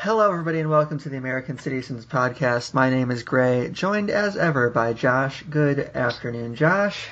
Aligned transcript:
Hello, 0.00 0.30
everybody, 0.30 0.60
and 0.60 0.70
welcome 0.70 0.96
to 1.00 1.08
the 1.08 1.16
American 1.16 1.56
Cityzens 1.56 2.06
Podcast. 2.06 2.72
My 2.72 2.88
name 2.88 3.10
is 3.10 3.24
Grey, 3.24 3.68
joined 3.70 4.10
as 4.10 4.36
ever 4.36 4.70
by 4.70 4.92
Josh. 4.92 5.42
Good 5.42 5.80
afternoon, 5.92 6.54
Josh. 6.54 7.08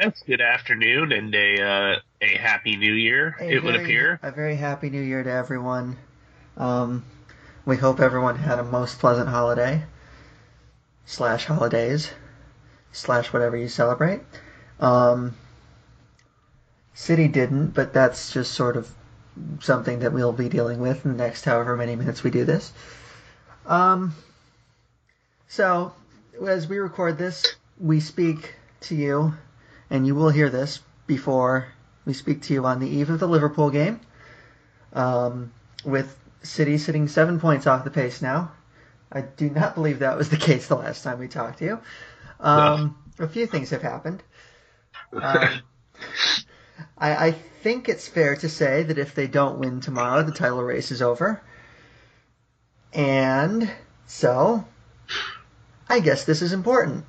Yes, 0.00 0.20
good 0.26 0.40
afternoon 0.40 1.12
and 1.12 1.32
a 1.32 1.62
uh, 1.62 1.96
a 2.20 2.36
happy 2.36 2.76
new 2.76 2.92
year. 2.92 3.36
A 3.38 3.48
it 3.48 3.62
would 3.62 3.76
appear. 3.76 4.18
A 4.20 4.32
very 4.32 4.56
happy 4.56 4.90
new 4.90 5.00
year 5.00 5.22
to 5.22 5.30
everyone. 5.30 5.96
Um, 6.56 7.04
we 7.64 7.76
hope 7.76 8.00
everyone 8.00 8.34
had 8.34 8.58
a 8.58 8.64
most 8.64 8.98
pleasant 8.98 9.28
holiday, 9.28 9.84
slash 11.06 11.44
holidays, 11.44 12.10
slash 12.90 13.32
whatever 13.32 13.56
you 13.56 13.68
celebrate. 13.68 14.22
Um, 14.80 15.36
City 16.94 17.28
didn't, 17.28 17.68
but 17.68 17.92
that's 17.92 18.32
just 18.32 18.54
sort 18.54 18.76
of 18.76 18.92
something 19.60 20.00
that 20.00 20.12
we'll 20.12 20.32
be 20.32 20.48
dealing 20.48 20.80
with 20.80 21.04
in 21.04 21.16
the 21.16 21.22
next 21.22 21.44
however 21.44 21.76
many 21.76 21.96
minutes 21.96 22.22
we 22.22 22.30
do 22.30 22.44
this. 22.44 22.72
Um, 23.66 24.14
so, 25.48 25.92
as 26.46 26.68
we 26.68 26.78
record 26.78 27.18
this, 27.18 27.56
we 27.78 28.00
speak 28.00 28.54
to 28.82 28.94
you, 28.94 29.34
and 29.90 30.06
you 30.06 30.14
will 30.14 30.30
hear 30.30 30.50
this 30.50 30.80
before 31.06 31.68
we 32.04 32.12
speak 32.12 32.42
to 32.42 32.54
you 32.54 32.66
on 32.66 32.80
the 32.80 32.88
eve 32.88 33.10
of 33.10 33.18
the 33.18 33.28
Liverpool 33.28 33.70
game, 33.70 34.00
um, 34.92 35.52
with 35.84 36.16
City 36.42 36.76
sitting 36.76 37.08
seven 37.08 37.40
points 37.40 37.66
off 37.66 37.84
the 37.84 37.90
pace 37.90 38.20
now. 38.20 38.52
I 39.10 39.22
do 39.22 39.48
not 39.48 39.74
believe 39.74 40.00
that 40.00 40.16
was 40.18 40.28
the 40.28 40.36
case 40.36 40.66
the 40.66 40.76
last 40.76 41.02
time 41.02 41.18
we 41.18 41.28
talked 41.28 41.60
to 41.60 41.64
you. 41.64 41.80
Um, 42.40 42.96
A 43.18 43.28
few 43.28 43.46
things 43.46 43.70
have 43.70 43.82
happened. 43.82 44.22
Um, 45.12 45.62
I, 46.96 47.26
I 47.28 47.32
think 47.32 47.88
it's 47.88 48.06
fair 48.06 48.36
to 48.36 48.48
say 48.48 48.82
that 48.84 48.98
if 48.98 49.14
they 49.14 49.26
don't 49.26 49.58
win 49.58 49.80
tomorrow, 49.80 50.22
the 50.22 50.32
title 50.32 50.62
race 50.62 50.90
is 50.90 51.02
over. 51.02 51.42
And 52.92 53.70
so, 54.06 54.64
I 55.88 56.00
guess 56.00 56.24
this 56.24 56.42
is 56.42 56.52
important. 56.52 57.04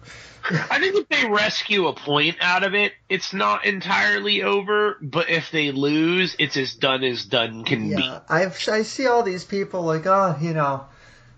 I 0.47 0.79
think 0.79 0.95
if 0.95 1.09
they 1.09 1.27
rescue 1.27 1.87
a 1.87 1.93
point 1.93 2.37
out 2.39 2.63
of 2.63 2.75
it, 2.75 2.93
it's 3.09 3.33
not 3.33 3.65
entirely 3.65 4.43
over. 4.43 4.97
But 5.01 5.29
if 5.29 5.49
they 5.51 5.71
lose, 5.71 6.35
it's 6.37 6.55
as 6.55 6.75
done 6.75 7.03
as 7.03 7.25
done 7.25 7.63
can 7.63 7.89
Yeah, 7.89 8.19
I've, 8.29 8.57
I 8.69 8.83
see 8.83 9.07
all 9.07 9.23
these 9.23 9.43
people 9.43 9.81
like, 9.81 10.05
oh, 10.05 10.37
you 10.39 10.53
know, 10.53 10.85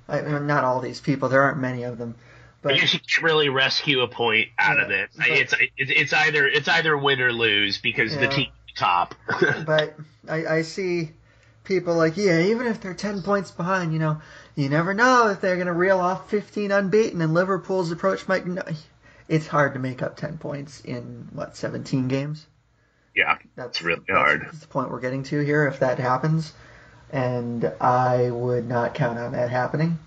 I, 0.09 0.21
not 0.21 0.63
all 0.63 0.81
these 0.81 0.99
people. 0.99 1.29
There 1.29 1.41
aren't 1.41 1.59
many 1.59 1.83
of 1.83 1.97
them, 1.97 2.11
be. 2.13 2.19
But 2.67 2.75
you 2.81 2.87
can't 2.87 3.21
really 3.23 3.49
rescue 3.49 4.01
a 4.01 4.07
point 4.07 4.49
out 4.59 4.79
of 4.79 4.89
Yeah, 4.89 4.97
it. 5.03 5.09
but- 5.17 5.27
It's 5.29 5.53
it's 5.77 6.13
either 6.13 6.47
it's 6.47 6.67
either 6.67 6.97
win 6.97 7.21
or 7.21 7.31
lose 7.33 7.77
because 7.77 8.15
the 8.15 8.27
team 8.27 8.47
top. 8.75 9.15
but 9.65 9.95
I, 10.29 10.45
I 10.45 10.61
see 10.61 11.11
people 11.63 11.95
like, 11.95 12.15
yeah, 12.17 12.39
even 12.41 12.67
if 12.67 12.79
they're 12.81 12.93
ten 12.93 13.21
points 13.21 13.51
behind, 13.51 13.91
you 13.93 13.99
know, 13.99 14.21
you 14.55 14.69
never 14.69 14.93
know 14.93 15.27
if 15.29 15.41
they're 15.41 15.57
gonna 15.57 15.73
reel 15.73 15.99
off 15.99 16.29
fifteen 16.29 16.71
unbeaten, 16.71 17.21
and 17.21 17.33
Liverpool's 17.33 17.91
approach 17.91 18.27
might. 18.27 18.45
No, 18.47 18.61
it's 19.27 19.47
hard 19.47 19.73
to 19.73 19.79
make 19.79 20.01
up 20.01 20.15
ten 20.17 20.37
points 20.37 20.81
in 20.81 21.27
what 21.33 21.57
seventeen 21.57 22.07
games. 22.07 22.45
yeah, 23.15 23.37
That's 23.55 23.81
really 23.81 24.01
that's- 24.07 24.17
hard. 24.17 24.41
That's 24.45 24.59
the 24.59 24.67
point 24.67 24.89
we're 24.91 24.99
getting 25.01 25.23
to 25.23 25.39
here. 25.43 25.67
If 25.67 25.79
that 25.79 25.99
happens, 25.99 26.53
and 27.11 27.65
I 27.81 28.29
would 28.31 28.67
not 28.67 28.93
count 28.93 29.17
on 29.19 29.31
that 29.33 29.49
happening. 29.49 29.97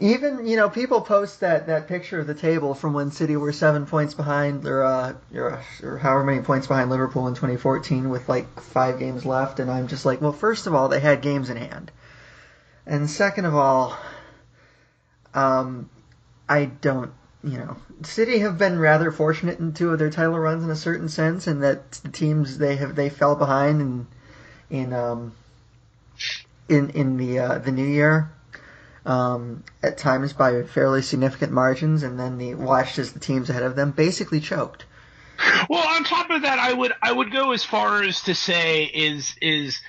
Even 0.00 0.46
you 0.46 0.56
know, 0.56 0.68
people 0.68 1.00
post 1.00 1.40
that, 1.40 1.68
that 1.68 1.86
picture 1.86 2.18
of 2.18 2.26
the 2.26 2.34
table 2.34 2.74
from 2.74 2.94
when 2.94 3.12
City 3.12 3.36
were 3.36 3.52
seven 3.52 3.86
points 3.86 4.14
behind, 4.14 4.66
or 4.66 4.82
uh, 4.82 5.14
or, 5.34 5.60
or 5.82 5.98
however 5.98 6.24
many 6.24 6.40
points 6.40 6.66
behind 6.66 6.90
Liverpool 6.90 7.28
in 7.28 7.34
2014 7.34 8.10
with 8.10 8.28
like 8.28 8.60
five 8.60 8.98
games 8.98 9.24
left, 9.24 9.60
and 9.60 9.70
I'm 9.70 9.86
just 9.86 10.04
like, 10.04 10.20
well, 10.20 10.32
first 10.32 10.66
of 10.66 10.74
all, 10.74 10.88
they 10.88 11.00
had 11.00 11.22
games 11.22 11.48
in 11.48 11.56
hand, 11.56 11.92
and 12.86 13.08
second 13.08 13.44
of 13.44 13.54
all, 13.54 13.96
um, 15.32 15.88
I 16.48 16.64
don't 16.64 17.12
you 17.44 17.58
know, 17.58 17.76
City 18.02 18.38
have 18.38 18.56
been 18.56 18.78
rather 18.78 19.12
fortunate 19.12 19.58
in 19.58 19.74
two 19.74 19.90
of 19.90 19.98
their 19.98 20.10
title 20.10 20.38
runs 20.38 20.64
in 20.64 20.70
a 20.70 20.76
certain 20.76 21.08
sense, 21.08 21.46
and 21.46 21.62
that 21.62 21.92
the 21.92 22.08
teams 22.08 22.58
they 22.58 22.76
have 22.76 22.96
they 22.96 23.10
fell 23.10 23.36
behind 23.36 23.80
in 23.80 24.06
in 24.70 24.92
um, 24.94 25.34
in 26.68 26.90
in 26.90 27.18
the 27.18 27.38
uh, 27.38 27.58
the 27.58 27.70
new 27.70 27.86
year 27.86 28.32
um, 29.04 29.64
at 29.82 29.98
times 29.98 30.32
by 30.32 30.62
fairly 30.62 31.02
significant 31.02 31.52
margins, 31.52 32.02
and 32.02 32.18
then 32.18 32.38
the 32.38 32.54
watched 32.54 32.98
as 32.98 33.12
the 33.12 33.20
teams 33.20 33.50
ahead 33.50 33.62
of 33.62 33.76
them 33.76 33.90
basically 33.90 34.40
choked. 34.40 34.84
Well, 35.68 35.86
on 35.86 36.04
top 36.04 36.30
of 36.30 36.42
that, 36.42 36.58
I 36.58 36.72
would 36.72 36.92
I 37.02 37.12
would 37.12 37.32
go 37.32 37.52
as 37.52 37.64
far 37.64 38.02
as 38.02 38.22
to 38.22 38.34
say 38.34 38.84
is 38.84 39.34
is 39.40 39.80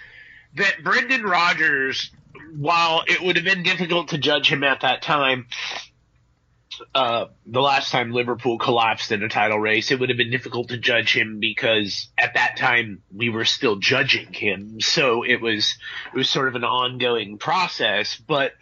that 0.56 0.84
Brendan 0.84 1.24
Rodgers, 1.24 2.12
while 2.56 3.04
it 3.08 3.22
would 3.22 3.36
have 3.36 3.46
been 3.46 3.64
difficult 3.64 4.10
to 4.10 4.18
judge 4.18 4.50
him 4.50 4.64
at 4.64 4.82
that 4.82 5.02
time, 5.02 5.48
uh, 6.94 7.26
the 7.46 7.62
last 7.62 7.92
time 7.92 8.12
Liverpool 8.12 8.58
collapsed 8.58 9.12
in 9.12 9.24
a 9.24 9.30
title 9.30 9.60
race, 9.60 9.92
it 9.92 10.00
would 10.00 10.10
have 10.10 10.18
been 10.18 10.32
difficult 10.32 10.70
to 10.70 10.78
judge 10.78 11.16
him 11.16 11.40
because 11.40 12.10
at 12.18 12.34
that 12.34 12.58
time 12.58 13.02
we 13.14 13.30
were 13.30 13.46
still 13.46 13.76
judging 13.78 14.34
him. 14.34 14.82
So 14.82 15.24
it 15.24 15.42
was 15.42 15.78
it 16.14 16.18
was 16.18 16.30
sort 16.30 16.48
of 16.48 16.56
an 16.56 16.64
ongoing 16.64 17.38
process, 17.38 18.16
but. 18.16 18.54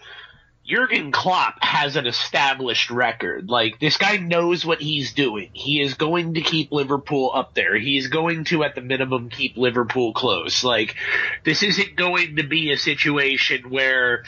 Jurgen 0.65 1.11
Klopp 1.11 1.61
has 1.61 1.97
an 1.97 2.07
established 2.07 2.89
record. 2.89 3.49
Like 3.49 3.79
this 3.79 3.97
guy 3.97 4.17
knows 4.17 4.65
what 4.65 4.81
he's 4.81 5.13
doing. 5.13 5.49
He 5.51 5.81
is 5.81 5.95
going 5.95 6.35
to 6.35 6.41
keep 6.41 6.71
Liverpool 6.71 7.31
up 7.33 7.53
there. 7.53 7.77
He 7.77 7.97
is 7.97 8.07
going 8.07 8.45
to 8.45 8.63
at 8.63 8.73
the 8.73 8.81
minimum 8.81 9.29
keep 9.29 9.57
Liverpool 9.57 10.13
close. 10.13 10.63
Like 10.63 10.95
this 11.43 11.63
isn't 11.63 11.97
going 11.97 12.37
to 12.37 12.43
be 12.43 12.71
a 12.71 12.77
situation 12.77 13.69
where 13.69 14.23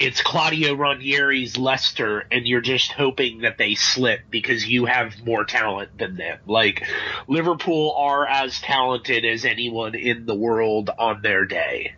it's 0.00 0.20
Claudio 0.20 0.74
Ranieri's 0.74 1.56
Leicester 1.56 2.24
and 2.32 2.46
you're 2.46 2.60
just 2.60 2.90
hoping 2.90 3.42
that 3.42 3.56
they 3.56 3.76
slip 3.76 4.20
because 4.30 4.66
you 4.66 4.86
have 4.86 5.24
more 5.24 5.44
talent 5.44 5.96
than 5.96 6.16
them. 6.16 6.38
Like 6.46 6.82
Liverpool 7.28 7.94
are 7.96 8.26
as 8.26 8.60
talented 8.60 9.24
as 9.24 9.44
anyone 9.44 9.94
in 9.94 10.26
the 10.26 10.34
world 10.34 10.90
on 10.98 11.22
their 11.22 11.44
day. 11.44 11.94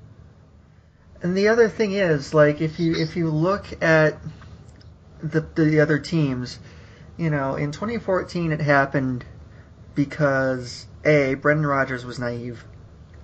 And 1.22 1.36
the 1.36 1.48
other 1.48 1.68
thing 1.68 1.92
is, 1.92 2.32
like, 2.32 2.60
if 2.60 2.80
you 2.80 2.94
if 2.94 3.16
you 3.16 3.30
look 3.30 3.82
at 3.82 4.18
the 5.22 5.40
the 5.54 5.80
other 5.80 5.98
teams, 5.98 6.58
you 7.16 7.30
know, 7.30 7.56
in 7.56 7.72
2014 7.72 8.52
it 8.52 8.60
happened 8.60 9.24
because 9.94 10.86
a 11.04 11.34
Brendan 11.34 11.66
Rodgers 11.66 12.04
was 12.06 12.18
naive 12.18 12.64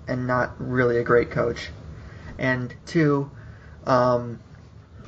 and 0.07 0.27
not 0.27 0.55
really 0.59 0.99
a 0.99 1.03
great 1.03 1.31
coach, 1.31 1.71
and 2.39 2.75
two, 2.85 3.31
um, 3.87 4.41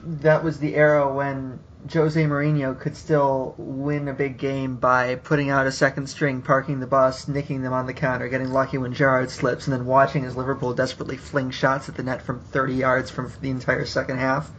that 0.03 0.43
was 0.43 0.59
the 0.59 0.75
era 0.75 1.13
when 1.13 1.61
Jose 1.93 2.23
Mourinho 2.23 2.79
could 2.79 2.97
still 2.97 3.55
win 3.57 4.09
a 4.09 4.13
big 4.13 4.37
game 4.37 4.77
by 4.77 5.15
putting 5.15 5.49
out 5.49 5.67
a 5.67 5.73
second 5.73 6.07
string, 6.09 6.43
parking 6.43 6.81
the 6.81 6.87
bus, 6.87 7.29
nicking 7.29 7.63
them 7.63 7.73
on 7.73 7.87
the 7.87 7.95
counter, 7.95 8.29
getting 8.29 8.53
lucky 8.53 8.79
when 8.79 8.93
Gerrard 8.93 9.31
slips, 9.31 9.67
and 9.67 9.75
then 9.75 9.87
watching 9.87 10.25
as 10.25 10.37
Liverpool 10.37 10.75
desperately 10.75 11.17
fling 11.17 11.51
shots 11.51 11.89
at 11.89 11.95
the 11.95 12.03
net 12.03 12.21
from 12.21 12.41
30 12.41 12.75
yards 12.75 13.11
from 13.11 13.33
the 13.41 13.51
entire 13.51 13.87
second 13.87 14.19
half, 14.19 14.51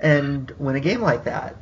and 0.00 0.52
win 0.58 0.76
a 0.76 0.80
game 0.80 1.00
like 1.00 1.24
that. 1.24 1.56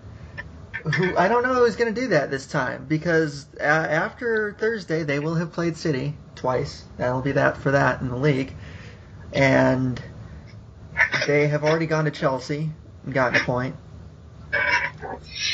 Who 0.97 1.17
I 1.17 1.29
don't 1.29 1.43
know 1.43 1.55
who's 1.55 1.77
going 1.77 1.95
to 1.95 2.01
do 2.01 2.09
that 2.09 2.31
this 2.31 2.47
time 2.47 2.85
because 2.87 3.47
after 3.59 4.55
Thursday 4.59 5.03
they 5.03 5.19
will 5.19 5.35
have 5.35 5.53
played 5.53 5.77
City 5.77 6.17
twice. 6.35 6.85
That'll 6.99 7.23
be 7.23 7.33
that 7.33 7.57
for 7.57 7.71
that 7.71 8.03
in 8.03 8.09
the 8.09 8.17
league, 8.17 8.55
and 9.33 10.01
they 11.27 11.49
have 11.49 11.65
already 11.65 11.87
gone 11.87 12.05
to 12.05 12.11
Chelsea 12.11 12.71
and 13.05 13.15
gotten 13.15 13.41
a 13.41 13.45
point 13.45 13.77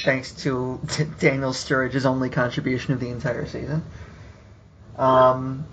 thanks 0.05 0.33
to 0.43 0.81
t- 0.89 1.07
Daniel 1.19 1.53
Sturridge's 1.53 2.07
only 2.07 2.31
contribution 2.31 2.93
of 2.95 3.01
the 3.01 3.09
entire 3.09 3.47
season. 3.47 3.83
Um, 4.97 5.67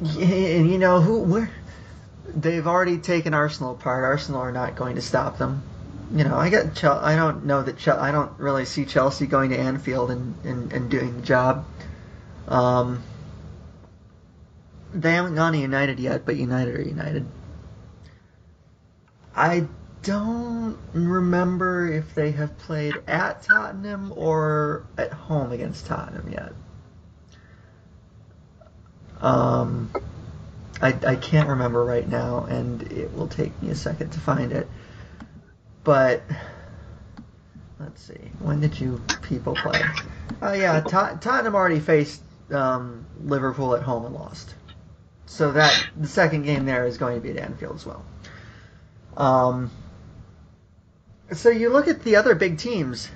and 0.00 0.70
you 0.70 0.78
know 0.78 1.00
who? 1.00 1.20
Where 1.20 1.50
they've 2.26 2.66
already 2.66 2.98
taken 2.98 3.34
Arsenal 3.34 3.72
apart. 3.72 4.04
Arsenal 4.04 4.40
are 4.40 4.52
not 4.52 4.76
going 4.76 4.96
to 4.96 5.02
stop 5.02 5.38
them. 5.38 5.62
You 6.14 6.24
know, 6.24 6.36
I 6.36 6.50
got. 6.50 6.74
Chel- 6.74 7.00
I 7.00 7.16
don't 7.16 7.44
know 7.44 7.62
that. 7.62 7.78
Chel- 7.78 8.00
I 8.00 8.10
don't 8.10 8.38
really 8.38 8.64
see 8.64 8.84
Chelsea 8.84 9.26
going 9.26 9.50
to 9.50 9.58
Anfield 9.58 10.10
and, 10.10 10.34
and, 10.44 10.72
and 10.72 10.90
doing 10.90 11.16
the 11.16 11.22
job. 11.22 11.66
Um, 12.48 13.02
they 14.92 15.12
haven't 15.12 15.36
gone 15.36 15.52
to 15.52 15.58
United 15.58 16.00
yet, 16.00 16.24
but 16.24 16.36
United 16.36 16.74
are 16.74 16.82
United. 16.82 17.26
I 19.36 19.68
don't 20.02 20.78
remember 20.92 21.90
if 21.92 22.14
they 22.14 22.30
have 22.32 22.56
played 22.58 22.94
at 23.06 23.42
Tottenham 23.42 24.12
or 24.16 24.86
at 24.96 25.12
home 25.12 25.52
against 25.52 25.86
Tottenham 25.86 26.32
yet. 26.32 26.52
Um, 29.20 29.90
I, 30.80 30.96
I 31.06 31.16
can't 31.16 31.48
remember 31.48 31.84
right 31.84 32.08
now, 32.08 32.44
and 32.44 32.82
it 32.90 33.14
will 33.14 33.28
take 33.28 33.60
me 33.62 33.70
a 33.70 33.74
second 33.74 34.10
to 34.10 34.20
find 34.20 34.52
it. 34.52 34.66
But 35.84 36.22
let's 37.78 38.02
see, 38.02 38.30
when 38.38 38.60
did 38.60 38.80
you 38.80 39.02
people 39.22 39.54
play? 39.54 39.82
Oh 40.40 40.52
yeah, 40.52 40.80
Tot- 40.80 41.20
Tottenham 41.20 41.54
already 41.54 41.80
faced 41.80 42.22
um, 42.50 43.04
Liverpool 43.22 43.74
at 43.74 43.82
home 43.82 44.06
and 44.06 44.14
lost. 44.14 44.54
So 45.26 45.52
that 45.52 45.86
the 45.96 46.08
second 46.08 46.42
game 46.42 46.64
there 46.64 46.86
is 46.86 46.98
going 46.98 47.14
to 47.14 47.20
be 47.20 47.30
at 47.30 47.36
Anfield 47.36 47.76
as 47.76 47.86
well. 47.86 48.04
Um, 49.16 49.70
so 51.32 51.48
you 51.48 51.70
look 51.70 51.88
at 51.88 52.02
the 52.02 52.16
other 52.16 52.34
big 52.34 52.58
teams, 52.58 53.08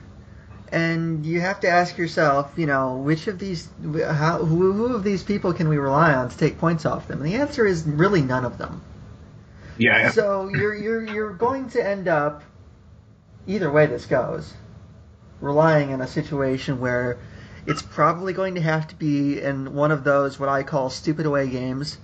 and 0.73 1.25
you 1.25 1.41
have 1.41 1.61
to 1.61 1.69
ask 1.69 1.97
yourself, 1.99 2.53
you 2.57 2.67
know, 2.67 2.97
which 2.97 3.29
of 3.29 3.39
these, 3.39 3.69
how, 3.83 4.39
who, 4.39 4.73
who 4.73 4.95
of 4.95 5.05
these 5.05 5.23
people 5.23 5.53
can 5.53 5.69
we 5.69 5.77
rely 5.77 6.15
on 6.15 6.29
to 6.29 6.37
take 6.37 6.59
points 6.59 6.85
off 6.85 7.07
them? 7.07 7.23
And 7.23 7.31
the 7.31 7.37
answer 7.37 7.65
is 7.65 7.85
really 7.85 8.23
none 8.23 8.45
of 8.45 8.59
them. 8.59 8.83
Yeah. 9.77 10.11
So 10.11 10.49
you're 10.49 10.75
you're 10.75 11.05
you're 11.05 11.33
going 11.33 11.69
to 11.71 11.85
end 11.85 12.09
up, 12.09 12.43
either 13.47 13.71
way 13.71 13.87
this 13.87 14.07
goes, 14.07 14.53
relying 15.41 15.93
on 15.93 16.01
a 16.01 16.07
situation 16.07 16.81
where 16.81 17.19
it's 17.67 17.83
probably 17.83 18.33
going 18.33 18.55
to 18.57 18.61
have 18.61 18.89
to 18.89 18.95
be 18.95 19.41
in 19.41 19.75
one 19.75 19.91
of 19.91 20.05
those 20.05 20.39
what 20.39 20.49
I 20.49 20.63
call 20.63 20.91
stupid 20.91 21.27
away 21.27 21.49
games, 21.49 21.99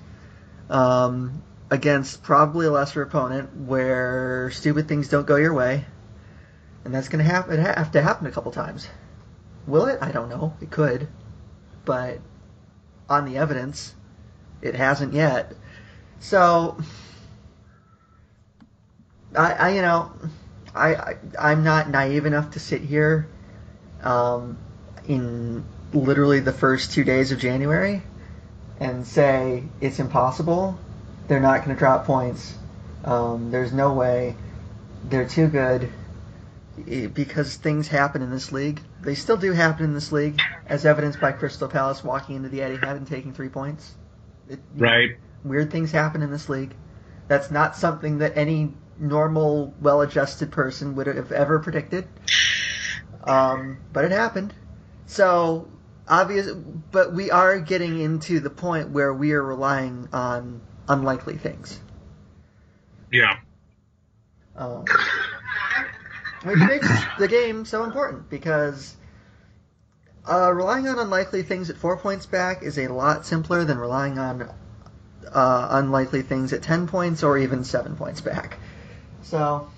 um, 0.69 1.43
against 1.71 2.23
probably 2.23 2.67
a 2.67 2.71
lesser 2.71 3.03
opponent 3.03 3.57
where 3.57 4.51
stupid 4.53 4.89
things 4.89 5.09
don't 5.09 5.27
go 5.27 5.37
your 5.37 5.55
way, 5.55 5.85
and 6.85 6.95
that's 6.95 7.09
going 7.09 7.25
to 7.25 7.31
happen 7.31 7.59
have 7.59 7.93
to 7.93 8.03
happen 8.03 8.27
a 8.27 8.31
couple 8.31 8.53
times. 8.53 8.89
Will 9.67 9.87
it? 9.87 9.99
I 10.01 10.11
don't 10.11 10.29
know. 10.29 10.55
It 10.61 10.71
could, 10.71 11.09
but 11.85 12.19
on 13.09 13.25
the 13.27 13.39
evidence, 13.39 13.95
it 14.63 14.75
hasn't 14.75 15.13
yet. 15.13 15.53
So 16.21 16.79
I, 19.37 19.53
I 19.53 19.69
you 19.71 19.83
know, 19.83 20.13
I, 20.75 20.95
I 20.95 21.17
I'm 21.39 21.65
not 21.65 21.91
naive 21.91 22.27
enough 22.27 22.53
to 22.53 22.61
sit 22.61 22.83
here, 22.83 23.29
um, 24.03 24.59
in 25.07 25.65
literally 25.93 26.41
the 26.41 26.53
first 26.53 26.93
two 26.93 27.05
days 27.05 27.33
of 27.33 27.39
January, 27.39 28.03
and 28.79 29.07
say 29.07 29.65
it's 29.81 29.99
impossible. 29.99 30.79
They're 31.29 31.41
not 31.41 31.65
going 31.65 31.77
to 31.77 31.79
drop 31.79 32.07
points. 32.07 32.55
Um, 33.05 33.51
there's 33.51 33.73
no 33.73 33.93
way. 33.93 34.35
They're 35.05 35.29
too 35.29 35.49
good 35.49 35.91
because 37.13 37.57
things 37.57 37.89
happen 37.89 38.23
in 38.23 38.31
this 38.31 38.53
league. 38.53 38.81
They 39.03 39.15
still 39.15 39.37
do 39.37 39.53
happen 39.53 39.85
in 39.85 39.95
this 39.95 40.13
league, 40.13 40.41
as 40.67 40.85
evidenced 40.87 41.21
by 41.21 41.33
Crystal 41.33 41.69
Palace 41.69 42.05
walking 42.05 42.37
into 42.37 42.49
the 42.49 42.61
Etihad 42.61 42.97
and 42.97 43.07
taking 43.07 43.33
three 43.33 43.49
points. 43.49 43.95
It, 44.49 44.61
right. 44.77 45.17
Weird 45.45 45.71
things 45.71 45.91
happen 45.91 46.23
in 46.23 46.31
this 46.31 46.49
league. 46.49 46.75
That's 47.29 47.51
not 47.51 47.77
something 47.77 48.19
that 48.19 48.37
any 48.37 48.75
normal, 48.99 49.73
well-adjusted 49.81 50.53
person 50.53 50.97
would 50.97 51.07
have 51.07 51.33
ever 51.33 51.59
predicted. 51.61 52.07
Um, 53.25 53.79
but 53.93 54.05
it 54.05 54.11
happened. 54.11 54.53
So 55.07 55.69
obvious, 56.09 56.51
but 56.51 57.13
we 57.13 57.31
are 57.31 57.61
getting 57.61 58.01
into 58.01 58.41
the 58.41 58.51
point 58.51 58.91
where 58.91 59.13
we 59.15 59.33
are 59.33 59.43
relying 59.43 60.09
on 60.13 60.61
unlikely 60.89 61.37
things. 61.37 61.81
Yeah. 63.13 63.39
Um, 64.57 64.85
which 66.45 66.59
makes 66.59 66.89
the 67.19 67.29
game 67.29 67.65
so 67.65 67.85
important 67.85 68.31
because 68.31 68.97
uh, 70.29 70.53
relying 70.53 70.89
on 70.89 70.99
unlikely 70.99 71.43
things 71.43 71.71
at 71.71 71.77
four 71.77 71.97
points 71.97 72.27
back 72.27 72.63
is 72.63 72.79
a 72.79 72.89
lot 72.89 73.27
simpler 73.27 73.65
than 73.65 73.79
relying 73.79 74.19
on 74.19 74.51
uh, 75.33 75.69
unlikely 75.71 76.23
things 76.23 76.53
at 76.53 76.63
ten 76.63 76.87
points 76.87 77.23
or 77.23 77.39
even 77.39 77.65
seven 77.65 77.97
points 77.97 78.21
back. 78.21 78.59
So, 79.23 79.69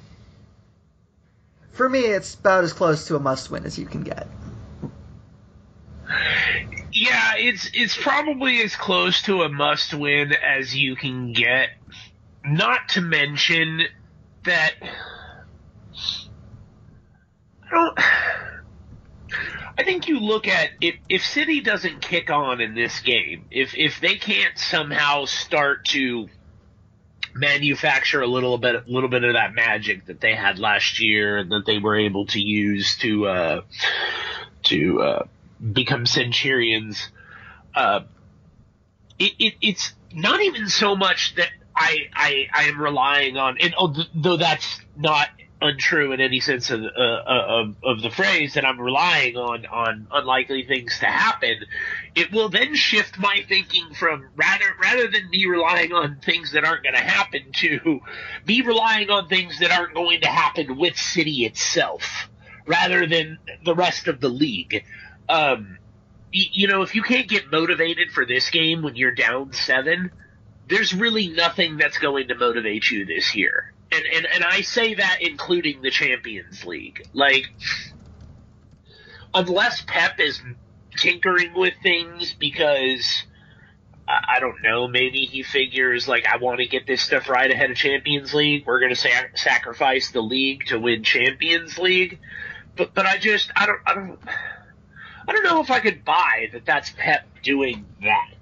for 1.72 1.88
me, 1.88 2.00
it's 2.00 2.34
about 2.34 2.64
as 2.64 2.72
close 2.72 3.06
to 3.06 3.16
a 3.16 3.20
must-win 3.20 3.64
as 3.64 3.78
you 3.78 3.86
can 3.86 4.02
get. 4.02 4.28
Yeah, 6.92 7.34
it's 7.36 7.70
it's 7.72 7.96
probably 7.96 8.62
as 8.62 8.76
close 8.76 9.22
to 9.22 9.42
a 9.42 9.48
must-win 9.48 10.32
as 10.32 10.76
you 10.76 10.94
can 10.94 11.32
get. 11.32 11.70
Not 12.44 12.90
to 12.90 13.00
mention 13.00 13.82
that 14.44 14.74
I 19.78 19.84
think 19.84 20.08
you 20.08 20.20
look 20.20 20.46
at 20.46 20.70
if 20.80 20.96
if 21.08 21.24
City 21.24 21.60
doesn't 21.60 22.02
kick 22.02 22.30
on 22.30 22.60
in 22.60 22.74
this 22.74 23.00
game, 23.00 23.46
if 23.50 23.74
if 23.76 24.00
they 24.00 24.16
can't 24.16 24.58
somehow 24.58 25.24
start 25.24 25.86
to 25.86 26.28
manufacture 27.34 28.20
a 28.20 28.26
little 28.26 28.58
bit 28.58 28.74
a 28.74 28.84
little 28.86 29.08
bit 29.08 29.24
of 29.24 29.32
that 29.32 29.54
magic 29.54 30.06
that 30.06 30.20
they 30.20 30.34
had 30.34 30.58
last 30.58 31.00
year 31.00 31.38
and 31.38 31.50
that 31.50 31.64
they 31.64 31.78
were 31.78 31.96
able 31.96 32.26
to 32.26 32.40
use 32.40 32.98
to 32.98 33.26
uh, 33.26 33.60
to 34.64 35.00
uh, 35.00 35.26
become 35.72 36.04
centurions. 36.04 37.08
Uh, 37.74 38.00
it, 39.18 39.32
it, 39.38 39.54
it's 39.62 39.94
not 40.12 40.42
even 40.42 40.68
so 40.68 40.94
much 40.94 41.34
that 41.36 41.48
I 41.74 42.08
I, 42.12 42.48
I 42.52 42.64
am 42.64 42.80
relying 42.80 43.38
on, 43.38 43.56
and 43.60 43.74
oh, 43.78 43.94
though 44.14 44.36
that's 44.36 44.80
not 44.96 45.28
untrue 45.62 46.12
in 46.12 46.20
any 46.20 46.40
sense 46.40 46.70
of, 46.70 46.82
uh, 46.82 47.22
of, 47.26 47.76
of 47.82 48.02
the 48.02 48.10
phrase 48.10 48.54
that 48.54 48.64
I'm 48.64 48.80
relying 48.80 49.36
on 49.36 49.66
on 49.66 50.08
unlikely 50.10 50.64
things 50.64 50.98
to 50.98 51.06
happen, 51.06 51.56
it 52.14 52.32
will 52.32 52.48
then 52.48 52.74
shift 52.74 53.18
my 53.18 53.44
thinking 53.48 53.94
from 53.94 54.28
rather 54.36 54.64
rather 54.82 55.08
than 55.10 55.30
me 55.30 55.46
relying 55.46 55.92
on 55.92 56.18
things 56.24 56.52
that 56.52 56.64
aren't 56.64 56.82
going 56.82 56.94
to 56.94 57.00
happen 57.00 57.52
to 57.52 58.00
me 58.46 58.62
relying 58.62 59.10
on 59.10 59.28
things 59.28 59.58
that 59.60 59.70
aren't 59.70 59.94
going 59.94 60.20
to 60.20 60.28
happen 60.28 60.78
with 60.78 60.96
City 60.96 61.44
itself 61.44 62.28
rather 62.66 63.06
than 63.06 63.38
the 63.64 63.74
rest 63.74 64.08
of 64.08 64.20
the 64.20 64.28
league. 64.28 64.84
Um, 65.28 65.78
y- 66.34 66.50
you 66.52 66.68
know, 66.68 66.82
if 66.82 66.94
you 66.94 67.02
can't 67.02 67.28
get 67.28 67.50
motivated 67.50 68.10
for 68.10 68.26
this 68.26 68.50
game 68.50 68.82
when 68.82 68.96
you're 68.96 69.14
down 69.14 69.52
seven, 69.52 70.10
there's 70.68 70.94
really 70.94 71.28
nothing 71.28 71.76
that's 71.76 71.98
going 71.98 72.28
to 72.28 72.34
motivate 72.34 72.90
you 72.90 73.06
this 73.06 73.34
year 73.34 73.71
and, 73.92 74.04
and 74.06 74.26
and 74.26 74.44
I 74.44 74.62
say 74.62 74.94
that 74.94 75.18
including 75.20 75.82
the 75.82 75.90
Champions 75.90 76.64
League. 76.64 77.06
Like, 77.12 77.46
unless 79.34 79.82
Pep 79.82 80.18
is 80.18 80.40
tinkering 80.96 81.54
with 81.54 81.74
things 81.82 82.32
because 82.32 83.24
I 84.08 84.40
don't 84.40 84.62
know, 84.62 84.88
maybe 84.88 85.24
he 85.24 85.42
figures 85.42 86.08
like 86.08 86.26
I 86.26 86.36
want 86.38 86.58
to 86.58 86.66
get 86.66 86.86
this 86.86 87.02
stuff 87.02 87.28
right 87.28 87.50
ahead 87.50 87.70
of 87.70 87.76
Champions 87.76 88.34
League. 88.34 88.64
We're 88.66 88.80
going 88.80 88.94
to 88.94 89.00
sac- 89.00 89.38
sacrifice 89.38 90.10
the 90.10 90.20
league 90.20 90.66
to 90.66 90.78
win 90.78 91.02
Champions 91.04 91.78
League. 91.78 92.18
But 92.76 92.94
but 92.94 93.06
I 93.06 93.18
just 93.18 93.50
I 93.54 93.66
don't 93.66 93.80
I 93.86 93.94
don't 93.94 94.18
I 95.28 95.32
don't 95.32 95.44
know 95.44 95.60
if 95.60 95.70
I 95.70 95.80
could 95.80 96.04
buy 96.04 96.48
that 96.52 96.64
that's 96.64 96.90
Pep 96.90 97.26
doing 97.42 97.86
that. 98.02 98.41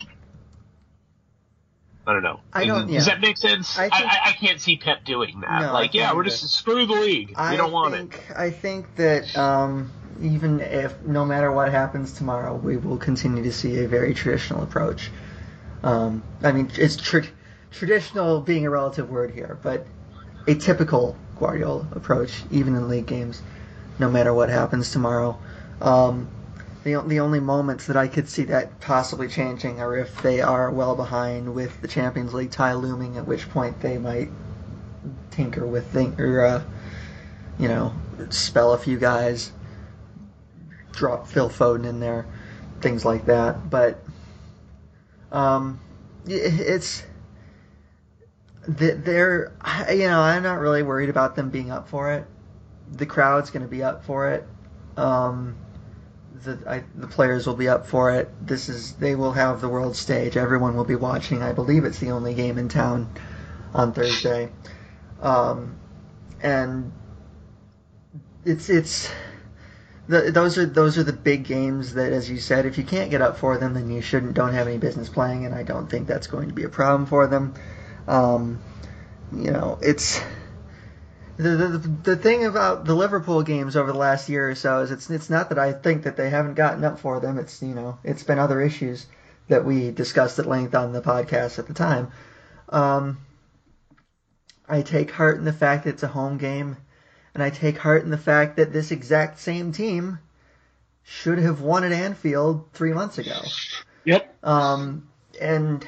I 2.06 2.12
don't 2.12 2.22
know. 2.22 2.40
I 2.52 2.64
don't. 2.64 2.86
Does 2.86 3.06
yeah. 3.06 3.14
that 3.14 3.20
make 3.20 3.36
sense? 3.36 3.78
I 3.78 3.88
think- 3.88 4.10
I, 4.10 4.30
I 4.30 4.32
can't 4.32 4.60
see 4.60 4.76
Pep 4.76 5.04
doing 5.04 5.40
that. 5.40 5.62
No, 5.62 5.72
like, 5.72 5.94
yeah, 5.94 6.14
we're 6.14 6.24
just 6.24 6.48
screw 6.48 6.86
the 6.86 6.94
league. 6.94 7.34
I 7.36 7.52
we 7.52 7.56
don't 7.56 7.72
want 7.72 7.94
think, 7.94 8.14
it. 8.30 8.36
I 8.36 8.50
think 8.50 8.96
that 8.96 9.36
um, 9.36 9.92
even 10.22 10.60
if 10.60 11.00
no 11.02 11.24
matter 11.24 11.52
what 11.52 11.70
happens 11.70 12.12
tomorrow, 12.12 12.54
we 12.56 12.76
will 12.76 12.96
continue 12.96 13.42
to 13.42 13.52
see 13.52 13.78
a 13.84 13.88
very 13.88 14.14
traditional 14.14 14.62
approach. 14.62 15.10
Um, 15.82 16.22
I 16.42 16.52
mean, 16.52 16.70
it's 16.74 16.96
tr- 16.96 17.20
traditional 17.70 18.40
being 18.40 18.66
a 18.66 18.70
relative 18.70 19.10
word 19.10 19.32
here, 19.32 19.58
but 19.62 19.86
a 20.46 20.54
typical 20.54 21.16
Guardiola 21.38 21.86
approach, 21.92 22.42
even 22.50 22.74
in 22.74 22.88
league 22.88 23.06
games, 23.06 23.40
no 23.98 24.10
matter 24.10 24.32
what 24.34 24.48
happens 24.48 24.90
tomorrow. 24.90 25.38
Um, 25.80 26.28
the, 26.84 27.02
the 27.06 27.20
only 27.20 27.40
moments 27.40 27.86
that 27.86 27.96
I 27.96 28.08
could 28.08 28.28
see 28.28 28.44
that 28.44 28.80
possibly 28.80 29.28
changing 29.28 29.80
are 29.80 29.96
if 29.96 30.22
they 30.22 30.40
are 30.40 30.70
well 30.70 30.96
behind 30.96 31.54
with 31.54 31.80
the 31.82 31.88
Champions 31.88 32.32
League 32.32 32.50
tie 32.50 32.72
looming, 32.72 33.18
at 33.18 33.26
which 33.26 33.50
point 33.50 33.80
they 33.80 33.98
might 33.98 34.30
tinker 35.30 35.66
with 35.66 35.86
thing 35.86 36.18
or 36.18 36.44
uh, 36.44 36.62
you 37.58 37.68
know 37.68 37.94
spell 38.30 38.72
a 38.72 38.78
few 38.78 38.98
guys, 38.98 39.52
drop 40.92 41.26
Phil 41.26 41.50
Foden 41.50 41.84
in 41.86 42.00
there, 42.00 42.26
things 42.80 43.04
like 43.04 43.26
that. 43.26 43.68
But 43.68 44.02
um, 45.32 45.80
it's 46.26 47.04
th- 48.78 48.98
they're 49.04 49.52
you 49.90 50.08
know 50.08 50.20
I'm 50.20 50.42
not 50.42 50.60
really 50.60 50.82
worried 50.82 51.10
about 51.10 51.36
them 51.36 51.50
being 51.50 51.70
up 51.70 51.88
for 51.88 52.12
it. 52.12 52.24
The 52.92 53.06
crowd's 53.06 53.50
going 53.50 53.62
to 53.62 53.68
be 53.68 53.82
up 53.82 54.04
for 54.04 54.30
it. 54.30 54.46
Um, 54.96 55.56
the 56.42 56.58
I, 56.66 56.84
the 56.94 57.06
players 57.06 57.46
will 57.46 57.54
be 57.54 57.68
up 57.68 57.86
for 57.86 58.12
it. 58.12 58.30
This 58.46 58.68
is 58.68 58.94
they 58.94 59.14
will 59.14 59.32
have 59.32 59.60
the 59.60 59.68
world 59.68 59.96
stage. 59.96 60.36
Everyone 60.36 60.76
will 60.76 60.84
be 60.84 60.94
watching. 60.94 61.42
I 61.42 61.52
believe 61.52 61.84
it's 61.84 61.98
the 61.98 62.10
only 62.10 62.34
game 62.34 62.58
in 62.58 62.68
town 62.68 63.12
on 63.74 63.92
Thursday, 63.92 64.50
um, 65.20 65.76
and 66.42 66.92
it's 68.44 68.68
it's 68.68 69.10
the, 70.08 70.30
those 70.32 70.58
are 70.58 70.66
those 70.66 70.98
are 70.98 71.04
the 71.04 71.12
big 71.12 71.44
games 71.44 71.94
that, 71.94 72.12
as 72.12 72.28
you 72.28 72.38
said, 72.38 72.66
if 72.66 72.78
you 72.78 72.84
can't 72.84 73.10
get 73.10 73.22
up 73.22 73.36
for 73.36 73.58
them, 73.58 73.74
then 73.74 73.90
you 73.90 74.00
shouldn't 74.00 74.34
don't 74.34 74.54
have 74.54 74.66
any 74.66 74.78
business 74.78 75.08
playing, 75.08 75.46
and 75.46 75.54
I 75.54 75.62
don't 75.62 75.88
think 75.88 76.06
that's 76.06 76.26
going 76.26 76.48
to 76.48 76.54
be 76.54 76.64
a 76.64 76.68
problem 76.68 77.06
for 77.06 77.26
them. 77.26 77.54
Um, 78.08 78.60
you 79.32 79.50
know, 79.52 79.78
it's 79.82 80.20
the, 81.40 81.78
the 81.78 81.88
the 82.02 82.16
thing 82.16 82.44
about 82.44 82.84
the 82.84 82.94
Liverpool 82.94 83.42
games 83.42 83.76
over 83.76 83.92
the 83.92 83.98
last 83.98 84.28
year 84.28 84.50
or 84.50 84.54
so 84.54 84.80
is 84.80 84.90
it's 84.90 85.10
it's 85.10 85.30
not 85.30 85.48
that 85.48 85.58
I 85.58 85.72
think 85.72 86.04
that 86.04 86.16
they 86.16 86.30
haven't 86.30 86.54
gotten 86.54 86.84
up 86.84 87.00
for 87.00 87.20
them. 87.20 87.38
It's 87.38 87.62
you 87.62 87.74
know 87.74 87.98
it's 88.04 88.22
been 88.22 88.38
other 88.38 88.60
issues 88.60 89.06
that 89.48 89.64
we 89.64 89.90
discussed 89.90 90.38
at 90.38 90.46
length 90.46 90.74
on 90.74 90.92
the 90.92 91.00
podcast 91.00 91.58
at 91.58 91.66
the 91.66 91.74
time. 91.74 92.12
Um, 92.68 93.18
I 94.68 94.82
take 94.82 95.10
heart 95.10 95.38
in 95.38 95.44
the 95.44 95.52
fact 95.52 95.84
that 95.84 95.90
it's 95.90 96.02
a 96.02 96.08
home 96.08 96.38
game, 96.38 96.76
and 97.34 97.42
I 97.42 97.50
take 97.50 97.78
heart 97.78 98.04
in 98.04 98.10
the 98.10 98.18
fact 98.18 98.56
that 98.56 98.72
this 98.72 98.90
exact 98.90 99.40
same 99.40 99.72
team 99.72 100.18
should 101.02 101.38
have 101.38 101.60
won 101.60 101.82
at 101.84 101.92
Anfield 101.92 102.72
three 102.72 102.92
months 102.92 103.18
ago. 103.18 103.40
Yep. 104.04 104.36
Um, 104.44 105.08
and 105.40 105.86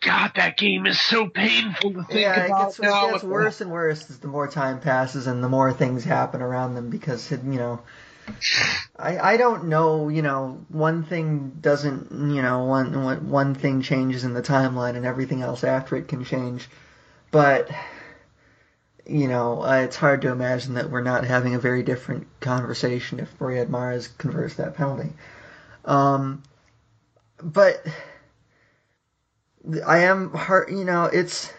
God, 0.00 0.32
that 0.36 0.56
game 0.56 0.86
is 0.86 1.00
so 1.00 1.28
painful 1.28 1.92
to 1.92 2.04
think 2.04 2.20
yeah, 2.20 2.44
it 2.44 2.46
about 2.46 2.76
gets, 2.76 2.78
it 2.78 2.82
gets 2.82 3.24
worse 3.24 3.60
and 3.60 3.70
worse 3.70 4.08
as 4.10 4.18
the 4.18 4.28
more 4.28 4.48
time 4.48 4.80
passes 4.80 5.26
and 5.26 5.44
the 5.44 5.48
more 5.48 5.72
things 5.72 6.04
happen 6.04 6.40
around 6.40 6.74
them 6.74 6.90
because 6.90 7.30
it, 7.32 7.42
you 7.44 7.58
know. 7.58 7.80
I, 8.96 9.18
I 9.18 9.36
don't 9.38 9.64
know, 9.64 10.08
you 10.08 10.22
know, 10.22 10.64
one 10.68 11.02
thing 11.02 11.56
doesn't, 11.60 12.12
you 12.32 12.42
know, 12.42 12.64
one, 12.64 13.28
one 13.28 13.54
thing 13.54 13.82
changes 13.82 14.22
in 14.22 14.34
the 14.34 14.42
timeline 14.42 14.94
and 14.96 15.04
everything 15.04 15.42
else 15.42 15.64
after 15.64 15.96
it 15.96 16.06
can 16.06 16.24
change. 16.24 16.68
But 17.32 17.70
you 19.10 19.26
know, 19.26 19.62
uh, 19.62 19.82
it's 19.82 19.96
hard 19.96 20.22
to 20.22 20.30
imagine 20.30 20.74
that 20.74 20.90
we're 20.90 21.02
not 21.02 21.24
having 21.24 21.54
a 21.54 21.58
very 21.58 21.82
different 21.82 22.28
conversation 22.38 23.18
if 23.18 23.38
Riyad 23.38 23.66
Mahrez 23.66 24.16
converts 24.18 24.54
that 24.54 24.74
penalty. 24.76 25.10
Um, 25.84 26.44
but 27.42 27.84
I 29.86 29.98
am 30.04 30.32
hard, 30.32 30.70
you 30.70 30.84
know, 30.84 31.04
it's 31.04 31.52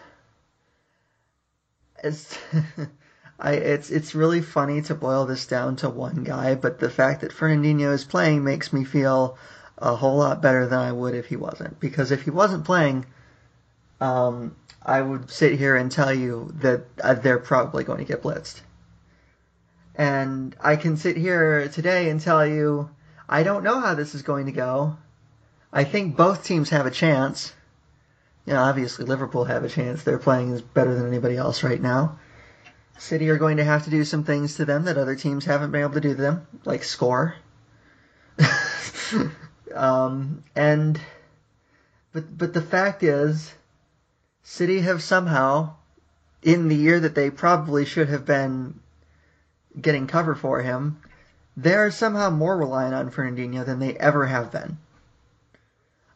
it's 2.02 2.38
I 3.38 3.52
it's 3.54 3.90
it's 3.90 4.14
really 4.14 4.40
funny 4.40 4.82
to 4.82 4.94
boil 4.94 5.26
this 5.26 5.46
down 5.46 5.76
to 5.76 5.88
one 5.88 6.24
guy, 6.24 6.54
but 6.54 6.78
the 6.78 6.90
fact 6.90 7.20
that 7.20 7.32
Fernandinho 7.32 7.92
is 7.92 8.04
playing 8.04 8.44
makes 8.44 8.72
me 8.72 8.84
feel 8.84 9.36
a 9.78 9.96
whole 9.96 10.16
lot 10.16 10.42
better 10.42 10.66
than 10.66 10.78
I 10.78 10.92
would 10.92 11.14
if 11.14 11.26
he 11.26 11.36
wasn't. 11.36 11.80
Because 11.80 12.10
if 12.10 12.22
he 12.22 12.30
wasn't 12.30 12.64
playing, 12.64 13.06
um, 14.00 14.56
I 14.84 15.00
would 15.00 15.30
sit 15.30 15.58
here 15.58 15.76
and 15.76 15.90
tell 15.90 16.12
you 16.12 16.52
that 16.60 16.84
uh, 17.02 17.14
they're 17.14 17.38
probably 17.38 17.84
going 17.84 17.98
to 17.98 18.04
get 18.04 18.22
blitzed. 18.22 18.60
And 19.94 20.56
I 20.60 20.76
can 20.76 20.96
sit 20.96 21.16
here 21.16 21.68
today 21.68 22.10
and 22.10 22.20
tell 22.20 22.46
you 22.46 22.90
I 23.28 23.42
don't 23.42 23.64
know 23.64 23.80
how 23.80 23.94
this 23.94 24.14
is 24.14 24.22
going 24.22 24.46
to 24.46 24.52
go. 24.52 24.96
I 25.72 25.84
think 25.84 26.16
both 26.16 26.44
teams 26.44 26.70
have 26.70 26.86
a 26.86 26.90
chance. 26.90 27.52
You 28.46 28.54
know, 28.54 28.62
obviously 28.62 29.04
Liverpool 29.04 29.44
have 29.44 29.64
a 29.64 29.68
chance. 29.68 30.02
They're 30.02 30.18
playing 30.18 30.50
is 30.50 30.62
better 30.62 30.94
than 30.94 31.06
anybody 31.06 31.36
else 31.36 31.62
right 31.62 31.80
now. 31.80 32.18
City 32.98 33.30
are 33.30 33.38
going 33.38 33.56
to 33.56 33.64
have 33.64 33.84
to 33.84 33.90
do 33.90 34.04
some 34.04 34.24
things 34.24 34.56
to 34.56 34.64
them 34.64 34.84
that 34.84 34.98
other 34.98 35.16
teams 35.16 35.44
haven't 35.44 35.70
been 35.70 35.82
able 35.82 35.94
to 35.94 36.00
do 36.00 36.14
to 36.14 36.20
them, 36.20 36.46
like 36.64 36.84
score. 36.84 37.34
um, 39.74 40.44
and 40.54 41.00
but 42.12 42.36
but 42.36 42.52
the 42.52 42.62
fact 42.62 43.02
is, 43.02 43.52
City 44.42 44.80
have 44.80 45.02
somehow, 45.02 45.74
in 46.42 46.68
the 46.68 46.76
year 46.76 47.00
that 47.00 47.14
they 47.14 47.30
probably 47.30 47.84
should 47.84 48.08
have 48.08 48.24
been 48.24 48.80
getting 49.80 50.06
cover 50.06 50.34
for 50.34 50.60
him, 50.60 51.00
they 51.56 51.74
are 51.74 51.90
somehow 51.90 52.30
more 52.30 52.56
reliant 52.56 52.94
on 52.94 53.10
Fernandinho 53.10 53.64
than 53.64 53.78
they 53.78 53.94
ever 53.96 54.26
have 54.26 54.50
been. 54.50 54.78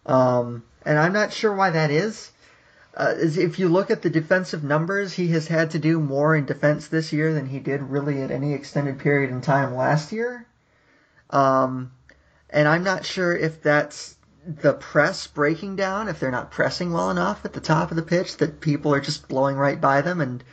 Um, 0.05 0.63
and 0.87 0.99
I'm 0.99 1.13
not 1.13 1.33
sure 1.33 1.53
why 1.53 1.71
that 1.71 1.91
is. 1.91 2.31
Uh, 2.97 3.15
if 3.19 3.59
you 3.59 3.69
look 3.69 3.91
at 3.91 4.01
the 4.03 4.09
defensive 4.09 4.63
numbers, 4.63 5.13
he 5.13 5.29
has 5.29 5.49
had 5.49 5.73
to 5.73 5.79
do 5.79 6.01
more 6.01 6.35
in 6.35 6.47
defense 6.47 6.87
this 6.87 7.13
year 7.13 7.35
than 7.35 7.47
he 7.47 7.59
did 7.59 7.83
really 7.83 8.23
at 8.23 8.31
any 8.31 8.55
extended 8.55 8.99
period 9.01 9.31
in 9.31 9.41
time 9.41 9.75
last 9.75 10.13
year. 10.13 10.47
Um, 11.29 11.91
and 12.49 12.69
I'm 12.69 12.85
not 12.85 13.05
sure 13.05 13.37
if 13.37 13.61
that's 13.63 14.17
the 14.47 14.73
press 14.73 15.27
breaking 15.27 15.75
down, 15.75 16.09
if 16.09 16.21
they're 16.21 16.31
not 16.31 16.53
pressing 16.53 16.93
well 16.93 17.11
enough 17.11 17.45
at 17.45 17.53
the 17.53 17.61
top 17.61 17.91
of 17.91 17.97
the 17.97 18.03
pitch, 18.03 18.37
that 18.37 18.61
people 18.61 18.95
are 18.95 19.01
just 19.01 19.29
blowing 19.29 19.57
right 19.57 19.81
by 19.81 20.01
them. 20.01 20.21
And, 20.21 20.45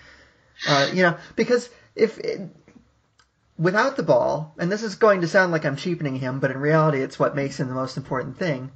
uh, 0.68 0.90
you 0.92 1.04
know, 1.04 1.16
because 1.36 1.70
if 1.96 2.18
it, 2.18 2.42
without 3.58 3.96
the 3.96 4.04
ball, 4.04 4.56
and 4.58 4.72
this 4.72 4.82
is 4.82 4.96
going 4.96 5.22
to 5.22 5.28
sound 5.28 5.52
like 5.52 5.64
I'm 5.64 5.76
cheapening 5.76 6.16
him, 6.16 6.40
but 6.40 6.50
in 6.50 6.58
reality, 6.58 7.02
it's 7.02 7.20
what 7.20 7.36
makes 7.36 7.60
him 7.60 7.68
the 7.68 7.76
most 7.76 7.98
important 7.98 8.38
thing 8.38 8.72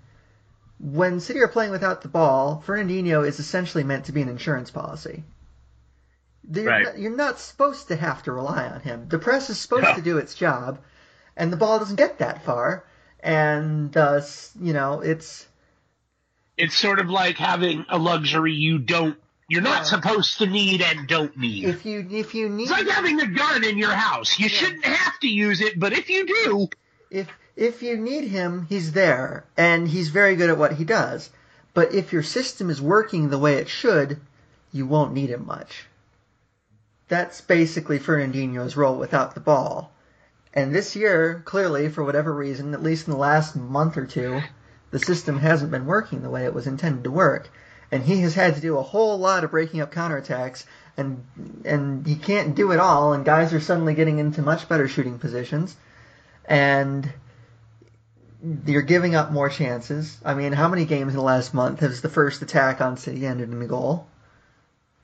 when 0.80 1.20
City 1.20 1.40
are 1.42 1.48
playing 1.48 1.72
without 1.72 2.02
the 2.02 2.08
ball, 2.08 2.64
Fernandinho 2.66 3.28
is 3.28 3.40
essentially 3.40 3.84
meant 3.84 4.06
to 4.06 4.12
be 4.12 4.22
an 4.22 4.30
insurance 4.30 4.70
policy. 4.72 5.24
You're, 6.50 6.66
Right. 6.66 6.84
not, 6.86 7.00
you're 7.00 7.16
not 7.16 7.40
supposed 7.40 7.90
to 7.90 7.96
have 7.96 8.24
to 8.24 8.32
rely 8.32 8.68
on 8.68 8.80
him. 8.82 9.08
The 9.10 9.20
press 9.20 9.50
is 9.50 9.60
supposed 9.60 9.84
No. 9.84 9.96
to 9.96 10.02
do 10.02 10.18
its 10.18 10.34
job, 10.36 10.80
and 11.36 11.52
the 11.52 11.58
ball 11.58 11.80
doesn't 11.80 11.98
get 11.98 12.20
that 12.20 12.44
far, 12.46 12.86
and 13.20 13.92
thus, 13.92 14.54
you 14.62 14.74
know, 14.74 15.02
it's 15.02 15.48
It's 16.58 16.76
sort 16.78 17.00
of 17.00 17.10
like 17.10 17.38
having 17.38 17.86
a 17.90 17.98
luxury 17.98 18.54
you 18.54 18.80
don't, 18.80 19.18
you're 19.50 19.62
not 19.62 19.80
Yeah. 19.80 19.84
supposed 19.84 20.38
to 20.40 20.46
need 20.48 20.82
and 20.82 21.08
don't 21.08 21.36
need. 21.38 21.66
if 21.66 21.86
you 21.86 22.08
if 22.10 22.34
you 22.34 22.50
need 22.50 22.64
It's 22.64 22.72
like 22.72 22.88
having 22.88 23.20
a 23.20 23.28
gun 23.28 23.64
in 23.64 23.78
your 23.78 23.92
house. 23.94 24.40
You 24.40 24.48
shouldn't 24.50 24.86
have 24.86 25.20
to 25.20 25.28
use 25.28 25.60
it, 25.62 25.80
but 25.80 25.94
if 25.94 26.10
you 26.10 26.26
do, 26.26 26.70
if 27.12 27.28
if 27.58 27.82
you 27.82 27.98
need 27.98 28.26
him, 28.30 28.68
he's 28.70 28.92
there, 28.92 29.44
and 29.58 29.88
he's 29.88 30.10
very 30.10 30.36
good 30.36 30.52
at 30.52 30.60
what 30.60 30.74
he 30.74 30.86
does. 30.86 31.32
But 31.74 31.94
if 31.94 32.14
your 32.14 32.24
system 32.24 32.70
is 32.70 32.82
working 32.82 33.30
the 33.30 33.40
way 33.40 33.56
it 33.56 33.68
should, 33.68 34.20
you 34.72 34.86
won't 34.86 35.14
need 35.14 35.32
him 35.32 35.46
much. 35.46 35.88
That's 37.08 37.42
basically 37.42 38.00
Fernandinho's 38.00 38.78
role 38.78 38.98
without 38.98 39.34
the 39.34 39.42
ball. 39.42 39.92
And 40.54 40.74
this 40.74 40.96
year, 40.96 41.42
clearly, 41.46 41.90
for 41.90 42.04
whatever 42.04 42.34
reason, 42.34 42.74
at 42.74 42.84
least 42.84 43.08
in 43.08 43.14
the 43.14 43.20
last 43.20 43.56
month 43.56 43.98
or 43.98 44.06
two, 44.06 44.42
the 44.92 45.00
system 45.00 45.40
hasn't 45.40 45.72
been 45.72 45.86
working 45.86 46.22
the 46.22 46.30
way 46.30 46.46
it 46.46 46.54
was 46.54 46.68
intended 46.68 47.04
to 47.06 47.12
work. 47.12 47.50
And 47.92 48.04
he 48.04 48.22
has 48.22 48.36
had 48.36 48.56
to 48.56 48.62
do 48.62 48.78
a 48.78 48.84
whole 48.84 49.18
lot 49.18 49.44
of 49.44 49.52
breaking 49.52 49.82
up 49.82 49.94
counterattacks, 49.94 50.66
and 50.98 51.24
and 51.64 52.06
he 52.06 52.16
can't 52.16 52.54
do 52.54 52.72
it 52.72 52.80
all, 52.80 53.14
and 53.14 53.24
guys 53.24 53.54
are 53.54 53.62
suddenly 53.62 53.94
getting 53.94 54.20
into 54.20 54.42
much 54.42 54.68
better 54.68 54.88
shooting 54.88 55.20
positions. 55.20 55.76
And 56.46 57.10
you're 58.66 58.82
giving 58.82 59.16
up 59.16 59.32
more 59.32 59.50
chances. 59.50 60.18
I 60.24 60.34
mean, 60.34 60.54
how 60.54 60.68
many 60.68 60.86
games 60.86 61.12
in 61.14 61.18
the 61.18 61.24
last 61.24 61.54
month 61.54 61.80
has 61.82 62.02
the 62.02 62.10
first 62.10 62.42
attack 62.42 62.82
on 62.82 62.98
City 62.98 63.26
ended 63.26 63.52
in 63.52 63.62
a 63.62 63.68
goal? 63.68 64.08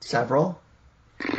Several. 0.00 0.60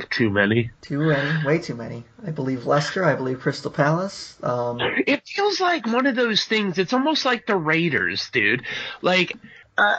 too 0.09 0.29
many. 0.29 0.71
Too 0.81 0.99
many. 0.99 1.45
Way 1.45 1.59
too 1.59 1.75
many. 1.75 2.03
I 2.25 2.31
believe 2.31 2.65
Leicester. 2.65 3.03
I 3.03 3.15
believe 3.15 3.39
Crystal 3.41 3.71
Palace. 3.71 4.37
Um, 4.41 4.79
It 4.81 5.27
feels 5.27 5.59
like 5.59 5.85
one 5.85 6.05
of 6.05 6.15
those 6.15 6.45
things. 6.45 6.77
It's 6.77 6.93
almost 6.93 7.25
like 7.25 7.45
the 7.45 7.55
Raiders, 7.57 8.29
dude. 8.31 8.63
Like, 9.01 9.33
uh, 9.77 9.97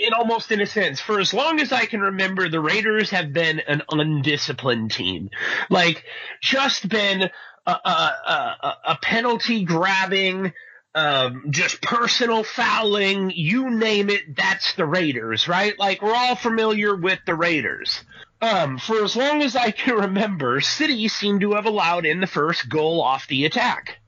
in 0.00 0.12
almost 0.14 0.52
in 0.52 0.60
a 0.60 0.66
sense, 0.66 1.00
for 1.00 1.18
as 1.18 1.34
long 1.34 1.60
as 1.60 1.72
I 1.72 1.86
can 1.86 2.00
remember, 2.00 2.48
the 2.48 2.60
Raiders 2.60 3.10
have 3.10 3.32
been 3.32 3.58
an 3.60 3.82
undisciplined 3.90 4.92
team. 4.92 5.30
Like, 5.68 6.04
just 6.40 6.88
been 6.88 7.28
a, 7.66 7.70
a, 7.70 8.56
a, 8.62 8.74
a 8.92 8.98
penalty 9.02 9.64
grabbing, 9.64 10.52
um, 10.94 11.46
just 11.50 11.80
personal 11.80 12.42
fouling, 12.42 13.30
you 13.34 13.70
name 13.70 14.10
it, 14.10 14.36
that's 14.36 14.74
the 14.74 14.86
Raiders, 14.86 15.48
right? 15.48 15.78
Like, 15.78 16.02
we're 16.02 16.14
all 16.14 16.36
familiar 16.36 16.96
with 16.96 17.20
the 17.26 17.34
Raiders. 17.34 18.02
Um, 18.40 18.78
for 18.78 19.04
as 19.04 19.16
long 19.16 19.42
as 19.42 19.56
I 19.56 19.70
can 19.70 19.94
remember, 20.00 20.60
City 20.60 21.08
seemed 21.08 21.40
to 21.42 21.54
have 21.54 21.66
allowed 21.66 22.06
in 22.06 22.20
the 22.20 22.26
first 22.26 22.68
goal 22.68 23.02
off 23.02 23.28
the 23.28 23.44
attack. 23.44 23.98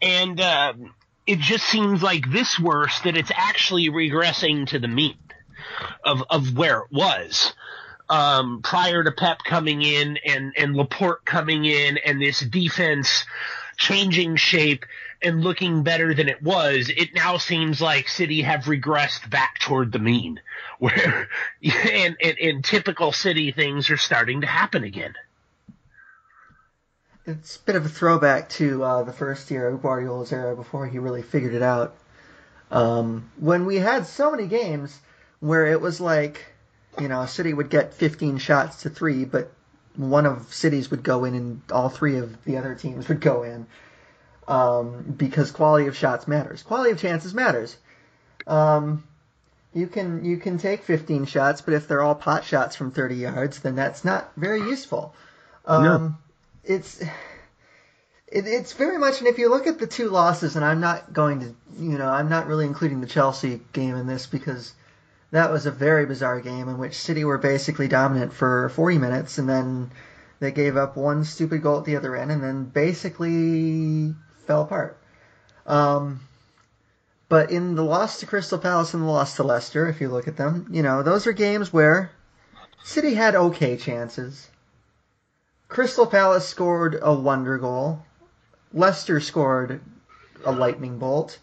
And 0.00 0.40
um, 0.40 0.94
it 1.26 1.38
just 1.38 1.64
seems 1.64 2.02
like 2.02 2.30
this 2.30 2.58
worse 2.58 3.00
that 3.00 3.16
it's 3.16 3.32
actually 3.34 3.88
regressing 3.88 4.66
to 4.68 4.78
the 4.78 4.88
mean 4.88 5.16
of 6.04 6.22
of 6.28 6.56
where 6.56 6.80
it 6.80 6.92
was 6.92 7.54
um, 8.08 8.60
prior 8.62 9.02
to 9.02 9.12
Pep 9.12 9.38
coming 9.44 9.82
in 9.82 10.18
and 10.24 10.52
and 10.56 10.76
Laporte 10.76 11.24
coming 11.24 11.64
in 11.64 11.98
and 11.98 12.20
this 12.20 12.40
defense 12.40 13.24
changing 13.76 14.36
shape 14.36 14.84
and 15.24 15.42
looking 15.42 15.82
better 15.82 16.14
than 16.14 16.28
it 16.28 16.42
was. 16.42 16.90
It 16.90 17.14
now 17.14 17.38
seems 17.38 17.80
like 17.80 18.08
City 18.08 18.42
have 18.42 18.64
regressed 18.64 19.28
back 19.30 19.58
toward 19.58 19.92
the 19.92 19.98
mean, 19.98 20.40
where 20.78 21.28
and 21.62 22.16
and, 22.22 22.38
and 22.38 22.64
typical 22.64 23.12
City 23.12 23.50
things 23.50 23.90
are 23.90 23.96
starting 23.96 24.42
to 24.42 24.46
happen 24.46 24.84
again. 24.84 25.14
it's 27.26 27.56
a 27.56 27.60
bit 27.60 27.76
of 27.76 27.86
a 27.86 27.88
throwback 27.88 28.48
to 28.50 28.84
uh, 28.84 29.02
the 29.02 29.12
first 29.12 29.50
year 29.50 29.68
of 29.68 29.82
Guardiola's 29.82 30.32
era 30.32 30.54
before 30.54 30.86
he 30.86 30.98
really 30.98 31.22
figured 31.22 31.54
it 31.54 31.62
out. 31.62 31.96
Um, 32.70 33.30
when 33.38 33.66
we 33.66 33.76
had 33.76 34.06
so 34.06 34.30
many 34.30 34.46
games 34.46 35.00
where 35.40 35.66
it 35.66 35.80
was 35.80 36.00
like, 36.00 36.44
you 37.00 37.08
know, 37.08 37.24
City 37.26 37.54
would 37.54 37.70
get 37.70 37.94
15 37.94 38.38
shots 38.38 38.82
to 38.82 38.90
three, 38.90 39.24
but 39.24 39.52
one 39.96 40.26
of 40.26 40.52
City's 40.52 40.90
would 40.90 41.02
go 41.02 41.24
in 41.24 41.34
and 41.34 41.62
all 41.70 41.88
three 41.88 42.16
of 42.16 42.44
the 42.44 42.56
other 42.56 42.74
teams 42.74 43.08
would 43.08 43.20
go 43.20 43.42
in 43.42 43.66
um, 44.48 45.14
because 45.16 45.50
quality 45.50 45.86
of 45.86 45.96
shots 45.96 46.28
matters. 46.28 46.62
Quality 46.62 46.90
of 46.92 47.00
chances 47.00 47.34
matters. 47.34 47.76
Um, 48.46 49.04
you 49.72 49.86
can 49.86 50.24
you 50.24 50.36
can 50.36 50.58
take 50.58 50.82
15 50.84 51.26
shots, 51.26 51.60
but 51.60 51.74
if 51.74 51.88
they're 51.88 52.02
all 52.02 52.14
pot 52.14 52.44
shots 52.44 52.76
from 52.76 52.90
30 52.92 53.16
yards, 53.16 53.60
then 53.60 53.74
that's 53.74 54.04
not 54.04 54.30
very 54.36 54.60
useful. 54.60 55.14
Um, 55.66 55.82
It's 56.62 57.02
it, 58.34 58.46
it's 58.46 58.72
very 58.72 58.98
much, 58.98 59.20
and 59.20 59.28
if 59.28 59.38
you 59.38 59.48
look 59.50 59.66
at 59.66 59.78
the 59.78 59.86
two 59.86 60.08
losses, 60.08 60.56
and 60.56 60.64
I'm 60.64 60.80
not 60.80 61.12
going 61.12 61.40
to, 61.40 61.54
you 61.78 61.98
know, 61.98 62.08
I'm 62.08 62.28
not 62.28 62.46
really 62.46 62.66
including 62.66 63.00
the 63.00 63.06
Chelsea 63.06 63.60
game 63.72 63.94
in 63.96 64.06
this 64.06 64.26
because 64.26 64.72
that 65.30 65.50
was 65.50 65.66
a 65.66 65.70
very 65.70 66.06
bizarre 66.06 66.40
game 66.40 66.68
in 66.68 66.78
which 66.78 66.94
City 66.94 67.24
were 67.24 67.38
basically 67.38 67.88
dominant 67.88 68.32
for 68.32 68.68
40 68.70 68.98
minutes, 68.98 69.38
and 69.38 69.48
then 69.48 69.90
they 70.40 70.52
gave 70.52 70.76
up 70.76 70.96
one 70.96 71.24
stupid 71.24 71.62
goal 71.62 71.78
at 71.78 71.84
the 71.84 71.96
other 71.96 72.16
end, 72.16 72.30
and 72.30 72.42
then 72.42 72.64
basically 72.64 74.14
fell 74.46 74.62
apart. 74.62 74.98
Um, 75.66 76.20
but 77.28 77.50
in 77.50 77.74
the 77.74 77.84
loss 77.84 78.20
to 78.20 78.26
Crystal 78.26 78.58
Palace 78.58 78.94
and 78.94 79.02
the 79.02 79.06
loss 79.06 79.36
to 79.36 79.42
Leicester, 79.42 79.88
if 79.88 80.00
you 80.00 80.08
look 80.08 80.28
at 80.28 80.36
them, 80.36 80.68
you 80.70 80.82
know, 80.82 81.02
those 81.02 81.26
are 81.26 81.32
games 81.32 81.72
where 81.72 82.10
City 82.82 83.14
had 83.14 83.34
okay 83.34 83.76
chances. 83.76 84.48
Crystal 85.68 86.06
Palace 86.06 86.46
scored 86.46 86.98
a 87.00 87.14
wonder 87.14 87.58
goal. 87.58 88.04
Leicester 88.72 89.20
scored 89.20 89.80
a 90.44 90.52
lightning 90.52 90.98
bolt. 90.98 91.38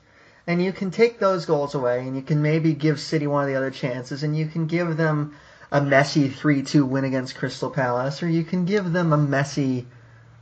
And 0.48 0.62
you 0.62 0.72
can 0.72 0.92
take 0.92 1.20
those 1.20 1.46
goals 1.46 1.76
away 1.76 2.00
and 2.00 2.16
you 2.16 2.22
can 2.22 2.42
maybe 2.42 2.74
give 2.74 3.00
City 3.00 3.28
one 3.28 3.44
of 3.44 3.50
the 3.50 3.56
other 3.56 3.72
chances 3.72 4.24
and 4.24 4.38
you 4.38 4.48
can 4.48 4.68
give 4.68 4.98
them 4.98 5.36
a 5.72 5.82
messy 5.82 6.30
3-2 6.30 6.88
win 6.88 7.06
against 7.06 7.36
Crystal 7.36 7.70
Palace 7.70 8.22
or 8.22 8.30
you 8.30 8.44
can 8.44 8.66
give 8.66 8.92
them 8.92 9.14
a 9.14 9.18
messy 9.18 9.88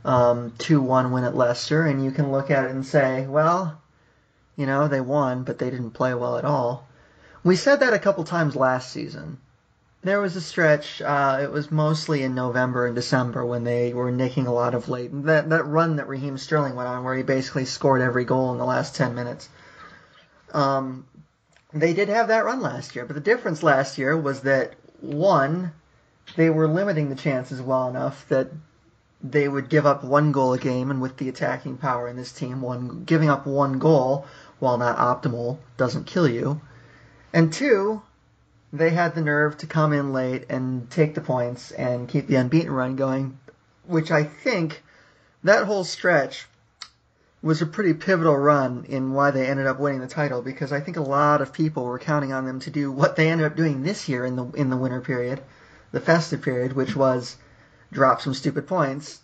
um, 0.04 0.52
2-1 0.58 1.12
win 1.12 1.24
at 1.24 1.36
Leicester 1.36 1.86
and 1.86 2.04
you 2.04 2.10
can 2.10 2.32
look 2.32 2.50
at 2.50 2.64
it 2.64 2.70
and 2.70 2.84
say, 2.84 3.26
well, 3.26 3.80
you 4.56 4.66
know, 4.66 4.88
they 4.88 5.00
won, 5.00 5.44
but 5.44 5.58
they 5.58 5.70
didn't 5.70 5.92
play 5.92 6.14
well 6.14 6.36
at 6.36 6.44
all. 6.44 6.88
We 7.42 7.56
said 7.56 7.80
that 7.80 7.94
a 7.94 7.98
couple 7.98 8.24
times 8.24 8.54
last 8.56 8.92
season. 8.92 9.38
There 10.02 10.20
was 10.20 10.36
a 10.36 10.40
stretch. 10.40 11.02
Uh, 11.02 11.40
it 11.42 11.50
was 11.50 11.70
mostly 11.70 12.22
in 12.22 12.34
November 12.34 12.86
and 12.86 12.94
December 12.94 13.44
when 13.44 13.64
they 13.64 13.92
were 13.92 14.10
nicking 14.10 14.46
a 14.46 14.52
lot 14.52 14.74
of 14.74 14.88
late. 14.88 15.10
That 15.24 15.50
that 15.50 15.64
run 15.64 15.96
that 15.96 16.08
Raheem 16.08 16.38
Sterling 16.38 16.74
went 16.74 16.88
on, 16.88 17.04
where 17.04 17.14
he 17.14 17.22
basically 17.22 17.66
scored 17.66 18.00
every 18.00 18.24
goal 18.24 18.52
in 18.52 18.58
the 18.58 18.64
last 18.64 18.94
ten 18.96 19.14
minutes. 19.14 19.50
Um, 20.52 21.06
they 21.72 21.92
did 21.92 22.08
have 22.08 22.28
that 22.28 22.44
run 22.44 22.60
last 22.60 22.96
year, 22.96 23.04
but 23.04 23.14
the 23.14 23.20
difference 23.20 23.62
last 23.62 23.98
year 23.98 24.16
was 24.16 24.40
that 24.40 24.74
one, 25.00 25.72
they 26.36 26.50
were 26.50 26.66
limiting 26.66 27.08
the 27.10 27.14
chances 27.14 27.60
well 27.60 27.88
enough 27.88 28.26
that 28.28 28.50
they 29.22 29.48
would 29.48 29.68
give 29.68 29.84
up 29.84 30.02
one 30.02 30.32
goal 30.32 30.54
a 30.54 30.58
game, 30.58 30.90
and 30.90 31.00
with 31.00 31.18
the 31.18 31.28
attacking 31.28 31.76
power 31.76 32.08
in 32.08 32.16
this 32.16 32.32
team, 32.32 32.62
one 32.62 33.04
giving 33.04 33.28
up 33.28 33.46
one 33.46 33.78
goal, 33.78 34.26
while 34.58 34.78
not 34.78 34.96
optimal, 34.96 35.58
doesn't 35.76 36.06
kill 36.06 36.28
you. 36.28 36.60
And 37.32 37.52
two, 37.52 38.02
they 38.72 38.90
had 38.90 39.14
the 39.14 39.20
nerve 39.20 39.58
to 39.58 39.66
come 39.66 39.92
in 39.92 40.12
late 40.12 40.46
and 40.48 40.88
take 40.90 41.14
the 41.14 41.20
points 41.20 41.70
and 41.72 42.08
keep 42.08 42.28
the 42.28 42.36
unbeaten 42.36 42.72
run 42.72 42.96
going, 42.96 43.38
which 43.86 44.10
I 44.10 44.24
think 44.24 44.82
that 45.44 45.66
whole 45.66 45.84
stretch 45.84 46.48
was 47.42 47.62
a 47.62 47.66
pretty 47.66 47.94
pivotal 47.94 48.36
run 48.36 48.84
in 48.88 49.12
why 49.12 49.30
they 49.30 49.46
ended 49.46 49.66
up 49.66 49.80
winning 49.80 50.00
the 50.00 50.06
title 50.06 50.42
because 50.42 50.72
I 50.72 50.80
think 50.80 50.96
a 50.96 51.02
lot 51.02 51.40
of 51.40 51.52
people 51.52 51.84
were 51.84 51.98
counting 51.98 52.32
on 52.32 52.44
them 52.44 52.60
to 52.60 52.70
do 52.70 52.92
what 52.92 53.16
they 53.16 53.30
ended 53.30 53.46
up 53.46 53.56
doing 53.56 53.82
this 53.82 54.08
year 54.08 54.24
in 54.24 54.36
the 54.36 54.44
in 54.52 54.70
the 54.70 54.76
winter 54.76 55.00
period, 55.00 55.40
the 55.90 56.00
festive 56.00 56.42
period, 56.42 56.74
which 56.74 56.94
was 56.94 57.36
drop 57.92 58.20
some 58.20 58.34
stupid 58.34 58.66
points 58.66 59.20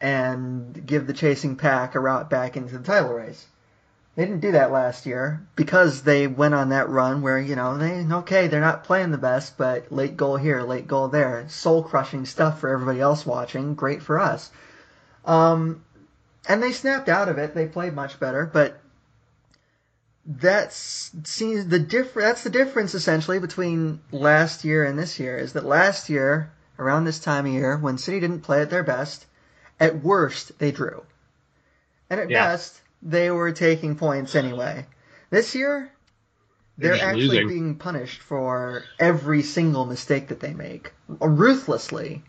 and 0.00 0.86
give 0.86 1.06
the 1.06 1.12
chasing 1.12 1.56
pack 1.56 1.94
a 1.94 2.00
route 2.00 2.30
back 2.30 2.56
into 2.56 2.78
the 2.78 2.84
title 2.84 3.14
race. 3.14 3.46
They 4.14 4.24
didn't 4.24 4.40
do 4.40 4.52
that 4.52 4.72
last 4.72 5.06
year 5.06 5.46
because 5.54 6.02
they 6.02 6.26
went 6.26 6.54
on 6.54 6.70
that 6.70 6.88
run 6.88 7.22
where, 7.22 7.38
you 7.38 7.54
know, 7.54 7.78
they, 7.78 8.04
okay, 8.04 8.48
they're 8.48 8.60
not 8.60 8.82
playing 8.82 9.12
the 9.12 9.18
best, 9.18 9.56
but 9.56 9.92
late 9.92 10.16
goal 10.16 10.36
here, 10.36 10.62
late 10.62 10.88
goal 10.88 11.06
there. 11.06 11.48
Soul 11.48 11.84
crushing 11.84 12.26
stuff 12.26 12.58
for 12.58 12.68
everybody 12.68 13.00
else 13.00 13.24
watching. 13.24 13.74
Great 13.74 14.02
for 14.02 14.18
us. 14.18 14.50
Um, 15.24 15.84
and 16.48 16.62
they 16.62 16.72
snapped 16.72 17.08
out 17.08 17.28
of 17.28 17.38
it. 17.38 17.54
They 17.54 17.66
played 17.66 17.94
much 17.94 18.18
better, 18.18 18.44
but 18.44 18.80
that's 20.26 21.12
seems 21.24 21.66
the 21.68 21.78
diff- 21.78 22.14
that's 22.14 22.42
the 22.42 22.50
difference 22.50 22.94
essentially 22.94 23.38
between 23.38 24.00
last 24.12 24.64
year 24.64 24.84
and 24.84 24.98
this 24.98 25.18
year 25.18 25.38
is 25.38 25.54
that 25.54 25.64
last 25.64 26.10
year 26.10 26.52
around 26.78 27.04
this 27.04 27.18
time 27.18 27.46
of 27.46 27.52
year 27.52 27.76
when 27.76 27.98
City 27.98 28.20
didn't 28.20 28.40
play 28.40 28.62
at 28.62 28.70
their 28.70 28.82
best, 28.82 29.26
at 29.80 30.02
worst 30.02 30.58
they 30.58 30.70
drew. 30.70 31.04
And 32.10 32.20
at 32.20 32.30
yeah. 32.30 32.46
best 32.46 32.80
they 33.02 33.30
were 33.30 33.52
taking 33.52 33.96
points 33.96 34.34
anyway. 34.34 34.86
This 35.30 35.54
year, 35.54 35.90
they're, 36.78 36.94
actually 36.94 37.26
losing. 37.26 37.48
being 37.48 37.74
punished 37.74 38.20
for 38.20 38.84
every 38.98 39.42
single 39.42 39.84
mistake 39.84 40.28
that 40.28 40.40
they 40.40 40.54
make, 40.54 40.92
ruthlessly. 41.08 42.22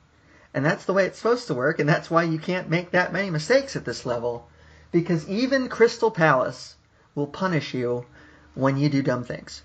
And 0.54 0.66
that's 0.66 0.86
the 0.86 0.94
way 0.94 1.06
it's 1.06 1.18
supposed 1.18 1.48
to 1.48 1.54
work, 1.54 1.80
and 1.80 1.88
that's 1.88 2.10
why 2.10 2.24
you 2.24 2.40
can't 2.40 2.70
make 2.70 2.92
that 2.92 3.14
many 3.14 3.30
mistakes 3.30 3.76
at 3.76 3.86
this 3.86 4.06
level. 4.06 4.50
Because 4.92 5.30
even 5.30 5.70
Crystal 5.70 6.10
Palace 6.10 6.76
will 7.14 7.28
punish 7.28 7.76
you 7.76 8.06
when 8.56 8.78
you 8.78 8.90
do 8.90 9.04
dumb 9.04 9.24
things. 9.24 9.62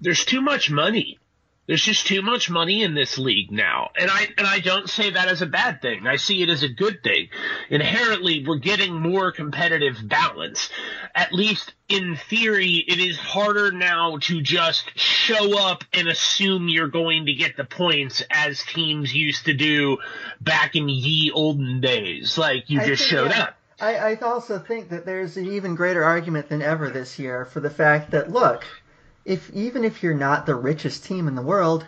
There's 0.00 0.24
too 0.24 0.40
much 0.40 0.70
money. 0.70 1.18
There's 1.66 1.82
just 1.82 2.06
too 2.06 2.20
much 2.20 2.50
money 2.50 2.82
in 2.82 2.94
this 2.94 3.16
league 3.16 3.50
now. 3.50 3.90
And 3.96 4.10
I 4.10 4.28
and 4.36 4.46
I 4.46 4.60
don't 4.60 4.88
say 4.88 5.10
that 5.10 5.28
as 5.28 5.40
a 5.40 5.46
bad 5.46 5.80
thing. 5.80 6.06
I 6.06 6.16
see 6.16 6.42
it 6.42 6.50
as 6.50 6.62
a 6.62 6.68
good 6.68 7.02
thing. 7.02 7.28
Inherently, 7.70 8.44
we're 8.46 8.58
getting 8.58 9.00
more 9.00 9.32
competitive 9.32 9.96
balance. 10.06 10.68
At 11.14 11.32
least 11.32 11.72
in 11.88 12.16
theory, 12.16 12.84
it 12.86 12.98
is 12.98 13.16
harder 13.16 13.72
now 13.72 14.18
to 14.22 14.42
just 14.42 14.98
show 14.98 15.58
up 15.58 15.84
and 15.94 16.08
assume 16.08 16.68
you're 16.68 16.88
going 16.88 17.26
to 17.26 17.34
get 17.34 17.56
the 17.56 17.64
points 17.64 18.22
as 18.30 18.62
teams 18.62 19.14
used 19.14 19.46
to 19.46 19.54
do 19.54 19.98
back 20.40 20.76
in 20.76 20.88
ye 20.88 21.30
olden 21.30 21.80
days. 21.80 22.36
Like 22.36 22.68
you 22.68 22.80
I 22.80 22.86
just 22.86 23.02
showed 23.02 23.32
up. 23.32 23.56
I, 23.80 23.96
I 23.96 24.14
also 24.16 24.58
think 24.58 24.90
that 24.90 25.04
there's 25.04 25.36
an 25.36 25.46
even 25.46 25.74
greater 25.74 26.04
argument 26.04 26.48
than 26.48 26.62
ever 26.62 26.90
this 26.90 27.18
year 27.18 27.44
for 27.44 27.60
the 27.60 27.70
fact 27.70 28.12
that 28.12 28.30
look, 28.30 28.64
if 29.24 29.50
even 29.52 29.84
if 29.84 30.02
you're 30.02 30.14
not 30.14 30.46
the 30.46 30.54
richest 30.54 31.04
team 31.04 31.28
in 31.28 31.34
the 31.34 31.42
world, 31.42 31.86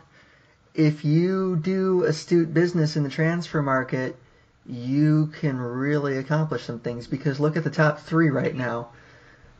if 0.75 1.05
you 1.05 1.57
do 1.57 2.05
astute 2.05 2.53
business 2.53 2.97
in 2.97 3.03
the 3.03 3.11
transfer 3.11 3.63
market, 3.63 4.17
you 4.67 5.33
can 5.39 5.59
really 5.59 6.19
accomplish 6.19 6.65
some 6.65 6.81
things. 6.81 7.07
Because 7.07 7.41
look 7.41 7.57
at 7.57 7.65
the 7.65 7.71
top 7.71 8.01
three 8.01 8.31
right 8.31 8.55
now. 8.55 8.89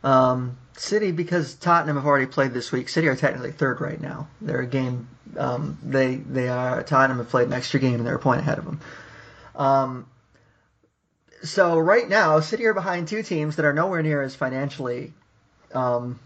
Um, 0.03 0.57
City, 0.77 1.11
because 1.11 1.55
Tottenham 1.55 1.95
have 1.95 2.05
already 2.05 2.27
played 2.27 2.53
this 2.53 2.71
week, 2.71 2.87
City 2.87 3.07
are 3.07 3.15
technically 3.15 3.51
third 3.51 3.81
right 3.81 3.99
now. 3.99 4.27
They're 4.41 4.61
a 4.61 4.67
game. 4.67 5.07
Um, 5.35 5.77
they 5.83 6.15
they 6.15 6.49
are 6.49 6.83
Tottenham 6.83 7.17
have 7.17 7.29
played 7.29 7.47
an 7.47 7.53
extra 7.53 7.79
game 7.79 7.95
and 7.95 8.05
they're 8.05 8.15
a 8.15 8.19
point 8.19 8.41
ahead 8.41 8.59
of 8.59 8.65
them. 8.65 8.79
Um, 9.55 10.05
so 11.43 11.77
right 11.79 12.07
now, 12.07 12.39
City 12.39 12.65
are 12.65 12.73
behind 12.73 13.07
two 13.07 13.23
teams 13.23 13.55
that 13.55 13.65
are 13.65 13.73
nowhere 13.73 14.01
near 14.01 14.21
as 14.21 14.35
financially 14.35 15.13
um, 15.73 16.19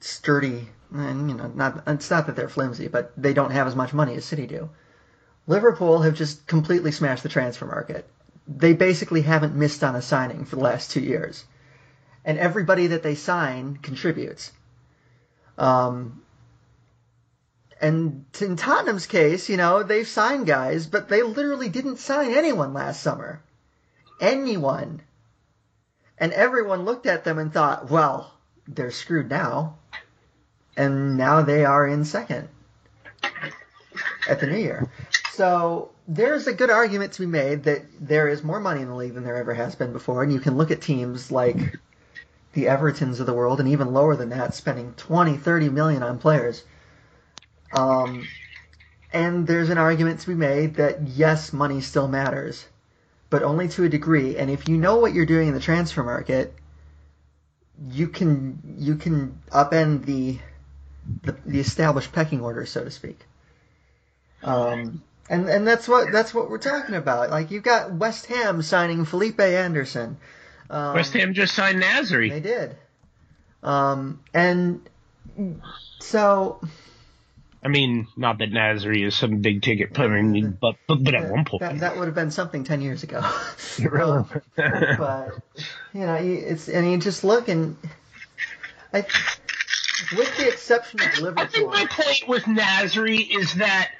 sturdy, 0.00 0.68
and 0.92 1.30
you 1.30 1.36
know, 1.36 1.48
not 1.48 1.82
it's 1.86 2.10
not 2.10 2.26
that 2.26 2.36
they're 2.36 2.48
flimsy, 2.48 2.88
but 2.88 3.12
they 3.16 3.32
don't 3.32 3.50
have 3.50 3.66
as 3.66 3.76
much 3.76 3.92
money 3.92 4.14
as 4.14 4.24
City 4.24 4.46
do. 4.46 4.70
Liverpool 5.46 6.02
have 6.02 6.14
just 6.14 6.46
completely 6.46 6.92
smashed 6.92 7.22
the 7.22 7.28
transfer 7.28 7.66
market. 7.66 8.08
They 8.48 8.72
basically 8.72 9.22
haven't 9.22 9.54
missed 9.54 9.82
on 9.82 9.96
a 9.96 10.02
signing 10.02 10.44
for 10.44 10.56
the 10.56 10.62
last 10.62 10.90
two 10.90 11.00
years, 11.00 11.44
and 12.24 12.38
everybody 12.38 12.88
that 12.88 13.02
they 13.02 13.14
sign 13.14 13.76
contributes. 13.76 14.52
Um, 15.58 16.22
and 17.80 18.24
in 18.40 18.56
Tottenham's 18.56 19.06
case, 19.06 19.48
you 19.48 19.56
know, 19.56 19.82
they've 19.82 20.06
signed 20.06 20.46
guys, 20.46 20.86
but 20.86 21.08
they 21.08 21.22
literally 21.22 21.68
didn't 21.68 21.98
sign 21.98 22.32
anyone 22.32 22.72
last 22.72 23.02
summer. 23.02 23.42
Anyone. 24.20 25.02
And 26.18 26.32
everyone 26.32 26.86
looked 26.86 27.04
at 27.04 27.24
them 27.24 27.38
and 27.38 27.52
thought, 27.52 27.90
well, 27.90 28.32
they're 28.66 28.90
screwed 28.90 29.28
now 29.28 29.76
and 30.76 31.16
now 31.16 31.42
they 31.42 31.64
are 31.64 31.86
in 31.86 32.04
second 32.04 32.48
at 34.28 34.40
the 34.40 34.46
new 34.46 34.58
year. 34.58 34.90
So 35.32 35.90
there's 36.08 36.46
a 36.46 36.52
good 36.52 36.70
argument 36.70 37.12
to 37.14 37.20
be 37.20 37.26
made 37.26 37.64
that 37.64 37.82
there 38.00 38.28
is 38.28 38.42
more 38.42 38.60
money 38.60 38.82
in 38.82 38.88
the 38.88 38.94
league 38.94 39.14
than 39.14 39.24
there 39.24 39.36
ever 39.36 39.54
has 39.54 39.74
been 39.74 39.92
before, 39.92 40.22
and 40.22 40.32
you 40.32 40.40
can 40.40 40.56
look 40.56 40.70
at 40.70 40.80
teams 40.80 41.30
like 41.30 41.56
the 42.52 42.64
Evertons 42.64 43.20
of 43.20 43.26
the 43.26 43.34
world, 43.34 43.60
and 43.60 43.68
even 43.68 43.92
lower 43.92 44.16
than 44.16 44.30
that, 44.30 44.54
spending 44.54 44.94
20, 44.96 45.36
30 45.36 45.68
million 45.68 46.02
on 46.02 46.18
players. 46.18 46.64
Um, 47.72 48.26
and 49.12 49.46
there's 49.46 49.68
an 49.68 49.78
argument 49.78 50.20
to 50.20 50.28
be 50.28 50.34
made 50.34 50.76
that 50.76 51.06
yes, 51.08 51.52
money 51.52 51.80
still 51.80 52.08
matters, 52.08 52.66
but 53.28 53.42
only 53.42 53.68
to 53.68 53.84
a 53.84 53.88
degree. 53.88 54.36
And 54.36 54.50
if 54.50 54.68
you 54.68 54.78
know 54.78 54.96
what 54.96 55.12
you're 55.12 55.26
doing 55.26 55.48
in 55.48 55.54
the 55.54 55.60
transfer 55.60 56.02
market, 56.02 56.54
you 57.90 58.08
can 58.08 58.76
you 58.78 58.96
can 58.96 59.38
upend 59.50 60.06
the 60.06 60.38
the, 61.22 61.36
the 61.44 61.60
established 61.60 62.12
pecking 62.12 62.40
order, 62.40 62.66
so 62.66 62.84
to 62.84 62.90
speak. 62.90 63.18
Um, 64.42 65.02
and 65.28 65.48
and 65.48 65.66
that's 65.66 65.88
what 65.88 66.12
that's 66.12 66.32
what 66.32 66.50
we're 66.50 66.58
talking 66.58 66.94
about. 66.94 67.30
Like 67.30 67.50
you've 67.50 67.62
got 67.62 67.92
West 67.92 68.26
Ham 68.26 68.62
signing 68.62 69.04
Felipe 69.04 69.40
Anderson. 69.40 70.18
Um, 70.70 70.94
West 70.94 71.12
Ham 71.14 71.34
just 71.34 71.54
signed 71.54 71.82
Nasri. 71.82 72.30
They 72.30 72.40
did. 72.40 72.76
Um, 73.62 74.20
and 74.32 74.88
so. 76.00 76.60
I 77.64 77.68
mean, 77.68 78.06
not 78.16 78.38
that 78.38 78.52
Nasri 78.52 79.04
is 79.04 79.16
some 79.16 79.40
big 79.40 79.62
ticket 79.62 79.92
player, 79.92 80.22
but, 80.60 80.76
but 80.86 81.02
but 81.02 81.14
at 81.14 81.30
one 81.30 81.44
point 81.44 81.60
that, 81.60 81.80
that, 81.80 81.96
would 81.96 82.04
have 82.04 82.14
been 82.14 82.30
something 82.30 82.62
ten 82.62 82.80
years 82.80 83.02
ago. 83.02 83.18
um, 84.00 84.28
but 84.56 85.30
you 85.92 86.00
know, 86.00 86.14
it's 86.14 86.68
and 86.68 86.88
you 86.88 86.98
just 86.98 87.24
look 87.24 87.48
and 87.48 87.76
I 88.92 89.04
with 90.16 90.36
the 90.36 90.48
exception 90.48 91.00
of 91.00 91.18
Liverpool. 91.18 91.42
I 91.42 91.46
think 91.46 91.68
my 91.68 91.86
point 91.86 92.28
with 92.28 92.44
Nasri 92.44 93.28
is 93.38 93.54
that 93.54 93.92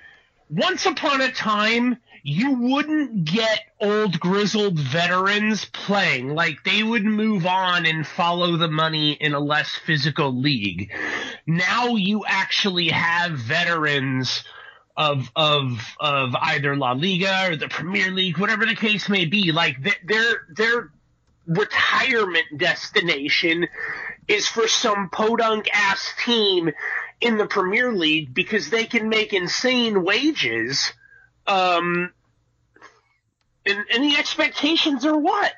once 0.49 0.87
upon 0.87 1.21
a 1.21 1.33
time, 1.33 1.99
you 2.23 2.55
wouldn't 2.55 3.25
get 3.25 3.61
old 3.81 4.19
grizzled 4.19 4.79
veterans 4.79 5.65
playing. 5.67 6.35
Like 6.35 6.65
they 6.65 6.83
would 6.83 7.05
move 7.05 7.47
on 7.47 7.87
and 7.87 8.07
follow 8.07 8.57
the 8.57 8.69
money 8.69 9.13
in 9.13 9.35
a 9.35 9.41
less 9.41 9.71
physical 9.87 10.35
league. 10.35 10.91
Now 11.47 11.95
you 11.95 12.25
actually 12.27 12.89
have 12.89 13.33
veterans 13.33 14.43
of 14.97 15.31
of 15.37 15.97
of 16.01 16.35
either 16.35 16.77
La 16.77 16.93
Liga 16.93 17.51
or 17.51 17.57
the 17.57 17.69
Premier 17.69 18.11
League, 18.11 18.39
whatever 18.39 18.67
the 18.67 18.75
case 18.75 19.09
may 19.09 19.25
be. 19.25 19.53
Like 19.53 19.83
th- 19.83 20.01
their 20.05 20.47
their 20.55 20.91
retirement 21.47 22.47
destination 22.57 23.69
is 24.29 24.49
for 24.49 24.69
some 24.69 25.11
podunk 25.11 25.69
ass 25.73 26.13
team 26.25 26.71
in 27.21 27.39
the 27.39 27.47
Premier 27.47 27.93
League 27.93 28.35
because 28.35 28.71
they 28.71 28.85
can 28.85 29.09
make 29.09 29.33
insane 29.33 30.05
wages. 30.05 30.93
Um, 31.47 32.13
and, 33.65 33.79
and 33.93 34.05
the 34.05 34.17
expectations 34.17 35.05
are 35.07 35.17
what? 35.17 35.53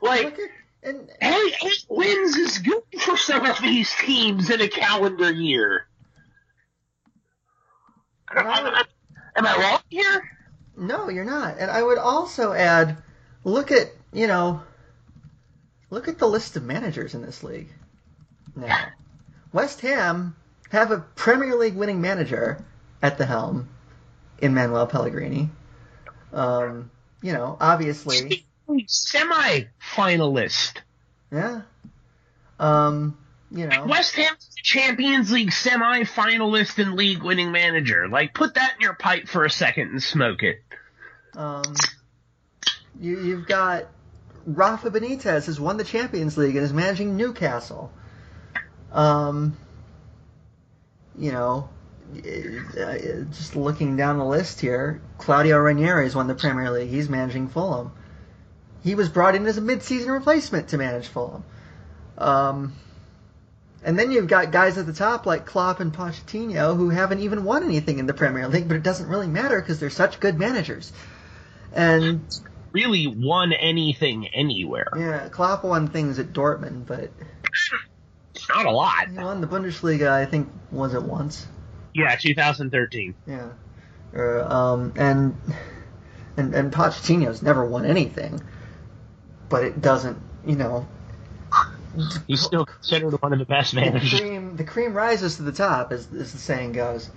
Like, 0.00 0.38
and 0.82 1.08
hey, 1.20 1.54
eight 1.64 1.86
wins 1.88 2.36
is 2.36 2.58
good 2.58 2.82
for 3.00 3.16
some 3.16 3.46
of 3.46 3.60
these 3.60 3.94
teams 4.00 4.50
in 4.50 4.60
a 4.60 4.68
calendar 4.68 5.30
year. 5.30 5.86
Am 8.34 8.46
I, 8.46 8.84
am 9.36 9.46
I 9.46 9.56
wrong 9.58 9.80
here? 9.88 10.28
no, 10.74 11.10
you're 11.10 11.24
not. 11.24 11.58
And 11.58 11.70
I 11.70 11.82
would 11.82 11.98
also 11.98 12.52
add, 12.52 12.96
look 13.44 13.70
at 13.70 13.92
you 14.12 14.26
know, 14.26 14.62
look 15.92 16.08
at 16.08 16.18
the 16.18 16.26
list 16.26 16.56
of 16.56 16.64
managers 16.64 17.14
in 17.14 17.20
this 17.20 17.44
league. 17.44 17.68
Now, 18.56 18.86
West 19.52 19.82
Ham 19.82 20.34
have 20.70 20.90
a 20.90 20.98
Premier 20.98 21.54
League 21.54 21.76
winning 21.76 22.00
manager 22.00 22.64
at 23.02 23.18
the 23.18 23.26
helm 23.26 23.68
in 24.38 24.54
Manuel 24.54 24.86
Pellegrini. 24.86 25.50
Um, 26.32 26.90
you 27.20 27.34
know, 27.34 27.58
obviously, 27.60 28.46
Semi 28.86 29.64
finalist. 29.94 30.78
yeah. 31.30 31.60
Um, 32.58 33.18
you 33.50 33.66
know, 33.66 33.84
West 33.84 34.14
Ham's 34.14 34.48
Champions 34.62 35.30
League 35.30 35.52
semi 35.52 36.04
finalist 36.04 36.82
and 36.82 36.94
league 36.94 37.22
winning 37.22 37.52
manager. 37.52 38.08
Like, 38.08 38.32
put 38.32 38.54
that 38.54 38.74
in 38.76 38.80
your 38.80 38.94
pipe 38.94 39.28
for 39.28 39.44
a 39.44 39.50
second 39.50 39.90
and 39.90 40.02
smoke 40.02 40.42
it. 40.42 40.62
Um, 41.36 41.74
you, 42.98 43.20
you've 43.20 43.46
got 43.46 43.88
Rafa 44.46 44.90
Benitez 44.90 45.46
has 45.46 45.60
won 45.60 45.76
the 45.76 45.84
Champions 45.84 46.36
League 46.36 46.56
and 46.56 46.64
is 46.64 46.72
managing 46.72 47.16
Newcastle. 47.16 47.92
Um, 48.92 49.56
you 51.18 51.32
know, 51.32 51.68
uh, 52.16 52.98
just 53.30 53.56
looking 53.56 53.96
down 53.96 54.18
the 54.18 54.24
list 54.24 54.60
here, 54.60 55.00
Claudio 55.18 55.58
Ranieri 55.58 56.04
has 56.04 56.14
won 56.14 56.26
the 56.26 56.34
Premier 56.34 56.70
League. 56.70 56.90
He's 56.90 57.08
managing 57.08 57.48
Fulham. 57.48 57.92
He 58.82 58.94
was 58.94 59.08
brought 59.08 59.34
in 59.34 59.46
as 59.46 59.56
a 59.56 59.60
mid-season 59.60 60.10
replacement 60.10 60.68
to 60.68 60.78
manage 60.78 61.06
Fulham. 61.06 61.44
Um, 62.18 62.74
and 63.84 63.98
then 63.98 64.10
you've 64.10 64.26
got 64.26 64.52
guys 64.52 64.78
at 64.78 64.86
the 64.86 64.92
top 64.92 65.26
like 65.26 65.46
Klopp 65.46 65.80
and 65.80 65.92
Pochettino 65.92 66.76
who 66.76 66.90
haven't 66.90 67.20
even 67.20 67.44
won 67.44 67.64
anything 67.64 67.98
in 67.98 68.06
the 68.06 68.14
Premier 68.14 68.48
League, 68.48 68.68
but 68.68 68.76
it 68.76 68.82
doesn't 68.82 69.08
really 69.08 69.26
matter 69.26 69.60
because 69.60 69.80
they're 69.80 69.90
such 69.90 70.20
good 70.20 70.38
managers. 70.38 70.92
And 71.72 72.24
Really 72.72 73.06
won 73.06 73.52
anything 73.52 74.26
anywhere. 74.28 74.88
yeah, 74.96 75.28
Klopp 75.28 75.64
won 75.64 75.88
things 75.88 76.18
at 76.18 76.32
Dortmund, 76.32 76.86
but 76.86 77.10
It's 78.34 78.48
not 78.48 78.66
a 78.66 78.70
lot. 78.70 79.08
he 79.08 79.18
won 79.18 79.40
the 79.40 79.46
Bundesliga. 79.46 80.08
I 80.10 80.24
think 80.26 80.48
was 80.70 80.94
it 80.94 81.02
once. 81.02 81.46
Yeah, 81.94 82.16
2013. 82.16 83.14
Yeah. 83.26 83.50
Or, 84.14 84.40
um, 84.42 84.92
and 84.96 85.36
and 86.36 86.54
and 86.54 86.72
Pochettino's 86.72 87.42
never 87.42 87.64
won 87.66 87.84
anything, 87.84 88.42
but 89.48 89.64
it 89.64 89.80
doesn't, 89.80 90.18
you 90.46 90.56
know. 90.56 90.86
He's 92.26 92.40
still 92.40 92.64
considered 92.64 93.20
one 93.20 93.34
of 93.34 93.38
the 93.38 93.44
best 93.44 93.74
The 93.74 93.82
managers. 93.82 94.18
cream, 94.18 94.56
the 94.56 94.64
cream 94.64 94.94
rises 94.94 95.36
to 95.36 95.42
the 95.42 95.52
top, 95.52 95.92
as, 95.92 96.08
as 96.14 96.32
the 96.32 96.38
saying 96.38 96.72
goes. 96.72 97.10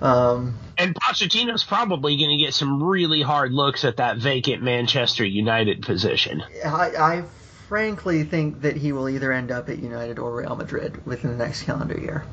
Um, 0.00 0.58
And 0.78 0.94
Pochettino's 0.94 1.62
probably 1.62 2.16
going 2.16 2.30
to 2.30 2.42
get 2.42 2.54
some 2.54 2.82
really 2.82 3.20
hard 3.20 3.52
looks 3.52 3.84
at 3.84 3.98
that 3.98 4.16
vacant 4.16 4.62
Manchester 4.62 5.24
United 5.24 5.82
position. 5.82 6.42
I, 6.64 6.92
I 6.96 7.24
frankly 7.68 8.24
think 8.24 8.62
that 8.62 8.76
he 8.76 8.92
will 8.92 9.08
either 9.08 9.30
end 9.30 9.50
up 9.50 9.68
at 9.68 9.78
United 9.78 10.18
or 10.18 10.34
Real 10.34 10.56
Madrid 10.56 11.04
within 11.06 11.30
the 11.30 11.44
next 11.44 11.64
calendar 11.64 11.98
year. 11.98 12.24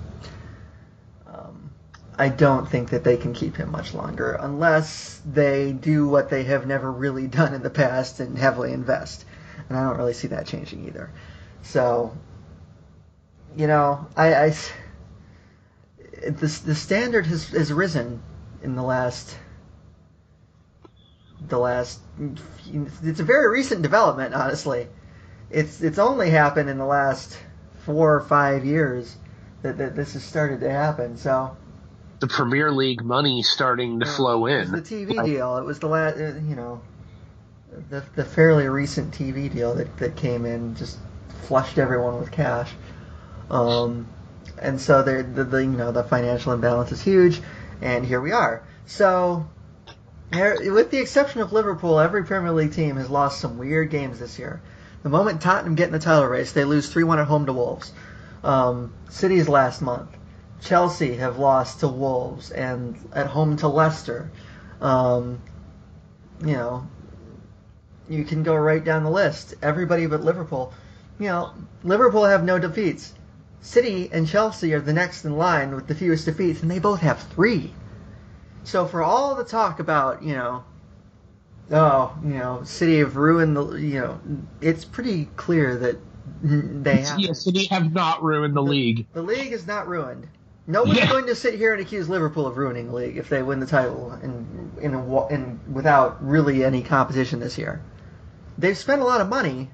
Um, 1.28 1.72
I 2.18 2.30
don't 2.30 2.70
think 2.70 2.92
that 2.92 3.04
they 3.04 3.18
can 3.18 3.34
keep 3.34 3.58
him 3.58 3.70
much 3.70 3.94
longer 3.94 4.38
unless 4.40 5.22
they 5.26 5.74
do 5.74 6.08
what 6.08 6.30
they 6.30 6.44
have 6.46 6.66
never 6.66 6.90
really 6.90 7.28
done 7.28 7.54
in 7.54 7.64
the 7.64 7.70
past 7.70 8.22
and 8.22 8.38
heavily 8.38 8.72
invest. 8.72 9.26
And 9.68 9.78
I 9.78 9.84
don't 9.84 9.98
really 9.98 10.14
see 10.14 10.30
that 10.30 10.48
changing 10.48 10.88
either. 10.88 11.12
So, 11.64 12.16
you 13.58 13.68
know, 13.68 14.08
I, 14.16 14.36
I 14.36 14.56
the, 16.22 16.62
the 16.66 16.76
standard 16.76 17.26
has, 17.26 17.50
has 17.50 17.72
risen 17.72 18.22
in 18.64 18.76
the 18.76 18.84
last 18.84 19.38
the 21.48 21.58
last 21.58 22.00
it's 22.74 23.20
a 23.20 23.24
very 23.24 23.50
recent 23.50 23.82
development 23.82 24.34
honestly. 24.34 24.88
It's 25.50 25.82
it's 25.82 26.00
only 26.00 26.30
happened 26.30 26.70
in 26.70 26.78
the 26.78 26.86
last 26.86 27.38
four 27.86 28.16
or 28.16 28.22
five 28.22 28.66
years 28.66 29.16
that, 29.62 29.78
that 29.78 29.96
this 29.96 30.14
has 30.14 30.24
started 30.24 30.60
to 30.62 30.70
happen 30.70 31.18
so. 31.18 31.56
The 32.20 32.28
Premier 32.28 32.72
League 32.72 33.04
money 33.04 33.44
starting 33.44 34.00
to 34.00 34.06
flow 34.08 34.48
it 34.48 34.60
was 34.60 34.70
in. 34.70 34.76
the 34.76 34.82
TV 34.82 35.24
deal. 35.24 35.58
It 35.58 35.66
was 35.66 35.80
the 35.80 35.88
last 35.88 36.18
you 36.18 36.56
know 36.56 36.82
the, 37.90 38.04
the 38.16 38.26
fairly 38.26 38.68
recent 38.68 39.14
TV 39.14 39.54
deal 39.54 39.76
that, 39.76 39.96
that 39.98 40.16
came 40.16 40.46
in 40.46 40.76
just 40.76 40.98
flushed 41.44 41.78
everyone 41.78 42.20
with 42.20 42.32
cash. 42.32 42.72
Um, 43.50 44.08
and 44.60 44.80
so 44.80 45.04
the, 45.04 45.24
the, 45.24 45.58
you 45.64 45.72
know 45.72 45.92
the 45.92 46.04
financial 46.04 46.54
imbalance 46.54 46.92
is 46.92 47.02
huge 47.02 47.42
and 47.82 48.06
here 48.06 48.22
we 48.22 48.32
are 48.32 48.64
so 48.86 49.48
with 50.32 50.92
the 50.92 50.98
exception 50.98 51.42
of 51.42 51.54
Liverpool, 51.54 52.00
every 52.00 52.26
Premier 52.26 52.52
League 52.52 52.74
team 52.74 52.98
has 52.98 53.10
lost 53.10 53.40
some 53.40 53.58
weird 53.58 53.90
games 53.90 54.20
this 54.20 54.38
year. 54.38 54.62
The 55.04 55.10
moment 55.10 55.42
Tottenham 55.42 55.76
get 55.76 55.88
in 55.88 55.94
the 55.94 56.00
title 56.00 56.26
race, 56.26 56.52
they 56.52 56.66
lose 56.66 56.94
3-1 56.94 57.22
at 57.22 57.28
home 57.28 57.46
to 57.46 57.54
Wolves. 57.54 57.94
Um, 58.44 58.94
City's 59.10 59.48
last 59.48 59.82
month. 59.82 60.10
Chelsea 60.62 61.16
have 61.16 61.38
lost 61.38 61.80
to 61.82 61.88
Wolves 61.88 62.52
and 62.52 62.98
at 63.14 63.28
home 63.28 63.58
to 63.58 63.68
Leicester. 63.68 64.32
Um, 64.82 65.42
you 66.42 66.54
know, 66.54 66.88
you 68.10 68.26
can 68.26 68.44
go 68.44 68.56
right 68.56 68.84
down 68.84 69.04
the 69.04 69.10
list. 69.10 69.54
Everybody 69.62 70.08
but 70.08 70.24
Liverpool. 70.24 70.74
You 71.20 71.28
know, 71.28 71.54
Liverpool 71.84 72.26
have 72.26 72.44
no 72.44 72.60
defeats. 72.60 73.14
City 73.62 74.10
and 74.12 74.28
Chelsea 74.28 74.74
are 74.74 74.80
the 74.80 74.94
next 74.94 75.26
in 75.26 75.36
line 75.38 75.76
with 75.76 75.88
the 75.88 75.96
fewest 75.96 76.26
defeats, 76.26 76.62
and 76.62 76.72
they 76.72 76.80
both 76.80 77.02
have 77.02 77.20
three. 77.20 77.74
So 78.64 78.86
for 78.86 79.02
all 79.04 79.36
the 79.36 79.44
talk 79.44 79.80
about, 79.80 80.24
you 80.24 80.34
know, 80.34 80.64
oh, 81.72 82.18
you 82.24 82.36
know, 82.36 82.62
City 82.64 83.00
have 83.00 83.16
ruined 83.16 83.56
the, 83.56 83.76
you 83.76 84.00
know, 84.00 84.20
it's 84.62 84.86
pretty 84.86 85.26
clear 85.36 85.78
that 85.78 85.98
they 86.44 86.98
have. 86.98 87.20
Yeah, 87.20 87.34
City 87.34 87.66
have 87.68 87.94
not 87.94 88.24
ruined 88.24 88.56
the 88.56 88.64
league. 88.64 89.08
The 89.14 89.22
league 89.22 89.54
is 89.54 89.66
not 89.68 89.88
ruined. 89.88 90.28
Nobody's 90.68 90.98
Yeah. 90.98 91.10
going 91.10 91.28
to 91.28 91.36
sit 91.36 91.56
here 91.56 91.74
and 91.74 91.82
accuse 91.82 92.10
Liverpool 92.10 92.46
of 92.46 92.58
ruining 92.58 92.88
the 92.88 92.94
league 92.94 93.18
if 93.18 93.30
they 93.30 93.42
win 93.42 93.60
the 93.60 93.66
title 93.66 94.12
in 94.22 94.72
in, 94.82 94.94
a, 94.94 95.28
in 95.28 95.60
without 95.72 96.24
really 96.26 96.64
any 96.64 96.84
competition 96.84 97.40
this 97.40 97.58
year. 97.58 97.82
They've 98.58 98.78
spent 98.78 99.02
a 99.02 99.06
lot 99.06 99.22
of 99.22 99.30
money, 99.30 99.70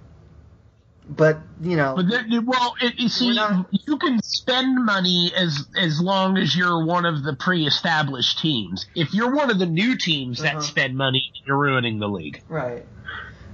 but 1.07 1.39
you 1.61 1.75
know, 1.75 1.95
But 1.95 2.07
then, 2.09 2.45
well, 2.45 2.75
it, 2.81 2.97
you 2.97 3.09
see, 3.09 3.33
not- 3.35 3.67
you 3.71 3.97
can 3.97 4.21
spend 4.23 4.83
money 4.85 5.31
as 5.35 5.67
as 5.77 5.99
long 5.99 6.37
as 6.37 6.55
you're 6.55 6.83
one 6.85 7.05
of 7.05 7.23
the 7.23 7.35
pre-established 7.35 8.39
teams. 8.39 8.85
If 8.95 9.13
you're 9.13 9.33
one 9.35 9.49
of 9.51 9.59
the 9.59 9.65
new 9.65 9.97
teams 9.97 10.39
Uh-huh. 10.41 10.53
that 10.53 10.63
spend 10.63 10.95
money, 10.95 11.31
you're 11.45 11.57
ruining 11.57 11.99
the 11.99 12.07
league. 12.07 12.41
Right. 12.47 12.85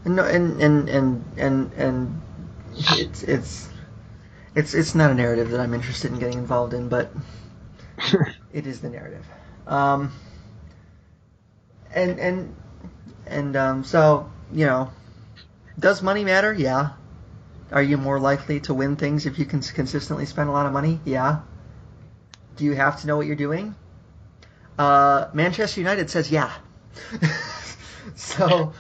And 0.06 0.16
no, 0.16 0.24
and 0.26 0.62
and 0.62 0.90
and 0.90 1.26
and 1.38 1.74
and 1.74 2.22
it's 2.78 3.24
it's 3.24 3.70
it's 4.56 4.74
it's 4.74 4.96
not 4.96 5.12
a 5.12 5.14
narrative 5.16 5.50
that 5.52 5.60
I'm 5.60 5.74
interested 5.74 6.12
in 6.12 6.20
getting 6.20 6.38
involved 6.38 6.74
in, 6.74 6.88
but 6.88 7.12
it 8.54 8.66
is 8.68 8.80
the 8.82 8.90
narrative. 8.90 9.26
Um, 9.68 10.12
and 11.94 12.20
and 12.20 12.56
and 13.26 13.56
um, 13.56 13.84
so 13.84 14.32
you 14.54 14.66
know, 14.66 14.92
does 15.80 16.02
money 16.02 16.24
matter? 16.24 16.54
Yeah. 16.54 16.92
Are 17.72 17.84
you 17.84 17.98
more 17.98 18.20
likely 18.20 18.60
to 18.62 18.74
win 18.74 18.96
things 18.96 19.26
if 19.26 19.38
you 19.38 19.46
can 19.46 19.62
consistently 19.62 20.26
spend 20.26 20.50
a 20.50 20.52
lot 20.52 20.66
of 20.66 20.74
money? 20.74 21.00
Yeah. 21.06 21.42
Do 22.56 22.66
you 22.66 22.74
have 22.74 23.02
to 23.02 23.08
know 23.08 23.16
what 23.16 23.28
you're 23.28 23.36
doing? 23.36 23.76
Uh, 24.78 25.28
Manchester 25.34 25.80
United 25.80 26.10
says 26.10 26.32
yeah. 26.32 26.52
so 28.16 28.74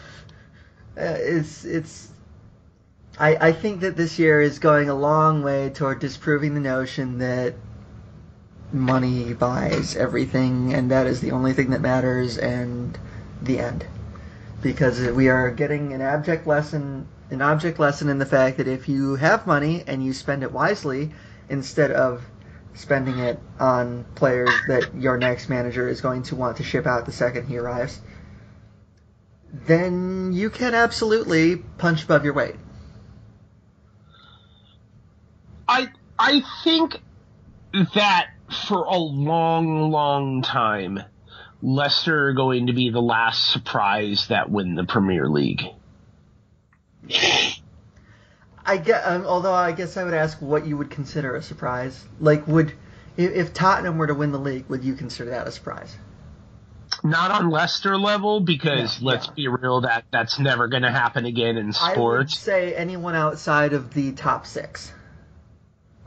uh, 0.97 1.17
it's 1.19 1.65
it's 1.65 2.09
I, 3.19 3.49
I 3.49 3.51
think 3.51 3.81
that 3.81 3.95
this 3.95 4.17
year 4.17 4.41
is 4.41 4.59
going 4.59 4.89
a 4.89 4.95
long 4.95 5.43
way 5.43 5.69
toward 5.69 5.99
disproving 5.99 6.53
the 6.53 6.61
notion 6.61 7.19
that 7.19 7.53
money 8.71 9.33
buys 9.33 9.95
everything 9.95 10.73
and 10.73 10.91
that 10.91 11.05
is 11.05 11.19
the 11.21 11.31
only 11.31 11.53
thing 11.53 11.71
that 11.71 11.81
matters 11.81 12.37
and 12.37 12.97
the 13.41 13.59
end. 13.59 13.85
Because 14.61 14.99
we 15.11 15.29
are 15.29 15.51
getting 15.51 15.93
an 15.93 16.01
abject 16.01 16.47
lesson 16.47 17.07
an 17.31 17.41
object 17.41 17.79
lesson 17.79 18.09
in 18.09 18.17
the 18.17 18.25
fact 18.25 18.57
that 18.57 18.67
if 18.67 18.89
you 18.89 19.15
have 19.15 19.45
money 19.45 19.83
and 19.85 20.03
you 20.03 20.13
spend 20.13 20.43
it 20.43 20.51
wisely 20.51 21.11
instead 21.49 21.91
of 21.91 22.23
spending 22.73 23.19
it 23.19 23.39
on 23.59 24.05
players 24.15 24.49
that 24.67 24.95
your 24.95 25.17
next 25.17 25.49
manager 25.49 25.87
is 25.87 26.01
going 26.01 26.23
to 26.23 26.35
want 26.35 26.57
to 26.57 26.63
ship 26.63 26.85
out 26.85 27.05
the 27.05 27.11
second 27.11 27.47
he 27.47 27.57
arrives, 27.57 27.99
then 29.51 30.31
you 30.33 30.49
can 30.49 30.73
absolutely 30.73 31.57
punch 31.57 32.03
above 32.03 32.23
your 32.23 32.33
weight. 32.33 32.55
I 35.67 35.89
I 36.17 36.41
think 36.63 36.99
that 37.93 38.29
for 38.67 38.83
a 38.83 38.97
long, 38.97 39.91
long 39.91 40.41
time, 40.41 40.99
Leicester 41.61 42.29
are 42.29 42.33
going 42.33 42.67
to 42.67 42.73
be 42.73 42.89
the 42.89 43.01
last 43.01 43.51
surprise 43.51 44.27
that 44.27 44.49
win 44.49 44.75
the 44.75 44.85
Premier 44.85 45.29
League. 45.29 45.63
I 48.65 48.77
get, 48.77 49.01
um, 49.05 49.25
although 49.25 49.53
I 49.53 49.71
guess 49.71 49.97
I 49.97 50.03
would 50.03 50.13
ask 50.13 50.41
what 50.41 50.65
you 50.67 50.77
would 50.77 50.89
consider 50.91 51.35
a 51.35 51.41
surprise. 51.41 52.03
Like, 52.19 52.47
would 52.47 52.73
if, 53.17 53.31
if 53.33 53.53
Tottenham 53.53 53.97
were 53.97 54.07
to 54.07 54.13
win 54.13 54.31
the 54.31 54.39
league, 54.39 54.65
would 54.69 54.83
you 54.83 54.93
consider 54.93 55.31
that 55.31 55.47
a 55.47 55.51
surprise? 55.51 55.95
Not 57.03 57.31
on 57.31 57.49
Leicester 57.49 57.97
level, 57.97 58.39
because 58.41 59.01
let's 59.01 59.27
be 59.27 59.47
real, 59.47 59.81
that 59.81 60.05
that's 60.11 60.39
never 60.39 60.67
going 60.67 60.83
to 60.83 60.91
happen 60.91 61.25
again 61.25 61.55
in 61.57 61.67
I 61.79 61.89
would 61.89 61.93
sports. 61.93 62.37
say 62.39 62.73
anyone 62.75 63.15
outside 63.15 63.73
of 63.73 63.93
the 63.93 64.11
top 64.11 64.45
six. 64.45 64.91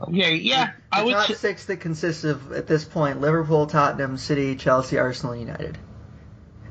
Okay, 0.01 0.35
yeah, 0.35 0.71
The 0.91 0.97
I 0.97 1.03
would. 1.03 1.13
top 1.13 1.27
say- 1.27 1.33
six 1.35 1.65
that 1.65 1.77
consists 1.77 2.23
of 2.25 2.51
at 2.51 2.67
this 2.67 2.83
point 2.83 3.21
Liverpool, 3.21 3.65
Tottenham, 3.67 4.17
City, 4.17 4.55
Chelsea, 4.55 4.97
Arsenal, 4.99 5.35
United. 5.35 5.77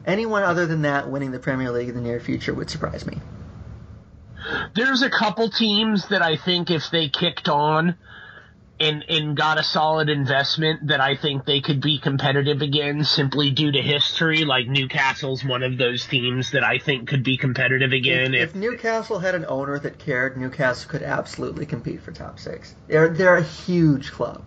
Anyone 0.06 0.42
other 0.42 0.66
than 0.66 0.82
that 0.82 1.10
winning 1.10 1.30
the 1.30 1.38
Premier 1.38 1.70
League 1.70 1.88
in 1.88 1.94
the 1.94 2.00
near 2.00 2.20
future 2.20 2.52
would 2.52 2.68
surprise 2.70 3.06
me. 3.06 3.18
There's 4.74 5.02
a 5.02 5.10
couple 5.10 5.50
teams 5.50 6.08
that 6.08 6.22
I 6.22 6.36
think 6.36 6.70
if 6.70 6.90
they 6.90 7.08
kicked 7.08 7.48
on 7.48 7.96
and 8.82 9.04
and 9.08 9.36
got 9.36 9.58
a 9.58 9.62
solid 9.62 10.08
investment 10.08 10.88
that 10.88 11.00
I 11.00 11.16
think 11.16 11.44
they 11.44 11.60
could 11.60 11.80
be 11.80 11.98
competitive 11.98 12.62
again 12.62 13.04
simply 13.04 13.50
due 13.50 13.70
to 13.70 13.80
history. 13.80 14.44
Like 14.44 14.66
Newcastle's 14.66 15.44
one 15.44 15.62
of 15.62 15.78
those 15.78 16.06
teams 16.06 16.50
that 16.50 16.64
I 16.64 16.78
think 16.78 17.08
could 17.08 17.22
be 17.22 17.36
competitive 17.36 17.92
again. 17.92 18.34
if, 18.34 18.50
if 18.50 18.54
Newcastle 18.54 19.20
had 19.20 19.34
an 19.34 19.46
owner 19.48 19.78
that 19.78 19.98
cared, 19.98 20.36
Newcastle 20.36 20.90
could 20.90 21.02
absolutely 21.02 21.66
compete 21.66 22.02
for 22.02 22.12
top 22.12 22.38
six. 22.38 22.74
They're 22.88 23.08
they're 23.08 23.36
a 23.36 23.42
huge 23.42 24.10
club. 24.10 24.42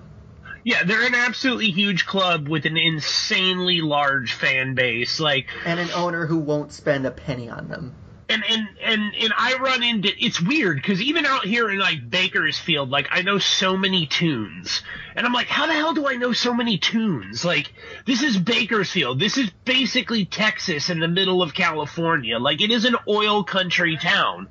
yeah, 0.63 0.83
they're 0.83 1.05
an 1.05 1.15
absolutely 1.15 1.71
huge 1.71 2.05
club 2.05 2.49
with 2.49 2.65
an 2.65 2.77
insanely 2.77 3.81
large 3.81 4.33
fan 4.33 4.75
base. 4.75 5.19
Like 5.19 5.47
and 5.65 5.79
an 5.79 5.91
owner 5.91 6.25
who 6.25 6.39
won't 6.39 6.73
spend 6.73 7.05
a 7.05 7.11
penny 7.11 7.49
on 7.49 7.69
them. 7.69 7.95
And 8.27 8.43
and 8.49 8.67
and 8.81 9.15
and 9.21 9.33
I 9.37 9.55
run 9.55 9.83
into 9.83 10.09
it's 10.17 10.41
weird 10.41 10.77
because 10.77 10.99
even 10.99 11.27
out 11.27 11.45
here 11.45 11.69
in 11.69 11.77
like 11.77 12.09
Bakersfield, 12.09 12.89
like 12.89 13.07
I 13.11 13.21
know 13.21 13.37
so 13.37 13.77
many 13.77 14.07
Toons, 14.07 14.81
and 15.15 15.27
I'm 15.27 15.33
like, 15.33 15.45
how 15.47 15.67
the 15.67 15.73
hell 15.73 15.93
do 15.93 16.07
I 16.07 16.15
know 16.15 16.33
so 16.33 16.51
many 16.51 16.79
Toons? 16.79 17.45
Like 17.45 17.71
this 18.07 18.23
is 18.23 18.35
Bakersfield, 18.37 19.19
this 19.19 19.37
is 19.37 19.51
basically 19.63 20.25
Texas 20.25 20.89
in 20.89 20.99
the 20.99 21.07
middle 21.07 21.43
of 21.43 21.53
California. 21.53 22.39
Like 22.39 22.61
it 22.61 22.71
is 22.71 22.85
an 22.85 22.95
oil 23.07 23.43
country 23.43 23.95
town, 23.95 24.47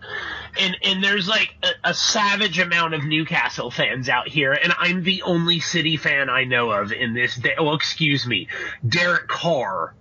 and 0.58 0.76
and 0.84 1.02
there's 1.02 1.26
like 1.26 1.56
a, 1.64 1.90
a 1.90 1.94
savage 1.94 2.60
amount 2.60 2.94
of 2.94 3.04
Newcastle 3.04 3.72
fans 3.72 4.08
out 4.08 4.28
here, 4.28 4.52
and 4.52 4.72
I'm 4.78 5.02
the 5.02 5.22
only 5.22 5.58
city 5.58 5.96
fan 5.96 6.30
I 6.30 6.44
know 6.44 6.70
of 6.70 6.92
in 6.92 7.12
this. 7.12 7.34
Day. 7.34 7.54
Oh, 7.58 7.74
excuse 7.74 8.24
me, 8.24 8.46
Derek 8.86 9.26
Carr. 9.26 9.94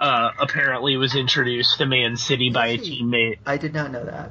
Uh, 0.00 0.30
apparently 0.40 0.96
was 0.96 1.14
introduced 1.14 1.76
to 1.76 1.84
Man 1.84 2.16
City 2.16 2.48
by 2.48 2.68
a 2.68 2.78
teammate. 2.78 3.36
I 3.44 3.58
did 3.58 3.74
not 3.74 3.92
know 3.92 4.02
that. 4.02 4.30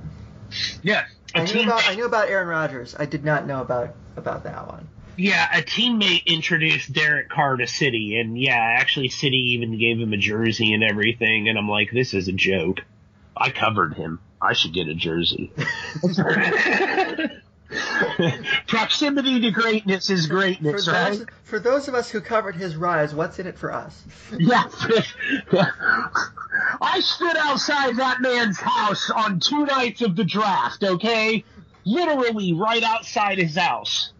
Yeah, 0.81 1.05
a 1.35 1.41
I 1.41 1.43
knew 1.43 1.53
team. 1.53 1.67
about 1.67 1.87
I 1.87 1.93
knew 1.93 2.05
about 2.05 2.27
Aaron 2.27 2.47
Rodgers. 2.47 2.95
I 2.97 3.05
did 3.05 3.23
not 3.23 3.45
know 3.45 3.61
about 3.61 3.93
about 4.17 4.45
that 4.45 4.67
one. 4.67 4.87
yeah, 5.15 5.47
a 5.55 5.61
teammate 5.61 6.25
introduced 6.25 6.91
Derek 6.91 7.29
Carr 7.29 7.57
to 7.57 7.67
City, 7.67 8.19
and 8.19 8.35
yeah, 8.35 8.55
actually, 8.79 9.09
City 9.09 9.51
even 9.53 9.77
gave 9.77 9.99
him 9.99 10.11
a 10.11 10.17
jersey 10.17 10.73
and 10.73 10.83
everything. 10.83 11.49
And 11.49 11.57
I'm 11.57 11.69
like, 11.69 11.91
this 11.93 12.15
is 12.15 12.27
a 12.27 12.33
joke. 12.33 12.79
I 13.37 13.51
covered 13.51 13.93
him. 13.93 14.19
I 14.41 14.53
should 14.53 14.73
get 14.73 14.87
a 14.87 14.95
jersey. 14.95 15.51
Proximity 18.67 19.39
to 19.41 19.51
greatness 19.51 20.09
is 20.09 20.25
For 20.25 20.33
greatness, 20.33 20.85
those, 20.85 21.19
right? 21.19 21.29
for 21.43 21.59
those 21.59 21.87
of 21.87 21.93
us 21.93 22.09
who 22.09 22.21
covered 22.21 22.55
his 22.55 22.75
rise, 22.75 23.13
what's 23.13 23.39
in 23.39 23.47
it 23.47 23.57
for 23.57 23.71
us? 23.71 24.03
Yeah. 24.37 24.67
I 26.81 26.99
stood 27.01 27.37
outside 27.37 27.97
that 27.97 28.21
man's 28.21 28.59
house 28.59 29.09
on 29.09 29.39
two 29.39 29.65
nights 29.65 30.01
of 30.01 30.15
the 30.15 30.23
draft, 30.23 30.83
okay? 30.83 31.43
Literally 31.85 32.53
right 32.53 32.83
outside 32.83 33.37
his 33.37 33.55
house. 33.55 34.13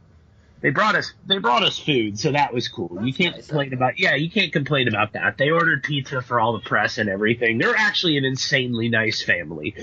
They 0.62 0.72
brought 0.72 0.96
us 0.96 1.14
they 1.26 1.38
brought 1.38 1.64
us 1.64 1.80
food, 1.80 2.20
so 2.20 2.34
that 2.34 2.54
was 2.54 2.68
cool. 2.68 3.00
you 3.02 3.14
can't 3.14 3.36
nice 3.36 3.48
complain 3.48 3.74
about 3.74 3.98
yeah, 3.98 4.16
you 4.16 4.30
can't 4.30 4.52
complain 4.52 4.90
about 4.90 5.14
that. 5.14 5.38
They 5.38 5.52
ordered 5.52 5.84
pizza 5.84 6.22
for 6.22 6.40
all 6.40 6.52
the 6.52 6.60
press 6.60 6.98
and 6.98 7.10
everything. 7.10 7.60
They're 7.60 7.78
actually 7.78 8.18
an 8.18 8.26
insanely 8.26 8.90
nice 8.90 9.24
family. 9.24 9.74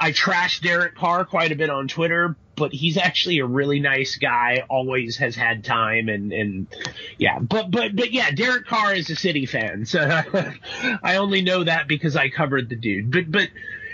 I 0.00 0.12
trashed 0.12 0.62
Derek 0.62 0.94
Carr 0.94 1.26
quite 1.26 1.52
a 1.52 1.56
bit 1.56 1.68
on 1.68 1.88
Twitter, 1.88 2.36
but 2.56 2.72
he's 2.72 2.96
actually 2.96 3.38
a 3.38 3.46
really 3.46 3.80
nice 3.80 4.16
guy, 4.16 4.64
always 4.68 5.16
has 5.18 5.34
had 5.34 5.64
time 5.64 6.08
and 6.08 6.32
and 6.32 6.66
yeah, 7.18 7.38
but 7.38 7.70
but 7.70 7.94
but 7.94 8.12
yeah, 8.12 8.30
Derek 8.30 8.66
Carr 8.66 8.94
is 8.94 9.10
a 9.10 9.16
City 9.16 9.46
fan, 9.46 9.86
so 9.86 10.00
I 11.02 11.16
only 11.16 11.42
know 11.42 11.64
that 11.64 11.88
because 11.88 12.16
I 12.16 12.28
covered 12.28 12.68
the 12.68 12.76
dude. 12.76 13.10
But 13.10 13.30
but 13.30 13.48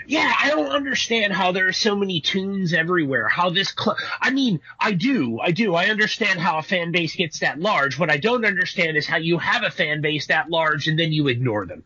yeah, 0.07 0.33
I 0.37 0.49
don't 0.49 0.71
understand 0.71 1.31
how 1.31 1.51
there 1.51 1.67
are 1.67 1.73
so 1.73 1.95
many 1.95 2.21
Toons 2.21 2.73
everywhere. 2.73 3.29
How 3.29 3.49
this 3.49 3.73
cl- 3.77 3.97
I 4.19 4.31
mean, 4.31 4.59
I 4.79 4.91
do, 4.91 5.39
I 5.39 5.51
do. 5.51 5.75
I 5.75 5.85
understand 5.85 6.39
how 6.39 6.57
a 6.57 6.63
fan 6.63 6.91
base 6.91 7.15
gets 7.15 7.39
that 7.39 7.59
large. 7.59 7.97
What 7.97 8.09
I 8.09 8.17
don't 8.17 8.45
understand 8.45 8.97
is 8.97 9.07
how 9.07 9.17
you 9.17 9.37
have 9.37 9.63
a 9.63 9.71
fan 9.71 10.01
base 10.01 10.27
that 10.27 10.49
large 10.49 10.87
and 10.87 10.99
then 10.99 11.13
you 11.13 11.27
ignore 11.27 11.65
them. 11.65 11.83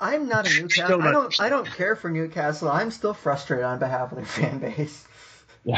I'm 0.00 0.28
not 0.28 0.46
a 0.50 0.54
Newcastle. 0.60 0.98
not- 0.98 1.08
I 1.08 1.12
don't 1.12 1.40
I 1.40 1.48
don't 1.48 1.66
care 1.66 1.96
for 1.96 2.10
Newcastle. 2.10 2.68
I'm 2.70 2.90
still 2.90 3.14
frustrated 3.14 3.64
on 3.64 3.78
behalf 3.78 4.12
of 4.12 4.16
their 4.16 4.26
fan 4.26 4.58
base. 4.58 5.06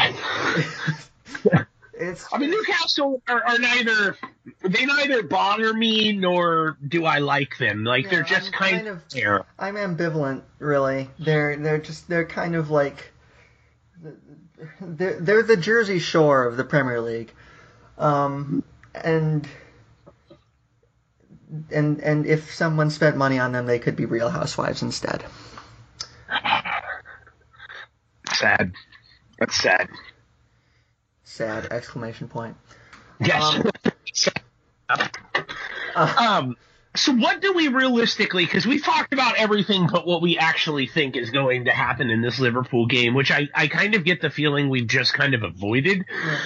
It's 2.01 2.25
I 2.33 2.39
mean, 2.39 2.51
Newcastle 2.51 3.21
are, 3.29 3.43
are 3.43 3.59
neither 3.59 4.17
they 4.63 4.87
neither 4.87 5.25
bother 5.25 5.75
me 5.75 6.13
nor 6.13 6.79
do 6.87 7.05
I 7.05 7.19
like 7.19 7.59
them. 7.59 7.83
Like 7.83 8.05
Yeah, 8.05 8.11
they're 8.11 8.23
just 8.23 8.47
I'm 8.47 8.53
kind, 8.53 8.77
kind 8.77 8.89
of 8.89 8.97
of- 8.99 9.09
there. 9.11 9.45
I'm 9.59 9.75
ambivalent, 9.75 10.43
really. 10.61 11.11
They're 11.19 11.57
they're 11.57 11.79
just 11.79 12.09
they're 12.09 12.25
kind 12.27 12.55
of 12.55 12.71
like 12.71 13.13
they're 14.81 15.19
they're 15.21 15.43
the 15.43 15.57
Jersey 15.57 15.99
Shore 15.99 16.45
of 16.47 16.57
the 16.57 16.63
Premier 16.63 17.01
League, 17.01 17.33
um, 17.99 18.63
and 18.95 19.49
and 21.71 22.01
and 22.01 22.27
if 22.27 22.55
someone 22.55 22.91
spent 22.91 23.17
money 23.17 23.39
on 23.39 23.53
them, 23.53 23.67
they 23.67 23.79
could 23.79 23.97
be 23.97 24.05
Real 24.05 24.29
Housewives 24.29 24.83
instead. 24.83 25.25
Sad. 28.35 28.73
That's 29.39 29.55
sad. 29.61 29.89
Sad 31.25 31.67
exclamation 31.71 32.29
point. 32.29 32.57
Yes. 33.21 33.61
Um, 34.89 34.99
Um, 35.97 36.57
so 36.95 37.13
what 37.13 37.41
do 37.43 37.53
we 37.53 37.69
realistically, 37.69 38.45
because 38.45 38.67
we've 38.67 38.85
talked 38.85 39.13
about 39.13 39.37
everything 39.37 39.89
but 39.91 40.07
what 40.07 40.23
we 40.23 40.39
actually 40.39 40.87
think 40.87 41.17
is 41.17 41.31
going 41.31 41.65
to 41.65 41.73
happen 41.73 42.11
in 42.11 42.23
this 42.23 42.39
Liverpool 42.39 42.87
game, 42.87 43.15
which 43.15 43.31
I, 43.33 43.49
I 43.55 43.67
kind 43.69 43.95
of 43.95 44.05
get 44.05 44.21
the 44.21 44.31
feeling 44.31 44.69
we've 44.69 44.87
just 44.87 45.13
kind 45.15 45.35
of 45.35 45.43
avoided 45.43 46.05
think- 46.07 46.41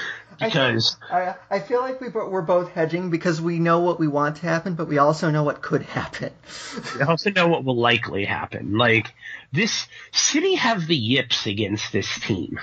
because 0.45 0.97
I, 1.11 1.35
I 1.51 1.61
feel 1.61 1.81
like 1.81 2.01
we 2.01 2.09
we're 2.09 2.43
both 2.43 2.71
hedging 2.71 3.11
because 3.11 3.41
we 3.41 3.59
know 3.59 3.81
what 3.81 3.99
we 3.99 4.09
want 4.09 4.37
to 4.37 4.43
happen, 4.43 4.75
but 4.75 4.89
we 4.89 4.99
also 4.99 5.31
know 5.31 5.43
what 5.43 5.63
could 5.63 5.83
happen. 5.83 6.33
we 6.97 7.03
also 7.03 7.31
know 7.31 7.49
what 7.49 7.65
will 7.65 7.77
likely 7.77 8.25
happen. 8.25 8.77
Like 8.77 9.15
this 9.53 9.87
City 10.13 10.55
have 10.55 10.87
the 10.87 10.97
yips 10.97 11.47
against 11.47 11.93
this 11.93 12.21
team. 12.21 12.59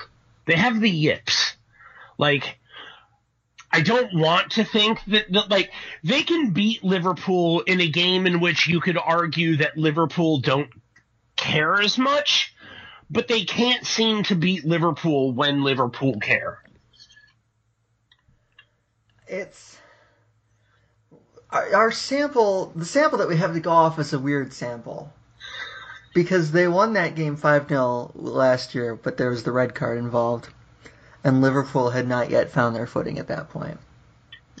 They 0.46 0.56
have 0.56 0.80
the 0.80 0.90
yips. 0.90 1.56
Like 2.18 2.58
I 3.72 3.82
don't 3.82 4.12
want 4.14 4.52
to 4.52 4.64
think 4.64 4.98
that, 5.06 5.30
that 5.32 5.50
like 5.50 5.70
they 6.02 6.22
can 6.22 6.50
beat 6.50 6.82
Liverpool 6.82 7.60
in 7.60 7.80
a 7.80 7.88
game 7.88 8.26
in 8.26 8.40
which 8.40 8.66
you 8.66 8.80
could 8.80 8.98
argue 8.98 9.56
that 9.56 9.76
Liverpool 9.76 10.40
don't 10.40 10.70
care 11.36 11.80
as 11.80 11.96
much, 11.96 12.54
but 13.08 13.28
they 13.28 13.44
can't 13.44 13.86
seem 13.86 14.24
to 14.24 14.34
beat 14.34 14.64
Liverpool 14.64 15.32
when 15.32 15.62
Liverpool 15.62 16.18
care. 16.20 16.58
It's 19.30 19.78
our, 21.50 21.74
our 21.74 21.90
sample 21.92 22.72
the 22.74 22.84
sample 22.84 23.18
that 23.18 23.28
we 23.28 23.36
have 23.36 23.54
to 23.54 23.60
go 23.60 23.70
off 23.70 23.98
is 23.98 24.12
a 24.12 24.18
weird 24.18 24.52
sample 24.52 25.12
because 26.14 26.50
they 26.50 26.66
won 26.66 26.92
that 26.94 27.14
game 27.14 27.36
5 27.36 27.68
0 27.68 28.10
last 28.14 28.74
year, 28.74 28.96
but 28.96 29.16
there 29.16 29.30
was 29.30 29.44
the 29.44 29.52
red 29.52 29.74
card 29.74 29.98
involved. 29.98 30.48
And 31.22 31.40
Liverpool 31.40 31.90
had 31.90 32.08
not 32.08 32.30
yet 32.30 32.50
found 32.50 32.74
their 32.74 32.86
footing 32.86 33.18
at 33.18 33.28
that 33.28 33.50
point. 33.50 33.78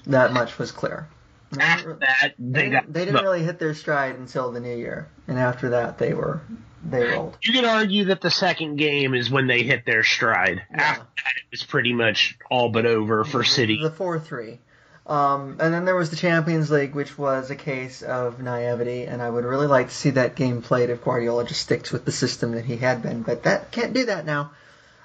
That 0.06 0.32
much 0.32 0.58
was 0.58 0.72
clear. 0.72 1.08
After 1.58 1.94
that, 1.94 2.34
They, 2.38 2.62
they 2.62 2.70
got. 2.70 2.80
didn't, 2.82 2.92
they 2.92 3.04
didn't 3.06 3.24
really 3.24 3.42
hit 3.42 3.58
their 3.58 3.74
stride 3.74 4.16
until 4.16 4.52
the 4.52 4.60
new 4.60 4.76
year. 4.76 5.08
And 5.26 5.38
after 5.38 5.70
that, 5.70 5.98
they 5.98 6.14
were, 6.14 6.42
they 6.84 7.02
rolled. 7.04 7.38
You 7.42 7.52
could 7.52 7.64
argue 7.64 8.04
that 8.06 8.20
the 8.20 8.30
second 8.30 8.76
game 8.76 9.14
is 9.14 9.30
when 9.30 9.46
they 9.48 9.62
hit 9.62 9.84
their 9.84 10.04
stride. 10.04 10.62
Yeah. 10.70 10.80
After 10.82 11.02
that, 11.02 11.32
it 11.36 11.50
was 11.50 11.64
pretty 11.64 11.92
much 11.92 12.38
all 12.50 12.68
but 12.68 12.86
over 12.86 13.24
for 13.24 13.42
City. 13.42 13.80
The 13.82 13.90
4 13.90 14.20
3. 14.20 14.58
Um, 15.06 15.56
and 15.60 15.74
then 15.74 15.86
there 15.86 15.96
was 15.96 16.10
the 16.10 16.16
Champions 16.16 16.70
League, 16.70 16.94
which 16.94 17.18
was 17.18 17.50
a 17.50 17.56
case 17.56 18.02
of 18.02 18.40
naivety, 18.40 19.04
and 19.06 19.20
I 19.20 19.28
would 19.28 19.44
really 19.44 19.66
like 19.66 19.88
to 19.88 19.94
see 19.94 20.10
that 20.10 20.36
game 20.36 20.62
played 20.62 20.88
if 20.88 21.02
Guardiola 21.02 21.44
just 21.46 21.62
sticks 21.62 21.90
with 21.90 22.04
the 22.04 22.12
system 22.12 22.52
that 22.52 22.64
he 22.64 22.76
had 22.76 23.02
been, 23.02 23.22
but 23.22 23.42
that 23.42 23.72
can't 23.72 23.92
do 23.92 24.04
that 24.04 24.24
now. 24.24 24.52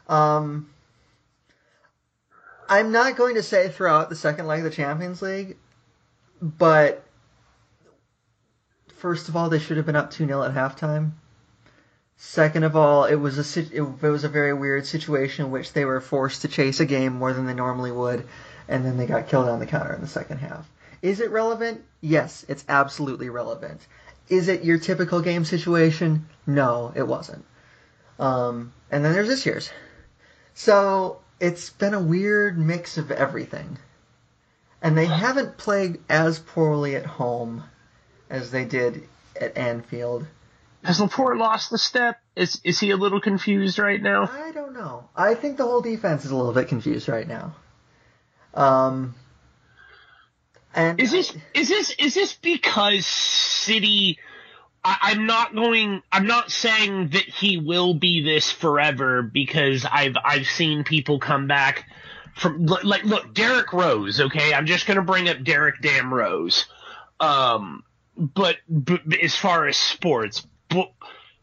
Um, 0.08 0.70
I'm 2.70 2.92
not 2.92 3.16
going 3.16 3.36
to 3.36 3.42
say 3.44 3.70
throughout 3.70 4.10
the 4.10 4.16
second 4.16 4.46
leg 4.46 4.60
of 4.60 4.66
the 4.66 4.70
Champions 4.76 5.24
League, 5.24 5.58
but 6.42 7.04
first 8.96 9.30
of 9.30 9.36
all, 9.36 9.50
they 9.50 9.60
should 9.60 9.78
have 9.78 9.86
been 9.86 9.96
up 9.96 10.12
2 10.12 10.26
0 10.26 10.44
at 10.44 10.54
halftime. 10.54 11.12
Second 12.18 12.64
of 12.64 12.76
all, 12.76 13.06
it 13.06 13.16
was 13.16 13.58
a 13.58 13.76
it 13.76 14.02
was 14.02 14.24
a 14.24 14.30
very 14.30 14.54
weird 14.54 14.86
situation 14.86 15.46
in 15.46 15.52
which 15.52 15.74
they 15.74 15.86
were 15.86 16.00
forced 16.00 16.42
to 16.42 16.48
chase 16.48 16.80
a 16.80 16.86
game 16.86 17.14
more 17.14 17.34
than 17.34 17.46
they 17.46 17.54
normally 17.54 17.92
would, 17.92 18.26
and 18.68 18.86
then 18.86 18.98
they 18.98 19.06
got 19.06 19.28
killed 19.28 19.50
on 19.50 19.60
the 19.60 19.66
counter 19.66 19.94
in 19.94 20.02
the 20.02 20.08
second 20.08 20.38
half. 20.38 20.70
Is 21.02 21.20
it 21.20 21.30
relevant? 21.30 21.84
Yes, 22.02 22.46
it's 22.48 22.64
absolutely 22.70 23.30
relevant. 23.30 23.86
Is 24.30 24.48
it 24.48 24.64
your 24.64 24.80
typical 24.80 25.22
game 25.22 25.46
situation? 25.46 26.28
No, 26.48 26.92
it 26.96 27.08
wasn't. 27.08 27.46
Um, 28.18 28.74
and 28.90 29.04
then 29.04 29.14
there's 29.14 29.28
this 29.28 29.46
year's. 29.46 29.70
So 30.54 31.20
it's 31.40 31.70
been 31.70 31.94
a 31.94 32.00
weird 32.00 32.58
mix 32.58 32.98
of 32.98 33.12
everything. 33.12 33.78
And 34.86 34.96
they 34.96 35.08
haven't 35.08 35.58
played 35.58 35.98
as 36.08 36.38
poorly 36.38 36.96
at 36.96 37.08
home 37.08 37.64
as 38.30 38.52
they 38.52 38.66
did 38.66 39.02
at 39.42 39.58
Anfield. 39.58 40.28
Has 40.84 41.02
Laporte 41.02 41.38
lost 41.38 41.72
the 41.72 41.80
step? 41.80 42.20
Is 42.36 42.62
is 42.64 42.80
he 42.80 42.92
a 42.92 42.96
little 42.96 43.20
confused 43.20 43.80
right 43.80 44.00
now? 44.00 44.30
I 44.32 44.52
don't 44.52 44.74
know. 44.74 45.10
I 45.16 45.34
think 45.34 45.58
the 45.58 45.64
whole 45.64 45.82
defense 45.82 46.24
is 46.24 46.30
a 46.30 46.36
little 46.36 46.54
bit 46.54 46.68
confused 46.68 47.10
right 47.10 47.28
now. 47.28 47.56
Um, 48.54 49.16
and 50.76 51.02
Is 51.02 51.10
this 51.10 51.36
is 51.56 51.68
this 51.68 51.90
is 51.98 52.14
this 52.14 52.34
because 52.34 53.08
City? 53.08 54.20
I, 54.84 54.98
I'm 55.02 55.26
not 55.26 55.56
going. 55.56 56.04
I'm 56.12 56.28
not 56.28 56.52
saying 56.52 57.08
that 57.08 57.24
he 57.24 57.58
will 57.58 57.96
be 57.96 58.22
this 58.22 58.52
forever 58.52 59.24
because 59.24 59.84
I've 59.84 60.16
I've 60.24 60.46
seen 60.46 60.84
people 60.84 61.18
come 61.18 61.48
back 61.48 61.90
from 62.36 62.66
like 62.66 63.04
look 63.04 63.34
Derrick 63.34 63.74
Rose. 63.74 64.20
Okay, 64.20 64.54
I'm 64.54 64.66
just 64.66 64.86
going 64.86 64.98
to 64.98 65.04
bring 65.04 65.30
up 65.30 65.44
Derrick 65.44 65.82
Dam 65.82 66.14
Rose. 66.14 66.66
Um, 67.20 67.84
but, 68.18 68.58
but 68.68 69.02
as 69.22 69.36
far 69.36 69.68
as 69.68 69.78
sports, 69.78 70.46
but 70.70 70.92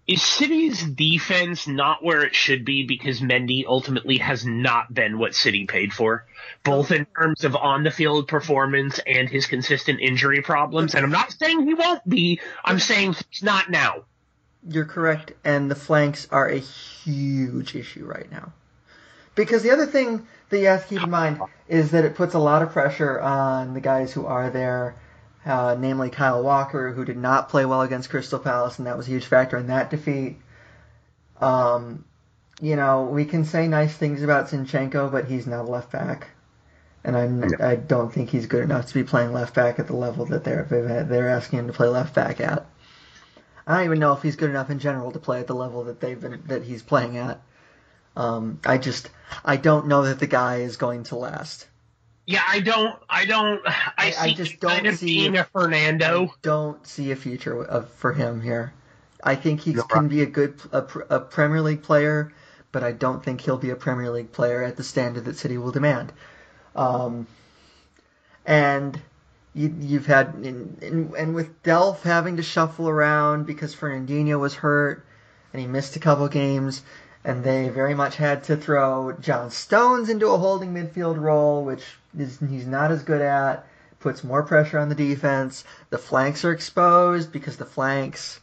is 0.06 0.22
City's 0.22 0.82
defense 0.82 1.66
not 1.66 2.04
where 2.04 2.22
it 2.22 2.34
should 2.34 2.64
be 2.64 2.84
because 2.84 3.20
Mendy 3.20 3.64
ultimately 3.66 4.18
has 4.18 4.44
not 4.44 4.92
been 4.92 5.18
what 5.18 5.34
City 5.34 5.64
paid 5.66 5.92
for, 5.92 6.26
both 6.64 6.90
in 6.90 7.06
terms 7.16 7.44
of 7.44 7.54
on 7.54 7.84
the 7.84 7.90
field 7.90 8.26
performance 8.26 9.00
and 9.06 9.28
his 9.28 9.46
consistent 9.46 10.00
injury 10.00 10.42
problems? 10.42 10.94
And 10.94 11.04
I'm 11.04 11.12
not 11.12 11.32
saying 11.32 11.66
he 11.66 11.74
won't 11.74 12.06
be, 12.08 12.40
I'm 12.64 12.80
saying 12.80 13.14
he's 13.30 13.42
not 13.42 13.70
now. 13.70 14.04
You're 14.68 14.84
correct, 14.84 15.32
and 15.44 15.70
the 15.70 15.74
flanks 15.74 16.28
are 16.30 16.48
a 16.48 16.58
huge 16.58 17.74
issue 17.74 18.04
right 18.04 18.30
now. 18.30 18.52
Because 19.34 19.62
the 19.62 19.70
other 19.70 19.86
thing 19.86 20.26
that 20.52 20.60
you 20.60 20.66
have 20.66 20.86
to 20.86 20.94
keep 20.94 21.02
in 21.02 21.10
mind 21.10 21.40
is 21.66 21.90
that 21.90 22.04
it 22.04 22.14
puts 22.14 22.34
a 22.34 22.38
lot 22.38 22.62
of 22.62 22.70
pressure 22.72 23.18
on 23.20 23.72
the 23.74 23.80
guys 23.80 24.12
who 24.12 24.26
are 24.26 24.50
there, 24.50 24.94
uh, 25.46 25.74
namely 25.78 26.10
Kyle 26.10 26.42
Walker, 26.42 26.92
who 26.92 27.04
did 27.04 27.16
not 27.16 27.48
play 27.48 27.64
well 27.64 27.80
against 27.80 28.10
Crystal 28.10 28.38
Palace, 28.38 28.78
and 28.78 28.86
that 28.86 28.96
was 28.96 29.08
a 29.08 29.10
huge 29.10 29.24
factor 29.24 29.56
in 29.56 29.66
that 29.68 29.90
defeat. 29.90 30.36
Um, 31.40 32.04
you 32.60 32.76
know, 32.76 33.04
we 33.04 33.24
can 33.24 33.44
say 33.44 33.66
nice 33.66 33.96
things 33.96 34.22
about 34.22 34.48
Zinchenko, 34.48 35.10
but 35.10 35.24
he's 35.24 35.46
not 35.46 35.64
a 35.64 35.70
left 35.70 35.90
back, 35.90 36.28
and 37.02 37.16
I'm, 37.16 37.44
I 37.58 37.74
don't 37.76 38.12
think 38.12 38.28
he's 38.28 38.46
good 38.46 38.62
enough 38.62 38.86
to 38.86 38.94
be 38.94 39.04
playing 39.04 39.32
left 39.32 39.54
back 39.54 39.78
at 39.78 39.86
the 39.86 39.96
level 39.96 40.26
that 40.26 40.44
they're 40.44 40.66
they're 41.08 41.30
asking 41.30 41.60
him 41.60 41.66
to 41.66 41.72
play 41.72 41.88
left 41.88 42.14
back 42.14 42.40
at. 42.40 42.66
I 43.66 43.76
don't 43.76 43.86
even 43.86 44.00
know 44.00 44.12
if 44.12 44.22
he's 44.22 44.36
good 44.36 44.50
enough 44.50 44.68
in 44.68 44.78
general 44.78 45.12
to 45.12 45.18
play 45.18 45.40
at 45.40 45.46
the 45.46 45.54
level 45.54 45.84
that 45.84 46.00
they've 46.00 46.20
been 46.20 46.42
that 46.46 46.64
he's 46.64 46.82
playing 46.82 47.16
at. 47.16 47.40
Um, 48.16 48.60
I 48.64 48.78
just 48.78 49.10
I 49.44 49.56
don't 49.56 49.86
know 49.86 50.02
that 50.04 50.18
the 50.18 50.26
guy 50.26 50.58
is 50.58 50.76
going 50.76 51.04
to 51.04 51.16
last. 51.16 51.66
Yeah, 52.26 52.42
I 52.46 52.60
don't, 52.60 52.96
I 53.10 53.24
don't, 53.24 53.60
I, 53.66 53.92
I- 53.98 54.10
see 54.10 54.16
I 54.30 54.34
just 54.34 54.60
don't 54.60 54.70
kind 54.70 54.86
of 54.86 54.96
see 54.96 55.06
being 55.06 55.36
a 55.36 55.44
Fernando. 55.44 56.32
Don't 56.42 56.86
see 56.86 57.10
a 57.10 57.16
future 57.16 57.64
of, 57.64 57.90
for 57.90 58.12
him 58.12 58.40
here. 58.40 58.72
I 59.24 59.34
think 59.34 59.60
he 59.60 59.72
You're 59.72 59.84
can 59.84 60.08
be 60.08 60.22
a 60.22 60.26
good 60.26 60.60
a, 60.72 60.78
a 61.10 61.20
Premier 61.20 61.60
League 61.60 61.82
player, 61.82 62.32
but 62.70 62.82
I 62.82 62.92
don't 62.92 63.24
think 63.24 63.40
he'll 63.40 63.58
be 63.58 63.70
a 63.70 63.76
Premier 63.76 64.10
League 64.10 64.32
player 64.32 64.62
at 64.62 64.76
the 64.76 64.82
standard 64.84 65.24
that 65.26 65.36
City 65.36 65.58
will 65.58 65.70
demand. 65.70 66.12
Um, 66.74 67.26
and 68.44 69.00
you, 69.54 69.74
you've 69.80 70.06
had 70.06 70.34
in, 70.42 70.76
in, 70.80 71.12
and 71.16 71.34
with 71.34 71.62
Delph 71.62 72.02
having 72.02 72.36
to 72.38 72.42
shuffle 72.42 72.88
around 72.88 73.46
because 73.46 73.74
Fernandinho 73.74 74.40
was 74.40 74.54
hurt 74.54 75.04
and 75.52 75.60
he 75.60 75.66
missed 75.68 75.96
a 75.96 76.00
couple 76.00 76.26
games, 76.28 76.82
and 77.24 77.44
they 77.44 77.68
very 77.68 77.94
much 77.94 78.16
had 78.16 78.44
to 78.44 78.56
throw 78.56 79.12
John 79.20 79.50
Stones 79.50 80.08
into 80.08 80.28
a 80.28 80.38
holding 80.38 80.74
midfield 80.74 81.20
role, 81.20 81.64
which 81.64 81.84
is, 82.18 82.38
he's 82.40 82.66
not 82.66 82.90
as 82.90 83.02
good 83.02 83.20
at. 83.20 83.66
Puts 84.00 84.24
more 84.24 84.42
pressure 84.42 84.78
on 84.78 84.88
the 84.88 84.96
defense. 84.96 85.62
The 85.90 85.98
flanks 85.98 86.44
are 86.44 86.52
exposed 86.52 87.30
because 87.30 87.56
the 87.56 87.64
flanks 87.64 88.40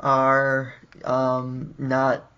are 0.00 0.74
um, 1.04 1.74
not, 1.78 2.28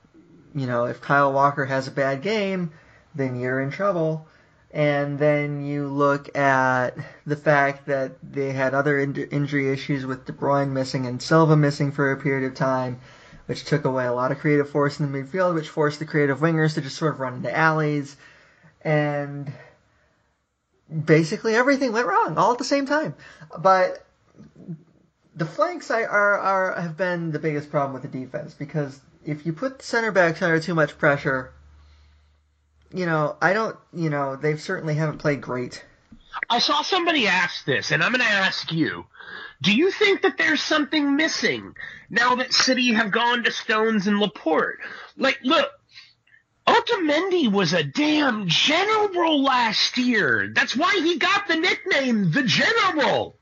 you 0.54 0.66
know, 0.66 0.84
if 0.84 1.00
Kyle 1.00 1.32
Walker 1.32 1.64
has 1.64 1.88
a 1.88 1.92
bad 1.92 2.20
game, 2.20 2.72
then 3.14 3.40
you're 3.40 3.60
in 3.60 3.70
trouble. 3.70 4.26
And 4.70 5.18
then 5.18 5.64
you 5.64 5.88
look 5.88 6.36
at 6.36 6.94
the 7.24 7.36
fact 7.36 7.86
that 7.86 8.12
they 8.22 8.52
had 8.52 8.74
other 8.74 8.98
in- 8.98 9.16
injury 9.30 9.72
issues 9.72 10.04
with 10.04 10.26
De 10.26 10.32
Bruyne 10.32 10.72
missing 10.72 11.06
and 11.06 11.22
Silva 11.22 11.56
missing 11.56 11.90
for 11.90 12.12
a 12.12 12.18
period 12.18 12.46
of 12.46 12.54
time, 12.54 13.00
which 13.48 13.64
took 13.64 13.86
away 13.86 14.04
a 14.04 14.12
lot 14.12 14.30
of 14.30 14.38
creative 14.38 14.68
force 14.68 15.00
in 15.00 15.10
the 15.10 15.18
midfield, 15.18 15.54
which 15.54 15.70
forced 15.70 15.98
the 15.98 16.04
creative 16.04 16.40
wingers 16.40 16.74
to 16.74 16.82
just 16.82 16.98
sort 16.98 17.14
of 17.14 17.20
run 17.20 17.36
into 17.36 17.56
alleys. 17.56 18.14
And 18.82 19.50
basically 21.06 21.54
everything 21.54 21.92
went 21.92 22.06
wrong 22.06 22.36
all 22.36 22.52
at 22.52 22.58
the 22.58 22.64
same 22.64 22.84
time. 22.84 23.14
But 23.58 24.04
the 25.34 25.46
flanks 25.46 25.90
are, 25.90 26.06
are, 26.06 26.78
have 26.78 26.98
been 26.98 27.32
the 27.32 27.38
biggest 27.38 27.70
problem 27.70 27.94
with 27.94 28.02
the 28.02 28.20
defense 28.20 28.52
because 28.52 29.00
if 29.24 29.46
you 29.46 29.54
put 29.54 29.80
center 29.80 30.12
backs 30.12 30.42
under 30.42 30.60
too 30.60 30.74
much 30.74 30.98
pressure, 30.98 31.54
you 32.92 33.06
know, 33.06 33.34
I 33.40 33.54
don't, 33.54 33.76
you 33.94 34.10
know, 34.10 34.36
they 34.36 34.58
certainly 34.58 34.94
haven't 34.94 35.18
played 35.18 35.40
great. 35.40 35.82
I 36.50 36.58
saw 36.58 36.82
somebody 36.82 37.26
ask 37.26 37.64
this, 37.64 37.92
and 37.92 38.04
I'm 38.04 38.12
going 38.12 38.20
to 38.20 38.30
ask 38.30 38.70
you. 38.72 39.06
Do 39.60 39.74
you 39.74 39.90
think 39.90 40.22
that 40.22 40.38
there's 40.38 40.62
something 40.62 41.16
missing 41.16 41.74
now 42.10 42.36
that 42.36 42.52
City 42.52 42.92
have 42.94 43.10
gone 43.10 43.44
to 43.44 43.50
Stones 43.50 44.06
and 44.06 44.20
Laporte? 44.20 44.78
Like, 45.16 45.38
look, 45.42 45.68
Otamendi 46.66 47.50
was 47.50 47.72
a 47.72 47.82
damn 47.82 48.46
general 48.46 49.42
last 49.42 49.98
year. 49.98 50.52
That's 50.54 50.76
why 50.76 51.00
he 51.02 51.18
got 51.18 51.48
the 51.48 51.56
nickname 51.56 52.30
the 52.30 52.44
General. 52.44 53.36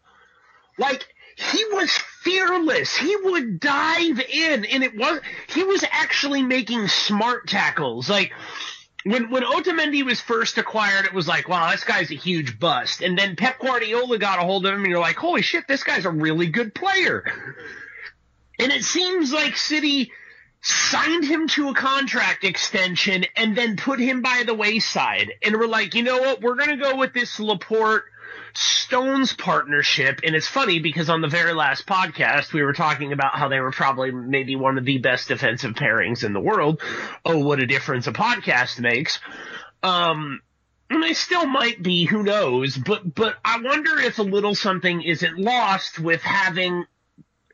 Like, 0.79 1.07
he 1.37 1.65
was 1.67 1.91
fearless. 1.91 2.97
He 2.97 3.15
would 3.15 3.61
dive 3.61 4.21
in, 4.21 4.65
and 4.65 4.83
it 4.83 4.97
was 4.97 5.21
he 5.49 5.63
was 5.65 5.85
actually 5.91 6.43
making 6.43 6.89
smart 6.89 7.47
tackles. 7.47 8.09
Like 8.09 8.33
when 9.07 9.31
when 9.31 9.45
Otamendi 9.45 10.05
was 10.05 10.21
first 10.21 10.59
acquired, 10.59 11.05
it 11.05 11.15
was 11.15 11.29
like, 11.29 11.49
wow, 11.49 11.71
this 11.71 11.85
guy's 11.85 12.11
a 12.11 12.17
huge 12.17 12.59
bust. 12.59 13.03
And 13.03 13.17
then 13.17 13.37
Pep 13.37 13.61
Guardiola 13.61 14.19
got 14.19 14.41
a 14.41 14.43
hold 14.43 14.67
of 14.67 14.75
him, 14.75 14.81
and 14.81 14.91
you're 14.91 15.01
like, 15.01 15.17
holy 15.17 15.43
shit, 15.43 15.69
this 15.69 15.85
guy's 15.85 16.05
a 16.05 16.11
really 16.11 16.49
good 16.49 16.75
player. 16.75 17.25
And 18.59 18.73
it 18.73 18.83
seems 18.85 19.33
like 19.33 19.57
City 19.57 20.11
signed 20.61 21.25
him 21.25 21.47
to 21.47 21.69
a 21.69 21.75
contract 21.75 22.43
extension 22.43 23.25
and 23.37 23.57
then 23.57 23.77
put 23.77 24.01
him 24.01 24.23
by 24.23 24.43
the 24.45 24.55
wayside. 24.55 25.33
And 25.43 25.55
we're 25.55 25.69
like, 25.69 25.95
you 25.95 26.03
know 26.03 26.19
what? 26.19 26.43
We're 26.43 26.57
gonna 26.57 26.77
go 26.77 26.97
with 26.97 27.13
this 27.13 27.39
Laporte 27.39 28.05
Stones 28.57 29.33
partnership. 29.33 30.21
And 30.25 30.35
it's 30.35 30.47
funny 30.47 30.79
because 30.79 31.11
on 31.11 31.21
the 31.21 31.29
very 31.29 31.53
last 31.53 31.87
podcast, 31.87 32.53
we 32.53 32.63
were 32.63 32.73
talking 32.73 33.13
about 33.13 33.35
how 33.35 33.49
they 33.49 33.61
were 33.61 33.71
probably 33.71 34.11
maybe 34.11 34.57
one 34.57 34.79
of 34.79 34.85
the 34.85 34.99
best 34.99 35.29
defensive 35.29 35.75
pairings 35.75 36.25
in 36.25 36.33
the 36.33 36.41
world. 36.41 36.81
Oh, 37.25 37.39
what 37.39 37.61
a 37.61 37.67
difference 37.67 38.07
a 38.07 38.13
podcast 38.13 38.81
makes. 38.81 39.19
Um, 39.83 40.41
and 40.89 41.03
they 41.03 41.15
still 41.15 41.47
might 41.47 41.83
be, 41.83 42.05
who 42.05 42.23
knows? 42.23 42.77
But, 42.77 43.15
but 43.15 43.37
I 43.45 43.61
wonder 43.61 43.99
if 43.99 44.19
a 44.19 44.23
little 44.23 44.55
something 44.55 45.03
isn't 45.03 45.39
lost 45.39 45.99
with 45.99 46.23
having 46.23 46.87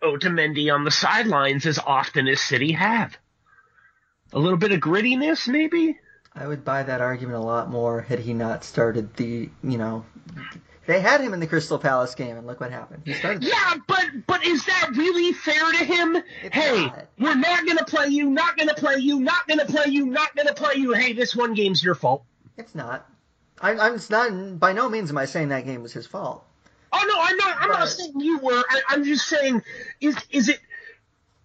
Otamendi 0.02 0.72
on 0.72 0.84
the 0.84 0.90
sidelines 0.90 1.66
as 1.66 1.78
often 1.78 2.28
as 2.28 2.40
City 2.40 2.72
have. 2.72 3.16
A 4.32 4.38
little 4.38 4.58
bit 4.58 4.72
of 4.72 4.80
grittiness, 4.80 5.48
maybe. 5.48 5.98
I 6.34 6.46
would 6.46 6.64
buy 6.64 6.82
that 6.82 7.00
argument 7.00 7.38
a 7.38 7.46
lot 7.46 7.70
more 7.70 8.00
had 8.00 8.20
he 8.20 8.32
not 8.32 8.64
started 8.64 9.14
the, 9.16 9.50
you 9.62 9.78
know, 9.78 10.04
they 10.86 11.00
had 11.00 11.20
him 11.20 11.32
in 11.34 11.40
the 11.40 11.46
Crystal 11.46 11.78
Palace 11.78 12.14
game, 12.14 12.36
and 12.36 12.46
look 12.46 12.60
what 12.60 12.70
happened. 12.70 13.02
He 13.04 13.14
started. 13.14 13.44
Yeah, 13.44 13.74
but 13.86 14.04
but 14.26 14.44
is 14.44 14.64
that 14.66 14.90
really 14.96 15.32
fair 15.32 15.70
to 15.72 15.84
him? 15.84 16.16
It's 16.42 16.54
hey, 16.54 16.86
not. 16.86 17.06
we're 17.18 17.34
not 17.34 17.66
gonna 17.66 17.84
play 17.84 18.08
you, 18.08 18.30
not 18.30 18.56
gonna 18.56 18.74
play 18.74 18.96
you, 18.96 19.20
not 19.20 19.46
gonna 19.48 19.66
play 19.66 19.86
you, 19.88 20.06
not 20.06 20.34
gonna 20.36 20.54
play 20.54 20.74
you. 20.76 20.92
Hey, 20.92 21.12
this 21.12 21.36
one 21.36 21.54
game's 21.54 21.82
your 21.82 21.94
fault. 21.94 22.24
It's 22.56 22.74
not. 22.74 23.08
I, 23.60 23.72
I'm 23.76 23.94
it's 23.94 24.10
not. 24.10 24.58
By 24.58 24.72
no 24.72 24.88
means 24.88 25.10
am 25.10 25.18
I 25.18 25.24
saying 25.26 25.50
that 25.50 25.64
game 25.64 25.82
was 25.82 25.92
his 25.92 26.06
fault. 26.06 26.44
Oh 26.92 27.04
no, 27.08 27.14
I'm 27.18 27.36
not. 27.36 27.56
I'm 27.62 27.70
Right. 27.70 27.78
not 27.80 27.88
saying 27.88 28.12
you 28.20 28.38
were. 28.38 28.62
I, 28.68 28.80
I'm 28.88 29.04
just 29.04 29.26
saying, 29.28 29.62
is 30.00 30.16
is 30.30 30.48
it 30.48 30.60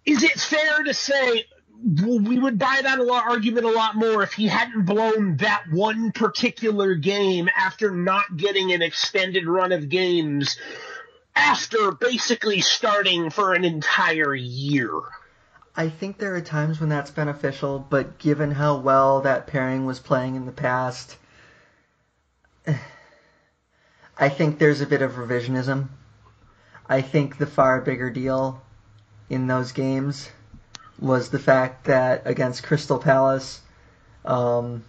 is 0.04 0.22
it 0.22 0.32
fair 0.32 0.82
to 0.82 0.92
say 0.94 1.44
we 1.84 2.38
would 2.38 2.58
buy 2.58 2.80
that 2.82 2.98
a 2.98 3.02
lot, 3.02 3.28
argument 3.28 3.66
a 3.66 3.70
lot 3.70 3.94
more 3.94 4.22
if 4.22 4.32
he 4.32 4.48
hadn't 4.48 4.84
blown 4.84 5.36
that 5.36 5.64
one 5.70 6.10
particular 6.12 6.94
game 6.94 7.48
after 7.56 7.90
not 7.90 8.36
getting 8.36 8.72
an 8.72 8.82
extended 8.82 9.46
run 9.46 9.70
of 9.72 9.88
games 9.88 10.58
after 11.36 11.92
basically 11.92 12.60
starting 12.60 13.30
for 13.30 13.54
an 13.54 13.64
entire 13.64 14.34
year. 14.34 14.90
I 15.76 15.88
think 15.88 16.18
there 16.18 16.34
are 16.34 16.40
times 16.40 16.80
when 16.80 16.88
that's 16.88 17.12
beneficial, 17.12 17.78
but 17.78 18.18
given 18.18 18.50
how 18.50 18.78
well 18.78 19.20
that 19.20 19.46
pairing 19.46 19.86
was 19.86 20.00
playing 20.00 20.34
in 20.34 20.46
the 20.46 20.52
past, 20.52 21.16
I 24.18 24.28
think 24.28 24.58
there's 24.58 24.80
a 24.80 24.86
bit 24.86 25.02
of 25.02 25.12
revisionism. 25.12 25.88
I 26.88 27.02
think 27.02 27.38
the 27.38 27.46
far 27.46 27.80
bigger 27.80 28.10
deal 28.10 28.60
in 29.30 29.46
those 29.46 29.70
games 29.70 30.28
was 30.98 31.30
the 31.30 31.38
fact 31.38 31.84
that 31.84 32.22
against 32.24 32.62
Crystal 32.62 32.98
Palace, 32.98 33.60
um, 34.24 34.84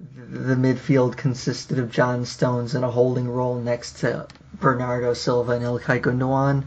the 0.00 0.56
midfield 0.56 1.16
consisted 1.16 1.78
of 1.78 1.90
John 1.90 2.24
Stones 2.24 2.74
in 2.74 2.82
a 2.82 2.90
holding 2.90 3.28
role 3.28 3.56
next 3.56 4.00
to 4.00 4.26
Bernardo 4.54 5.14
Silva 5.14 5.52
and 5.52 5.64
Ilkay 5.64 6.00
Gundogan, 6.00 6.64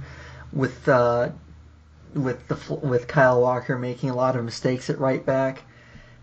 with 0.54 0.88
uh, 0.88 1.30
with 2.14 2.48
the 2.48 2.76
with 2.76 3.08
Kyle 3.08 3.42
Walker 3.42 3.78
making 3.78 4.10
a 4.10 4.16
lot 4.16 4.36
of 4.36 4.46
mistakes 4.46 4.90
at 4.90 5.00
right 5.00 5.26
back, 5.26 5.64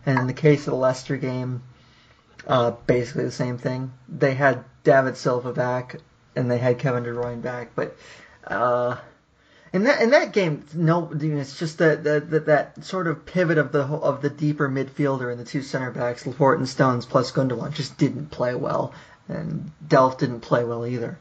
and 0.06 0.18
in 0.18 0.26
the 0.26 0.32
case 0.32 0.66
of 0.66 0.72
the 0.72 0.76
Leicester 0.76 1.16
game, 1.16 1.62
uh, 2.46 2.70
basically 2.86 3.24
the 3.24 3.30
same 3.30 3.58
thing. 3.58 3.92
They 4.08 4.34
had 4.34 4.64
David 4.84 5.16
Silva 5.16 5.52
back, 5.52 5.96
and 6.34 6.50
they 6.50 6.58
had 6.58 6.78
Kevin 6.78 7.02
De 7.02 7.10
Bruyne 7.12 7.42
back, 7.42 7.72
but 7.74 7.96
uh, 8.46 8.96
in 9.72 9.84
that 9.84 10.02
in 10.02 10.10
that 10.10 10.32
game, 10.32 10.64
no, 10.74 11.10
it's 11.12 11.58
just 11.58 11.78
that 11.78 12.04
that 12.04 12.46
that, 12.46 12.84
sort 12.84 13.06
of 13.06 13.24
pivot 13.24 13.58
of 13.58 13.72
the 13.72 13.82
of 13.82 14.20
the 14.20 14.30
deeper 14.30 14.68
midfielder 14.68 15.30
and 15.30 15.40
the 15.40 15.44
two 15.44 15.62
center 15.62 15.90
backs, 15.90 16.26
Laporte 16.26 16.58
and 16.58 16.68
Stones 16.68 17.06
plus 17.06 17.32
Gundogan, 17.32 17.72
just 17.72 17.96
didn't 17.96 18.30
play 18.30 18.54
well, 18.54 18.92
and 19.28 19.70
Delph 19.86 20.18
didn't 20.18 20.40
play 20.40 20.64
well 20.64 20.86
either. 20.86 21.18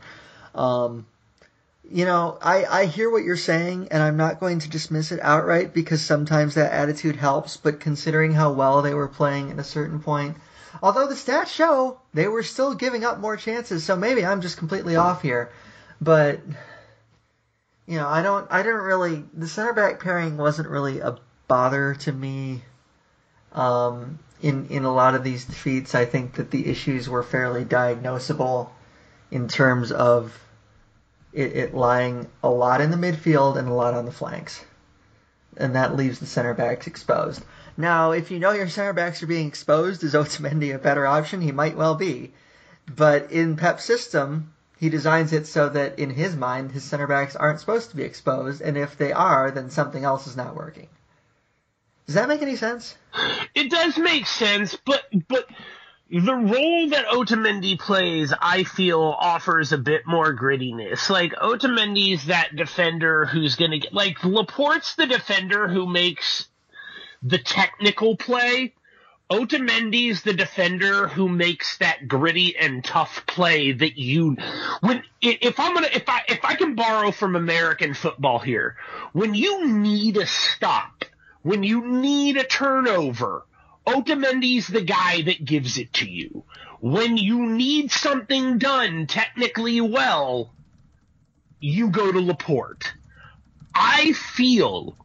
Um, 0.53 1.05
you 1.89 2.05
know, 2.05 2.37
I, 2.41 2.65
I 2.65 2.85
hear 2.85 3.09
what 3.09 3.23
you're 3.23 3.35
saying, 3.35 3.89
and 3.91 4.01
I'm 4.01 4.17
not 4.17 4.39
going 4.39 4.59
to 4.59 4.69
dismiss 4.69 5.11
it 5.11 5.19
outright 5.21 5.73
because 5.73 6.01
sometimes 6.01 6.55
that 6.55 6.71
attitude 6.71 7.17
helps, 7.17 7.57
but 7.57 7.79
considering 7.79 8.33
how 8.33 8.53
well 8.53 8.81
they 8.81 8.93
were 8.93 9.09
playing 9.09 9.51
at 9.51 9.59
a 9.59 9.63
certain 9.63 9.99
point, 9.99 10.37
although 10.81 11.07
the 11.07 11.15
stats 11.15 11.47
show 11.47 11.99
they 12.13 12.27
were 12.27 12.43
still 12.43 12.75
giving 12.75 13.03
up 13.03 13.19
more 13.19 13.35
chances, 13.35 13.83
so 13.83 13.95
maybe 13.95 14.25
I'm 14.25 14.41
just 14.41 14.57
completely 14.57 14.95
off 14.95 15.21
here. 15.21 15.51
But, 15.99 16.39
you 17.91 17.97
know, 17.97 18.07
I 18.07 18.21
don't, 18.21 18.47
I 18.49 18.63
didn't 18.63 18.83
really, 18.83 19.25
the 19.33 19.49
center 19.49 19.73
back 19.73 19.99
pairing 19.99 20.37
wasn't 20.37 20.69
really 20.69 21.01
a 21.01 21.17
bother 21.49 21.95
to 21.95 22.11
me. 22.13 22.63
Um, 23.51 24.17
in, 24.41 24.67
in 24.67 24.85
a 24.85 24.93
lot 24.93 25.13
of 25.13 25.25
these 25.25 25.43
defeats, 25.43 25.93
I 25.93 26.05
think 26.05 26.35
that 26.35 26.51
the 26.51 26.67
issues 26.67 27.09
were 27.09 27.21
fairly 27.21 27.65
diagnosable 27.65 28.69
in 29.29 29.49
terms 29.49 29.91
of 29.91 30.41
it, 31.33 31.57
it 31.57 31.73
lying 31.73 32.29
a 32.41 32.49
lot 32.49 32.79
in 32.79 32.91
the 32.91 32.97
midfield 32.97 33.57
and 33.57 33.67
a 33.67 33.73
lot 33.73 33.93
on 33.93 34.05
the 34.05 34.11
flanks. 34.13 34.63
And 35.57 35.75
that 35.75 35.97
leaves 35.97 36.19
the 36.19 36.27
center 36.27 36.53
backs 36.53 36.87
exposed. 36.87 37.43
Now, 37.75 38.11
if 38.11 38.31
you 38.31 38.39
know 38.39 38.51
your 38.51 38.69
center 38.69 38.93
backs 38.93 39.21
are 39.21 39.27
being 39.27 39.49
exposed, 39.49 40.05
is 40.05 40.13
Otamendi 40.13 40.73
a 40.73 40.79
better 40.79 41.05
option? 41.05 41.41
He 41.41 41.51
might 41.51 41.75
well 41.75 41.95
be. 41.95 42.31
But 42.95 43.33
in 43.33 43.57
Pep's 43.57 43.83
system, 43.83 44.53
he 44.81 44.89
designs 44.89 45.31
it 45.31 45.45
so 45.45 45.69
that 45.69 45.99
in 45.99 46.09
his 46.09 46.35
mind, 46.35 46.71
his 46.71 46.83
center 46.83 47.05
backs 47.05 47.35
aren't 47.35 47.59
supposed 47.59 47.91
to 47.91 47.95
be 47.95 48.01
exposed, 48.01 48.61
and 48.61 48.75
if 48.75 48.97
they 48.97 49.11
are, 49.11 49.51
then 49.51 49.69
something 49.69 50.03
else 50.03 50.25
is 50.25 50.35
not 50.35 50.55
working. 50.55 50.87
Does 52.07 52.15
that 52.15 52.27
make 52.27 52.41
any 52.41 52.55
sense? 52.55 52.97
It 53.53 53.69
does 53.69 53.95
make 53.99 54.25
sense, 54.25 54.75
but 54.83 55.03
but 55.27 55.45
the 56.09 56.33
role 56.33 56.89
that 56.89 57.05
Otamendi 57.05 57.77
plays, 57.77 58.33
I 58.41 58.63
feel, 58.63 59.03
offers 59.03 59.71
a 59.71 59.77
bit 59.77 60.07
more 60.07 60.35
grittiness. 60.35 61.11
Like 61.11 61.33
Otamendi's 61.33 62.25
that 62.25 62.55
defender 62.55 63.27
who's 63.27 63.57
gonna 63.57 63.77
get 63.77 63.93
like 63.93 64.23
Laporte's 64.23 64.95
the 64.95 65.05
defender 65.05 65.67
who 65.67 65.85
makes 65.85 66.47
the 67.21 67.37
technical 67.37 68.17
play. 68.17 68.73
Otamendi's 69.31 70.23
the 70.23 70.33
defender 70.33 71.07
who 71.07 71.29
makes 71.29 71.77
that 71.77 72.05
gritty 72.05 72.57
and 72.57 72.83
tough 72.83 73.25
play 73.25 73.71
that 73.71 73.97
you 73.97 74.35
when 74.81 75.03
if 75.21 75.57
I'm 75.57 75.73
gonna 75.73 75.87
if 75.93 76.09
I 76.09 76.21
if 76.27 76.43
I 76.43 76.55
can 76.55 76.75
borrow 76.75 77.11
from 77.11 77.37
American 77.37 77.93
football 77.93 78.39
here, 78.39 78.75
when 79.13 79.33
you 79.33 79.65
need 79.67 80.17
a 80.17 80.25
stop, 80.25 81.05
when 81.43 81.63
you 81.63 81.87
need 81.87 82.35
a 82.35 82.43
turnover, 82.43 83.45
Otamendi's 83.87 84.67
the 84.67 84.81
guy 84.81 85.21
that 85.21 85.45
gives 85.45 85.77
it 85.77 85.93
to 85.93 86.09
you. 86.09 86.43
When 86.81 87.15
you 87.15 87.45
need 87.45 87.89
something 87.89 88.57
done 88.57 89.07
technically 89.07 89.79
well, 89.79 90.51
you 91.61 91.89
go 91.89 92.11
to 92.11 92.19
Laporte. 92.19 92.91
I 93.73 94.11
feel 94.11 94.97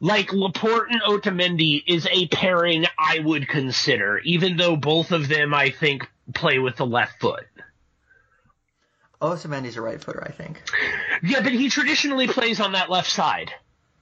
like 0.00 0.32
Laporte 0.32 0.90
and 0.90 1.02
Otamendi 1.02 1.82
is 1.86 2.08
a 2.10 2.26
pairing 2.28 2.86
I 2.98 3.18
would 3.18 3.48
consider, 3.48 4.18
even 4.24 4.56
though 4.56 4.76
both 4.76 5.12
of 5.12 5.28
them 5.28 5.52
I 5.52 5.70
think 5.70 6.08
play 6.34 6.58
with 6.58 6.76
the 6.76 6.86
left 6.86 7.20
foot. 7.20 7.44
Otamendi's 9.20 9.76
a 9.76 9.82
right 9.82 10.02
footer, 10.02 10.24
I 10.26 10.32
think. 10.32 10.62
Yeah, 11.22 11.42
but 11.42 11.52
he 11.52 11.68
traditionally 11.68 12.26
plays 12.26 12.60
on 12.60 12.72
that 12.72 12.88
left 12.88 13.10
side. 13.10 13.52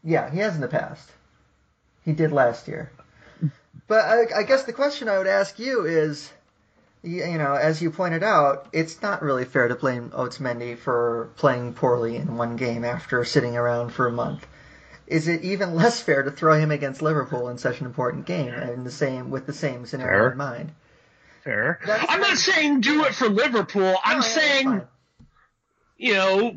Yeah, 0.05 0.31
he 0.31 0.39
has 0.39 0.55
in 0.55 0.61
the 0.61 0.69
past. 0.69 1.11
He 2.05 2.13
did 2.13 2.31
last 2.31 2.69
year. 2.69 2.93
But 3.89 4.05
I, 4.05 4.41
I 4.41 4.43
guess 4.45 4.65
the 4.65 4.73
question 4.73 5.09
I 5.09 5.19
would 5.19 5.27
ask 5.27 5.59
you 5.59 5.87
is, 5.87 6.31
you, 7.03 7.25
you 7.25 7.39
know, 7.39 7.55
as 7.55 7.83
you 7.83 7.91
pointed 7.91 8.23
out, 8.23 8.69
it's 8.73 9.03
not 9.03 9.23
really 9.23 9.45
fair 9.45 9.67
to 9.67 9.75
blame 9.75 10.11
Otamendi 10.11 10.79
for 10.79 11.31
playing 11.37 11.75
poorly 11.75 12.17
in 12.17 12.37
one 12.37 12.57
game 12.57 12.85
after 12.85 13.25
sitting 13.25 13.57
around 13.57 13.91
for 13.91 14.07
a 14.07 14.13
month. 14.13 14.47
Is 15.09 15.27
it 15.27 15.43
even 15.43 15.75
less 15.75 16.01
fair 16.01 16.23
to 16.23 16.31
throw 16.31 16.59
him 16.59 16.71
against 16.71 17.01
Liverpool 17.03 17.49
in 17.49 17.59
such 17.59 17.81
an 17.81 17.87
important 17.87 18.27
game 18.27 18.53
and 18.53 18.85
the 18.85 18.91
same 18.91 19.31
with 19.31 19.47
the 19.47 19.53
same 19.53 19.87
scenario 19.87 20.21
Fair. 20.21 20.31
in 20.33 20.39
mind? 20.39 20.73
Fair. 21.45 21.81
That's 21.87 22.05
I'm 22.09 22.21
not 22.21 22.37
saying 22.37 22.83
do 22.83 23.05
it 23.05 23.15
for 23.15 23.29
Liverpool. 23.29 23.97
I'm 24.05 24.19
yeah, 24.19 24.23
saying 24.23 24.83
you 25.99 26.15
know, 26.15 26.51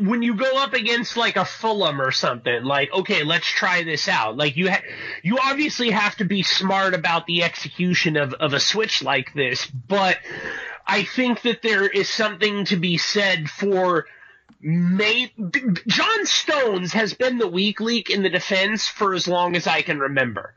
when 0.00 0.22
you 0.22 0.34
go 0.34 0.58
up 0.60 0.74
against 0.74 1.16
like 1.16 1.36
a 1.36 1.44
Fulham 1.44 2.00
or 2.00 2.10
something, 2.10 2.64
like, 2.64 2.92
okay, 2.92 3.22
let's 3.22 3.46
try 3.46 3.84
this 3.84 4.08
out. 4.08 4.36
Like 4.36 4.56
you, 4.56 4.70
ha- 4.70 4.82
you 5.22 5.38
obviously 5.40 5.90
have 5.90 6.16
to 6.16 6.24
be 6.24 6.42
smart 6.42 6.94
about 6.94 7.26
the 7.26 7.44
execution 7.44 8.16
of, 8.16 8.34
of 8.34 8.54
a 8.54 8.60
switch 8.60 9.00
like 9.00 9.32
this, 9.34 9.66
but 9.66 10.18
I 10.84 11.04
think 11.04 11.42
that 11.42 11.62
there 11.62 11.86
is 11.86 12.08
something 12.08 12.64
to 12.66 12.76
be 12.76 12.98
said 12.98 13.48
for 13.48 14.06
May, 14.60 15.32
John 15.86 16.26
Stones 16.26 16.92
has 16.92 17.14
been 17.14 17.38
the 17.38 17.46
weak 17.46 17.80
link 17.80 18.10
in 18.10 18.22
the 18.22 18.30
defense 18.30 18.88
for 18.88 19.14
as 19.14 19.28
long 19.28 19.54
as 19.56 19.66
I 19.66 19.82
can 19.82 19.98
remember. 20.00 20.54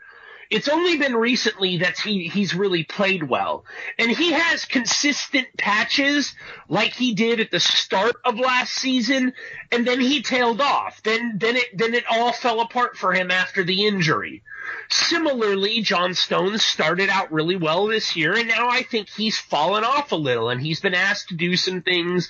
It's 0.52 0.68
only 0.68 0.98
been 0.98 1.16
recently 1.16 1.78
that 1.78 1.98
he, 1.98 2.28
he's 2.28 2.54
really 2.54 2.84
played 2.84 3.24
well. 3.24 3.64
And 3.98 4.12
he 4.12 4.34
has 4.34 4.66
consistent 4.66 5.48
patches 5.58 6.36
like 6.68 6.94
he 6.94 7.14
did 7.14 7.40
at 7.40 7.52
the 7.52 7.60
start 7.62 8.18
of 8.26 8.38
last 8.38 8.74
season, 8.74 9.32
and 9.72 9.88
then 9.88 10.02
he 10.02 10.22
tailed 10.22 10.60
off. 10.60 11.02
Then 11.04 11.38
then 11.38 11.56
it 11.56 11.78
then 11.78 11.94
it 11.94 12.04
all 12.10 12.34
fell 12.34 12.60
apart 12.60 12.98
for 12.98 13.14
him 13.14 13.32
after 13.32 13.64
the 13.64 13.86
injury. 13.86 14.44
Similarly, 14.90 15.82
John 15.82 16.14
Stones 16.14 16.66
started 16.66 17.10
out 17.10 17.32
really 17.32 17.56
well 17.56 17.88
this 17.88 18.18
year, 18.18 18.36
and 18.36 18.50
now 18.50 18.68
I 18.68 18.84
think 18.84 19.08
he's 19.10 19.40
fallen 19.40 19.86
off 19.86 20.12
a 20.12 20.18
little, 20.18 20.50
and 20.50 20.62
he's 20.62 20.82
been 20.82 20.94
asked 20.94 21.30
to 21.30 21.36
do 21.36 21.56
some 21.56 21.82
things 21.82 22.28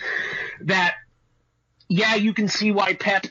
that 0.61 0.93
yeah, 1.91 2.15
you 2.15 2.33
can 2.33 2.47
see 2.47 2.71
why 2.71 2.93
Pep 2.93 3.25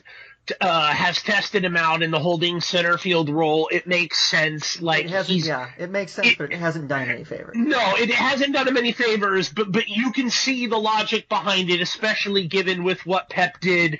uh, 0.59 0.87
has 0.91 1.21
tested 1.21 1.63
him 1.63 1.77
out 1.77 2.01
in 2.03 2.11
the 2.11 2.19
holding 2.19 2.61
center 2.61 2.97
field 2.97 3.29
role. 3.29 3.67
It 3.71 3.87
makes 3.87 4.19
sense. 4.19 4.81
Like 4.81 5.05
It 5.05 5.11
hasn't, 5.11 5.33
he's 5.35 5.47
yeah, 5.47 5.69
it 5.77 5.89
makes 5.89 6.11
sense, 6.13 6.29
it- 6.29 6.37
but 6.37 6.51
it 6.51 6.57
hasn't 6.59 6.87
done 6.87 7.03
him 7.03 7.09
any 7.11 7.23
favors. 7.23 7.55
no, 7.55 7.95
it 7.95 8.11
hasn't 8.11 8.53
done 8.53 8.67
him 8.67 8.77
any 8.77 8.91
favors, 8.91 9.49
but 9.49 9.71
but 9.71 9.87
you 9.87 10.11
can 10.11 10.29
see 10.29 10.67
the 10.67 10.77
logic 10.77 11.27
behind 11.29 11.69
it, 11.69 11.81
especially 11.81 12.47
given 12.47 12.83
with 12.83 13.05
what 13.05 13.29
Pep 13.29 13.59
did 13.61 13.99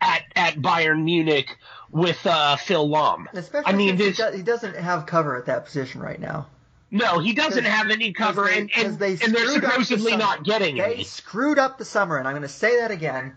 at 0.00 0.22
at 0.36 0.54
Bayern 0.56 1.02
Munich 1.04 1.56
with 1.90 2.24
uh, 2.26 2.56
Phil 2.56 2.88
Lahm. 2.88 3.26
Especially 3.32 3.72
I 3.72 3.76
mean, 3.76 3.98
since 3.98 4.00
he, 4.00 4.22
this, 4.22 4.30
do- 4.32 4.36
he 4.36 4.42
doesn't 4.42 4.76
have 4.76 5.06
cover 5.06 5.36
at 5.36 5.46
that 5.46 5.64
position 5.64 6.00
right 6.00 6.20
now. 6.20 6.46
no, 6.90 7.18
he 7.20 7.32
doesn't 7.32 7.64
have 7.64 7.90
any 7.90 8.12
cover, 8.12 8.44
they- 8.44 8.58
and 8.60 8.70
and, 8.76 8.98
they 8.98 9.12
and 9.12 9.34
they're 9.34 9.48
up 9.56 9.60
the 9.60 9.68
supposedly 9.84 10.16
not 10.16 10.44
getting 10.44 10.76
it. 10.76 10.86
They 10.86 10.94
any. 10.94 11.04
screwed 11.04 11.58
up 11.58 11.78
the 11.78 11.84
summer, 11.84 12.16
and 12.18 12.28
I'm 12.28 12.34
going 12.34 12.42
to 12.42 12.48
say 12.48 12.78
that 12.80 12.90
again. 12.90 13.34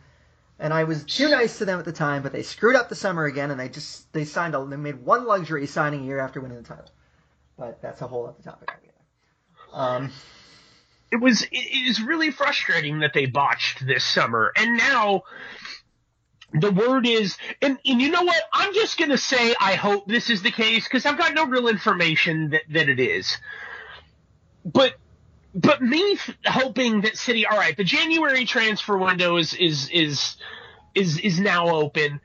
And 0.60 0.74
I 0.74 0.84
was 0.84 1.04
too 1.04 1.30
nice 1.30 1.58
to 1.58 1.66
them 1.66 1.80
at 1.80 1.86
the 1.86 1.92
time, 1.92 2.24
but 2.24 2.32
they 2.32 2.44
screwed 2.44 2.76
up 2.76 2.88
the 2.88 2.96
summer 2.96 3.26
again, 3.26 3.52
and 3.52 3.60
they 3.60 3.70
just 3.70 4.12
they 4.14 4.24
signed 4.24 4.56
a 4.56 4.66
they 4.66 4.78
made 4.78 5.04
one 5.04 5.26
luxury 5.26 5.66
signing 5.68 6.02
a 6.02 6.06
year 6.06 6.20
after 6.20 6.40
winning 6.40 6.58
the 6.58 6.64
title. 6.64 6.90
But 7.58 7.82
that's 7.82 8.02
a 8.02 8.08
whole 8.08 8.28
other 8.28 8.42
topic. 8.44 8.70
Um, 9.74 10.12
it 11.14 11.22
was 11.22 11.44
it 11.52 11.88
is 11.88 12.02
really 12.02 12.32
frustrating 12.32 13.00
that 13.00 13.14
they 13.14 13.28
botched 13.28 13.86
this 13.86 14.04
summer 14.04 14.52
and 14.56 14.78
now 14.78 15.22
the 16.54 16.72
word 16.72 17.06
is 17.06 17.38
and, 17.62 17.78
and 17.86 18.02
you 18.02 18.10
know 18.10 18.24
what 18.24 18.42
i'm 18.52 18.74
just 18.74 18.98
to 19.12 19.18
say 19.18 19.54
i 19.60 19.76
hope 19.76 20.08
this 20.08 20.32
is 20.32 20.42
the 20.42 20.50
case 20.50 20.86
because 20.86 21.06
i've 21.06 21.18
got 21.18 21.36
no 21.36 21.46
real 21.46 21.68
information 21.68 22.50
that, 22.50 22.64
that 22.70 22.90
it 22.90 23.00
is 23.00 23.38
but 24.66 24.96
but 25.54 25.82
me 25.82 26.18
hoping 26.46 27.02
that 27.02 27.18
city 27.18 27.46
all 27.46 27.58
right 27.58 27.78
the 27.78 27.84
january 27.84 28.46
transfer 28.46 28.98
window 28.98 29.38
is 29.38 29.54
is 29.54 29.90
is 29.90 30.36
is, 30.96 31.20
is 31.20 31.40
now 31.40 31.70
open. 31.70 32.20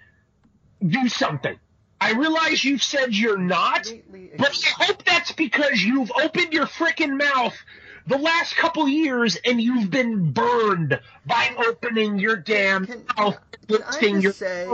Do 0.87 1.09
something. 1.09 1.59
I 2.01 2.12
realize 2.12 2.64
you've 2.64 2.83
said 2.83 3.14
you're 3.14 3.39
not 3.39 3.93
but. 4.37 4.57
I 4.79 4.85
hope 4.85 5.05
that's 5.05 5.33
because 5.33 5.83
you've 5.83 6.12
opened 6.12 6.53
your 6.53 6.66
frickin' 6.66 7.18
mouth 7.18 7.57
the 8.07 8.18
last 8.18 8.55
couple 8.57 8.89
years 8.89 9.37
and 9.45 9.61
you've 9.61 9.91
been 9.91 10.33
burned 10.33 11.01
by 11.26 11.55
opening 11.66 12.18
your 12.18 12.37
damn 12.37 12.87
Can- 12.87 13.05
mouth, 13.16 13.39
Can 13.68 13.83
I 13.83 14.18
your 14.18 14.33
say 14.33 14.68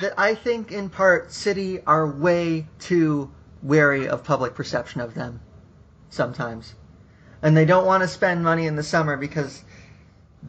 that 0.00 0.14
I 0.18 0.34
think 0.34 0.72
in 0.72 0.90
part 0.90 1.30
City 1.30 1.80
are 1.86 2.06
way 2.06 2.66
too 2.80 3.30
wary 3.62 4.08
of 4.08 4.24
public 4.24 4.54
perception 4.54 5.00
of 5.00 5.14
them 5.14 5.40
sometimes, 6.10 6.74
and 7.42 7.56
they 7.56 7.64
don't 7.64 7.86
want 7.86 8.02
to 8.02 8.08
spend 8.08 8.42
money 8.42 8.66
in 8.66 8.76
the 8.76 8.82
summer 8.82 9.16
because 9.16 9.62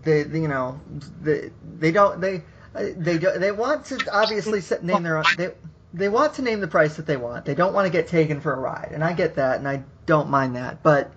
they, 0.03 0.23
they, 0.23 0.41
you 0.41 0.47
know, 0.47 0.79
they, 1.21 1.51
they 1.79 1.91
don't 1.91 2.21
they 2.21 2.43
they 2.73 3.17
do, 3.17 3.31
they 3.37 3.51
want 3.51 3.85
to 3.85 4.07
obviously 4.11 4.61
name 4.83 5.03
their 5.03 5.17
own 5.17 5.25
they 5.37 5.51
they 5.93 6.09
want 6.09 6.33
to 6.35 6.41
name 6.41 6.59
the 6.59 6.67
price 6.67 6.95
that 6.97 7.05
they 7.05 7.17
want. 7.17 7.45
They 7.45 7.55
don't 7.55 7.73
want 7.73 7.85
to 7.85 7.91
get 7.91 8.07
taken 8.07 8.41
for 8.41 8.53
a 8.53 8.59
ride, 8.59 8.89
and 8.91 9.03
I 9.03 9.13
get 9.13 9.35
that, 9.35 9.57
and 9.59 9.67
I 9.67 9.83
don't 10.05 10.29
mind 10.29 10.55
that, 10.55 10.83
but. 10.83 11.11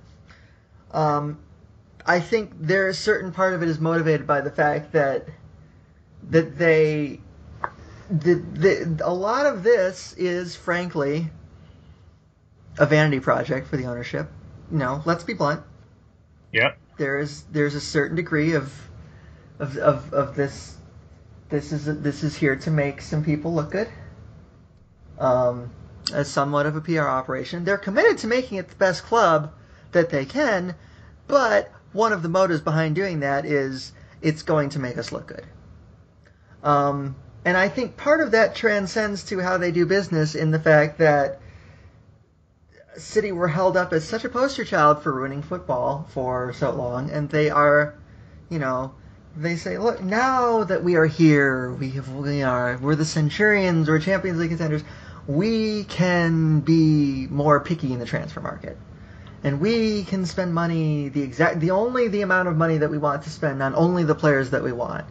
Um, 0.93 1.39
I 2.07 2.19
think 2.19 2.53
there 2.59 2.89
is 2.89 2.99
certain 2.99 3.31
part 3.31 3.55
of 3.55 3.63
it 3.63 3.69
is 3.69 3.79
motivated 3.79 4.27
by 4.27 4.41
the 4.41 4.51
fact 4.51 4.93
that 4.93 5.29
that 6.31 6.59
they 6.59 7.21
the, 8.11 8.35
the 8.35 9.01
a 9.05 9.13
lot 9.13 9.47
of 9.47 9.63
this 9.63 10.13
is 10.15 10.57
frankly 10.57 11.31
a 12.79 12.87
vanity 12.87 13.21
project 13.21 13.69
for 13.69 13.77
the 13.77 13.85
ownership. 13.85 14.31
You 14.71 14.79
know, 14.79 15.03
let's 15.05 15.25
be 15.25 15.35
blunt. 15.35 15.63
Yep. 16.53 16.79
There 16.97 17.19
is 17.19 17.43
there's 17.51 17.75
a 17.75 17.81
certain 17.81 18.17
degree 18.17 18.55
of 18.55 18.73
of 19.59 19.77
of, 19.77 20.13
of 20.13 20.37
this 20.37 20.77
this 21.49 21.73
is 21.73 21.85
this 22.03 22.23
is 22.23 22.37
here 22.37 22.57
to 22.57 22.71
make 22.71 23.01
some 23.01 23.25
people 23.25 23.55
look 23.55 23.73
good. 23.73 23.89
Um, 25.19 25.71
as 26.13 26.29
somewhat 26.29 26.67
of 26.67 26.77
a 26.77 26.81
PR 26.81 27.03
operation, 27.03 27.65
they're 27.65 27.79
committed 27.79 28.19
to 28.19 28.27
making 28.27 28.59
it 28.59 28.69
the 28.69 28.77
best 28.77 29.05
club 29.05 29.53
that 29.93 30.11
they 30.11 30.25
can, 30.25 30.75
but 31.27 31.71
one 31.93 32.13
of 32.13 32.23
the 32.23 32.29
motives 32.29 32.61
behind 32.61 32.95
doing 32.95 33.21
that 33.21 33.45
is 33.45 33.93
it's 34.23 34.43
going 34.43 34.71
to 34.71 34.79
make 34.79 34.97
us 34.97 35.13
look 35.13 35.27
good. 35.27 35.45
Um, 36.63 37.17
and 37.45 37.57
I 37.57 37.69
think 37.69 37.97
part 37.97 38.21
of 38.21 38.33
that 38.33 38.55
transcends 38.55 39.25
to 39.25 39.41
how 39.41 39.59
they 39.59 39.73
do 39.73 39.87
business 39.87 40.35
in 40.35 40.51
the 40.51 40.61
fact 40.61 40.99
that 40.99 41.40
City 42.97 43.31
were 43.31 43.49
held 43.49 43.77
up 43.77 43.93
as 43.93 44.05
such 44.05 44.25
a 44.25 44.29
poster 44.29 44.65
child 44.65 45.03
for 45.03 45.13
ruining 45.13 45.43
football 45.43 46.09
for 46.11 46.53
so 46.53 46.73
long, 46.73 47.11
and 47.11 47.29
they 47.31 47.49
are, 47.49 47.95
you 48.49 48.59
know, 48.59 48.95
they 49.37 49.57
say, 49.57 49.79
look, 49.79 50.03
now 50.03 50.65
that 50.65 50.83
we 50.83 50.97
are 50.97 51.07
here, 51.07 51.73
we 51.73 51.91
have, 51.91 52.09
we 52.13 52.43
are, 52.43 52.77
we're 52.79 52.97
the 52.97 53.05
Centurions, 53.05 53.89
we're 53.89 54.01
Champions 54.01 54.39
League 54.39 54.51
contenders, 54.51 54.83
we 55.29 55.85
can 55.85 56.61
be 56.61 57.29
more 57.29 57.61
picky 57.61 57.93
in 57.93 58.01
the 58.01 58.05
transfer 58.05 58.41
market. 58.41 58.77
And 59.45 59.61
we 59.61 60.03
can 60.05 60.27
spend 60.27 60.53
money 60.53 61.09
the 61.09 61.23
exact, 61.23 61.61
the 61.61 61.71
only 61.71 62.09
the 62.09 62.23
amount 62.23 62.49
of 62.49 62.57
money 62.57 62.79
that 62.79 62.91
we 62.91 62.99
want 62.99 63.23
to 63.23 63.31
spend 63.31 63.63
on 63.63 63.75
only 63.75 64.05
the 64.05 64.17
players 64.17 64.51
that 64.51 64.65
we 64.65 64.73
want. 64.73 65.07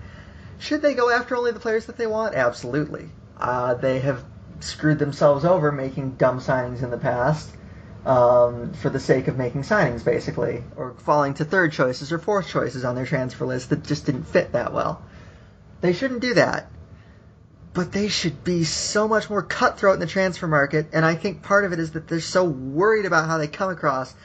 Should 0.59 0.81
they 0.81 0.93
go 0.93 1.09
after 1.09 1.35
only 1.35 1.51
the 1.51 1.59
players 1.59 1.85
that 1.85 1.97
they 1.97 2.07
want? 2.07 2.35
Absolutely. 2.35 3.09
Uh, 3.37 3.75
they 3.75 3.99
have 3.99 4.23
screwed 4.59 4.99
themselves 4.99 5.45
over 5.45 5.71
making 5.71 6.11
dumb 6.11 6.41
signings 6.41 6.83
in 6.83 6.91
the 6.91 6.97
past 6.97 7.49
um, 8.05 8.73
for 8.73 8.89
the 8.89 8.99
sake 8.99 9.27
of 9.27 9.37
making 9.37 9.63
signings, 9.63 10.03
basically, 10.03 10.63
or 10.75 10.93
falling 10.99 11.33
to 11.35 11.45
third 11.45 11.71
choices 11.71 12.11
or 12.11 12.19
fourth 12.19 12.47
choices 12.49 12.85
on 12.85 12.95
their 12.95 13.05
transfer 13.05 13.45
list 13.45 13.69
that 13.69 13.83
just 13.83 14.05
didn't 14.05 14.23
fit 14.23 14.53
that 14.53 14.73
well. 14.73 15.03
They 15.81 15.93
shouldn't 15.93 16.21
do 16.21 16.33
that. 16.35 16.69
But 17.73 17.91
they 17.91 18.07
should 18.07 18.43
be 18.43 18.63
so 18.63 19.07
much 19.07 19.29
more 19.29 19.43
cutthroat 19.43 19.93
in 19.93 19.99
the 19.99 20.07
transfer 20.07 20.47
market, 20.47 20.87
and 20.91 21.05
I 21.05 21.15
think 21.15 21.43
part 21.43 21.65
of 21.65 21.73
it 21.73 21.79
is 21.79 21.91
that 21.91 22.07
they're 22.07 22.19
so 22.19 22.43
worried 22.43 23.05
about 23.05 23.27
how 23.27 23.37
they 23.37 23.47
come 23.47 23.69
across. 23.69 24.15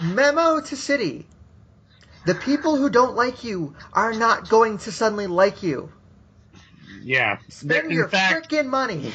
Memo 0.00 0.60
to 0.60 0.76
City. 0.76 1.26
The 2.26 2.34
people 2.34 2.76
who 2.76 2.90
don't 2.90 3.16
like 3.16 3.44
you 3.44 3.74
are 3.92 4.12
not 4.12 4.48
going 4.48 4.78
to 4.78 4.92
suddenly 4.92 5.26
like 5.26 5.62
you. 5.62 5.90
Yeah. 7.02 7.38
Spend 7.48 7.86
in 7.86 7.90
your 7.92 8.08
fact, 8.08 8.50
frickin' 8.50 8.66
money. 8.66 9.12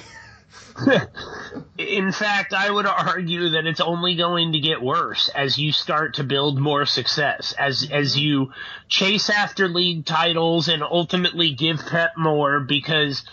in 1.77 2.11
fact, 2.11 2.53
I 2.53 2.69
would 2.69 2.85
argue 2.85 3.49
that 3.49 3.65
it's 3.65 3.81
only 3.81 4.15
going 4.15 4.53
to 4.53 4.59
get 4.59 4.81
worse 4.81 5.29
as 5.29 5.57
you 5.57 5.71
start 5.71 6.15
to 6.15 6.23
build 6.23 6.59
more 6.59 6.85
success, 6.85 7.53
as 7.57 7.87
as 7.91 8.17
you 8.17 8.51
chase 8.87 9.29
after 9.29 9.67
league 9.67 10.05
titles 10.05 10.67
and 10.67 10.83
ultimately 10.83 11.53
give 11.53 11.85
Pep 11.85 12.11
more. 12.17 12.59
Because, 12.59 13.23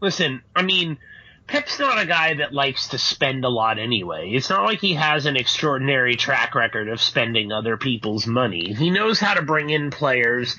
listen, 0.00 0.42
I 0.54 0.62
mean, 0.62 0.98
Pep's 1.48 1.78
not 1.78 1.98
a 1.98 2.04
guy 2.04 2.34
that 2.34 2.52
likes 2.52 2.88
to 2.88 2.98
spend 2.98 3.42
a 3.42 3.48
lot 3.48 3.78
anyway. 3.78 4.30
It's 4.32 4.50
not 4.50 4.64
like 4.64 4.80
he 4.80 4.94
has 4.94 5.24
an 5.24 5.38
extraordinary 5.38 6.14
track 6.14 6.54
record 6.54 6.88
of 6.88 7.00
spending 7.00 7.52
other 7.52 7.78
people's 7.78 8.26
money. 8.26 8.74
He 8.74 8.90
knows 8.90 9.18
how 9.18 9.32
to 9.32 9.40
bring 9.40 9.70
in 9.70 9.90
players 9.90 10.56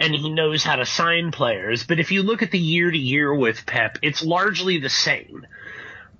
and 0.00 0.12
he 0.12 0.30
knows 0.30 0.64
how 0.64 0.76
to 0.76 0.84
sign 0.84 1.30
players. 1.30 1.84
But 1.84 2.00
if 2.00 2.10
you 2.10 2.24
look 2.24 2.42
at 2.42 2.50
the 2.50 2.58
year 2.58 2.90
to 2.90 2.98
year 2.98 3.32
with 3.32 3.66
Pep, 3.66 3.98
it's 4.02 4.24
largely 4.24 4.78
the 4.78 4.90
same. 4.90 5.46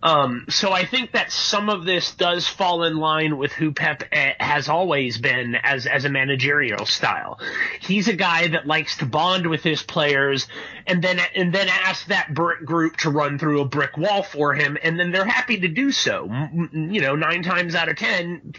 Um, 0.02 0.46
so 0.48 0.72
I 0.72 0.84
think 0.84 1.12
that 1.12 1.30
some 1.30 1.68
of 1.68 1.84
this 1.84 2.14
does 2.14 2.48
fall 2.48 2.82
in 2.82 2.96
line 2.96 3.38
with 3.38 3.52
who 3.52 3.72
Pep 3.72 4.02
eh, 4.10 4.32
has 4.40 4.68
always 4.68 5.18
been 5.18 5.54
as 5.54 5.86
as 5.86 6.04
a 6.04 6.08
managerial 6.08 6.86
style. 6.86 7.38
He's 7.80 8.08
a 8.08 8.16
guy 8.16 8.48
that 8.48 8.66
likes 8.66 8.96
to 8.98 9.06
bond 9.06 9.46
with 9.46 9.62
his 9.62 9.82
players 9.82 10.48
and 10.86 11.02
then 11.02 11.20
and 11.36 11.52
then 11.54 11.68
ask 11.68 12.06
that 12.06 12.34
brick 12.34 12.64
group 12.64 12.96
to 12.98 13.10
run 13.10 13.38
through 13.38 13.60
a 13.60 13.64
brick 13.64 13.96
wall 13.96 14.24
for 14.24 14.54
him, 14.54 14.76
and 14.82 14.98
then 14.98 15.12
they're 15.12 15.24
happy 15.24 15.60
to 15.60 15.68
do 15.68 15.92
so. 15.92 16.24
You 16.72 17.00
know, 17.00 17.14
nine 17.14 17.44
times 17.44 17.76
out 17.76 17.88
of 17.88 17.96
ten, 17.96 18.54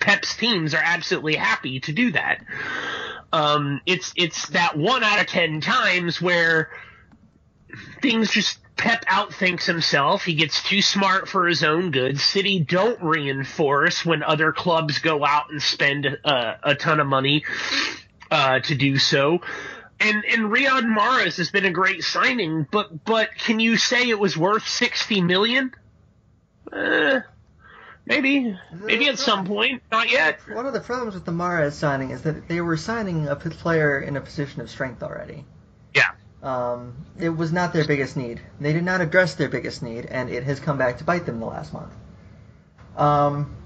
Pep's 0.00 0.36
teams 0.36 0.74
are 0.74 0.82
absolutely 0.84 1.36
happy 1.36 1.80
to 1.80 1.92
do 1.92 2.12
that. 2.12 2.44
Um, 3.32 3.80
it's 3.86 4.12
it's 4.16 4.48
that 4.50 4.76
one 4.76 5.02
out 5.02 5.20
of 5.20 5.26
ten 5.26 5.62
times 5.62 6.20
where 6.20 6.70
things 8.02 8.30
just 8.30 8.58
Pep 8.76 9.04
outthinks 9.06 9.66
himself. 9.66 10.24
He 10.24 10.34
gets 10.34 10.62
too 10.62 10.82
smart 10.82 11.28
for 11.28 11.46
his 11.46 11.62
own 11.62 11.90
good. 11.90 12.18
City 12.18 12.58
don't 12.58 13.00
reinforce 13.02 14.04
when 14.04 14.22
other 14.22 14.52
clubs 14.52 14.98
go 14.98 15.24
out 15.24 15.50
and 15.50 15.62
spend 15.62 16.18
uh, 16.24 16.54
a 16.62 16.74
ton 16.74 17.00
of 17.00 17.06
money 17.06 17.44
uh, 18.30 18.60
to 18.60 18.74
do 18.74 18.98
so. 18.98 19.40
And 20.00 20.24
and 20.24 20.50
Riyad 20.50 20.82
Mahrez 20.82 21.36
has 21.36 21.50
been 21.50 21.64
a 21.64 21.70
great 21.70 22.02
signing, 22.02 22.66
but 22.70 23.04
but 23.04 23.30
can 23.36 23.60
you 23.60 23.76
say 23.76 24.08
it 24.08 24.18
was 24.18 24.36
worth 24.36 24.66
sixty 24.66 25.20
million? 25.20 25.72
Uh, 26.70 27.20
maybe 28.04 28.58
maybe 28.72 29.08
at 29.08 29.20
some 29.20 29.46
point, 29.46 29.82
not 29.92 30.10
yet. 30.10 30.40
One 30.52 30.66
of 30.66 30.72
the 30.72 30.80
problems 30.80 31.14
with 31.14 31.24
the 31.24 31.32
Mahrez 31.32 31.72
signing 31.72 32.10
is 32.10 32.22
that 32.22 32.48
they 32.48 32.60
were 32.60 32.76
signing 32.76 33.28
a 33.28 33.36
player 33.36 34.00
in 34.00 34.16
a 34.16 34.20
position 34.20 34.60
of 34.60 34.68
strength 34.68 35.02
already. 35.02 35.44
Yeah. 35.94 36.10
Um, 36.44 36.94
it 37.18 37.30
was 37.30 37.52
not 37.52 37.72
their 37.72 37.86
biggest 37.86 38.16
need. 38.18 38.40
They 38.60 38.74
did 38.74 38.84
not 38.84 39.00
address 39.00 39.34
their 39.34 39.48
biggest 39.48 39.82
need, 39.82 40.04
and 40.04 40.28
it 40.28 40.44
has 40.44 40.60
come 40.60 40.76
back 40.76 40.98
to 40.98 41.04
bite 41.04 41.24
them 41.24 41.40
the 41.40 41.46
last 41.46 41.72
month. 41.72 41.92
Um, 42.96 43.56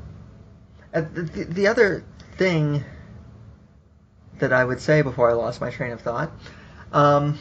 the, 0.92 1.02
the, 1.02 1.44
the 1.44 1.66
other 1.66 2.04
thing 2.36 2.84
that 4.38 4.52
I 4.52 4.64
would 4.64 4.80
say 4.80 5.02
before 5.02 5.28
I 5.28 5.32
lost 5.32 5.60
my 5.60 5.70
train 5.70 5.90
of 5.90 6.00
thought, 6.00 6.30
um, 6.92 7.36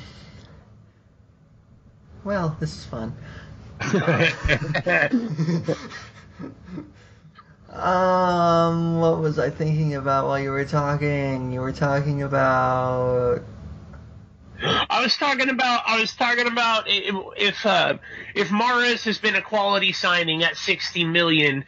well, 2.24 2.58
this 2.60 2.76
is 2.76 2.86
fun. 2.86 3.16
Um, 7.70 9.00
what 9.00 9.20
was 9.20 9.38
I 9.38 9.52
thinking 9.52 9.94
about 9.96 10.26
while 10.26 10.40
you 10.40 10.50
were 10.50 10.66
talking? 10.66 11.52
You 11.52 11.60
were 11.60 11.72
talking 11.74 12.24
about 12.24 13.44
I 14.90 15.02
was 15.04 15.16
talking 15.18 15.50
about. 15.50 15.84
I 15.86 16.00
was 16.00 16.16
talking 16.16 16.48
about 16.48 16.86
if 16.88 17.16
if, 17.38 17.66
uh, 17.66 17.98
if 18.34 18.50
Mahrez 18.50 19.04
has 19.04 19.18
been 19.18 19.36
a 19.36 19.42
quality 19.42 19.92
signing 19.92 20.44
at 20.44 20.58
sixty 20.58 21.04
million, 21.04 21.64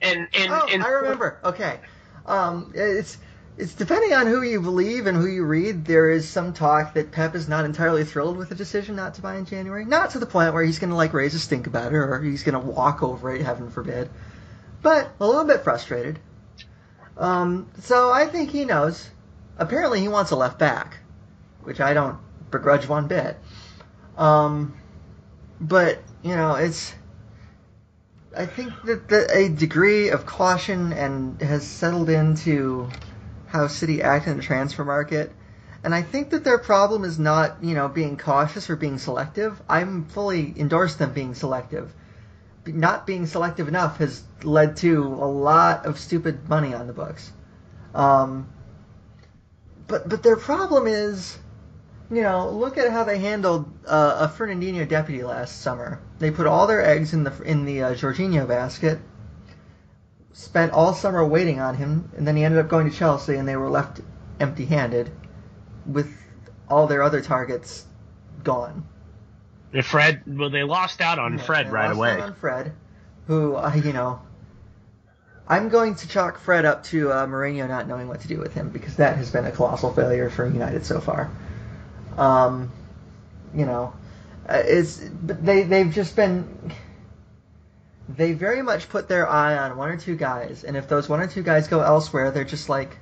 and 0.00 0.28
and 0.34 0.52
oh, 0.52 0.66
and 0.70 0.82
I 0.82 0.88
remember. 0.88 1.38
Okay, 1.44 1.78
um, 2.26 2.72
it's 2.74 3.18
it's 3.56 3.74
depending 3.74 4.12
on 4.12 4.26
who 4.26 4.42
you 4.42 4.60
believe 4.60 5.06
and 5.06 5.16
who 5.16 5.26
you 5.26 5.44
read. 5.44 5.84
There 5.84 6.10
is 6.10 6.28
some 6.28 6.52
talk 6.52 6.94
that 6.94 7.12
Pep 7.12 7.36
is 7.36 7.48
not 7.48 7.64
entirely 7.64 8.04
thrilled 8.04 8.36
with 8.36 8.48
the 8.48 8.56
decision 8.56 8.96
not 8.96 9.14
to 9.14 9.22
buy 9.22 9.36
in 9.36 9.44
January. 9.44 9.84
Not 9.84 10.10
to 10.10 10.18
the 10.18 10.26
point 10.26 10.52
where 10.52 10.64
he's 10.64 10.80
going 10.80 10.90
to 10.90 10.96
like 10.96 11.12
raise 11.12 11.34
a 11.34 11.38
stink 11.38 11.68
about 11.68 11.92
it 11.92 11.96
or 11.96 12.20
he's 12.20 12.42
going 12.42 12.60
to 12.60 12.66
walk 12.66 13.02
over 13.04 13.32
it, 13.32 13.42
heaven 13.42 13.70
forbid. 13.70 14.10
But 14.82 15.12
a 15.20 15.26
little 15.26 15.44
bit 15.44 15.62
frustrated. 15.62 16.18
Um, 17.16 17.70
so 17.78 18.10
I 18.10 18.26
think 18.26 18.50
he 18.50 18.64
knows. 18.64 19.08
Apparently, 19.56 20.00
he 20.00 20.08
wants 20.08 20.32
a 20.32 20.36
left 20.36 20.58
back, 20.58 20.98
which 21.62 21.80
I 21.80 21.94
don't 21.94 22.18
begrudge 22.54 22.88
one 22.88 23.06
bit. 23.08 23.36
Um, 24.16 24.74
but 25.60 26.02
you 26.22 26.36
know, 26.36 26.54
it's. 26.54 26.94
I 28.36 28.46
think 28.46 28.72
that 28.84 29.08
the, 29.08 29.30
a 29.32 29.48
degree 29.48 30.08
of 30.08 30.26
caution 30.26 30.92
and 30.92 31.40
has 31.40 31.66
settled 31.66 32.10
into 32.10 32.88
how 33.46 33.68
City 33.68 34.02
act 34.02 34.26
in 34.26 34.36
the 34.36 34.42
transfer 34.42 34.84
market. 34.84 35.30
And 35.84 35.94
I 35.94 36.02
think 36.02 36.30
that 36.30 36.42
their 36.42 36.58
problem 36.58 37.04
is 37.04 37.18
not, 37.18 37.62
you 37.62 37.74
know, 37.74 37.88
being 37.88 38.16
cautious 38.16 38.70
or 38.70 38.74
being 38.74 38.98
selective. 38.98 39.60
I'm 39.68 40.06
fully 40.06 40.52
endorse 40.56 40.96
them 40.96 41.12
being 41.12 41.34
selective. 41.34 41.92
Not 42.66 43.06
being 43.06 43.26
selective 43.26 43.68
enough 43.68 43.98
has 43.98 44.24
led 44.42 44.78
to 44.78 45.04
a 45.04 45.28
lot 45.28 45.84
of 45.86 45.98
stupid 45.98 46.48
money 46.48 46.74
on 46.74 46.86
the 46.86 46.94
books. 46.94 47.30
Um, 47.94 48.48
but 49.86 50.08
but 50.08 50.22
their 50.22 50.36
problem 50.36 50.86
is, 50.86 51.38
you 52.10 52.22
know, 52.22 52.50
look 52.50 52.78
at 52.78 52.90
how 52.90 53.04
they 53.04 53.18
handled 53.18 53.70
uh, 53.86 54.28
a 54.28 54.28
Fernandinho 54.28 54.88
deputy 54.88 55.22
last 55.22 55.62
summer. 55.62 56.00
They 56.18 56.30
put 56.30 56.46
all 56.46 56.66
their 56.66 56.84
eggs 56.84 57.12
in 57.14 57.24
the 57.24 57.42
in 57.42 57.64
the 57.64 57.82
uh, 57.82 57.94
Jorginho 57.94 58.46
basket 58.46 58.98
spent 60.34 60.72
all 60.72 60.92
summer 60.92 61.24
waiting 61.24 61.60
on 61.60 61.76
him, 61.76 62.10
and 62.16 62.26
then 62.26 62.36
he 62.36 62.44
ended 62.44 62.60
up 62.60 62.68
going 62.68 62.90
to 62.90 62.96
Chelsea, 62.96 63.36
and 63.36 63.48
they 63.48 63.56
were 63.56 63.70
left 63.70 64.00
empty-handed 64.40 65.10
with 65.86 66.12
all 66.68 66.86
their 66.86 67.02
other 67.02 67.20
targets 67.20 67.86
gone. 68.42 68.86
If 69.72 69.86
Fred, 69.86 70.22
well, 70.26 70.50
they 70.50 70.64
lost 70.64 71.00
out 71.00 71.18
on 71.18 71.38
yeah, 71.38 71.44
Fred 71.44 71.72
right 71.72 71.90
away. 71.90 72.20
on 72.20 72.34
Fred, 72.34 72.72
who 73.26 73.56
uh, 73.56 73.72
you 73.74 73.92
know, 73.92 74.20
I'm 75.48 75.68
going 75.68 75.94
to 75.96 76.08
chalk 76.08 76.38
Fred 76.38 76.64
up 76.64 76.84
to 76.84 77.12
uh, 77.12 77.26
Mourinho 77.26 77.68
not 77.68 77.86
knowing 77.86 78.08
what 78.08 78.20
to 78.20 78.28
do 78.28 78.38
with 78.38 78.54
him 78.54 78.70
because 78.70 78.96
that 78.96 79.16
has 79.16 79.30
been 79.30 79.44
a 79.46 79.50
colossal 79.50 79.92
failure 79.92 80.30
for 80.30 80.46
United 80.46 80.84
so 80.84 81.00
far. 81.00 81.30
Um, 82.16 82.72
you 83.54 83.66
know, 83.66 83.92
uh, 84.48 84.62
it's 84.64 85.00
they 85.22 85.62
they've 85.62 85.92
just 85.92 86.16
been 86.16 86.72
they 88.08 88.32
very 88.32 88.62
much 88.62 88.88
put 88.88 89.08
their 89.08 89.28
eye 89.28 89.56
on 89.56 89.76
one 89.76 89.90
or 89.90 89.96
two 89.96 90.16
guys, 90.16 90.64
and 90.64 90.76
if 90.76 90.88
those 90.88 91.08
one 91.08 91.20
or 91.20 91.26
two 91.26 91.42
guys 91.42 91.68
go 91.68 91.80
elsewhere, 91.80 92.30
they're 92.30 92.44
just 92.44 92.68
like, 92.68 92.96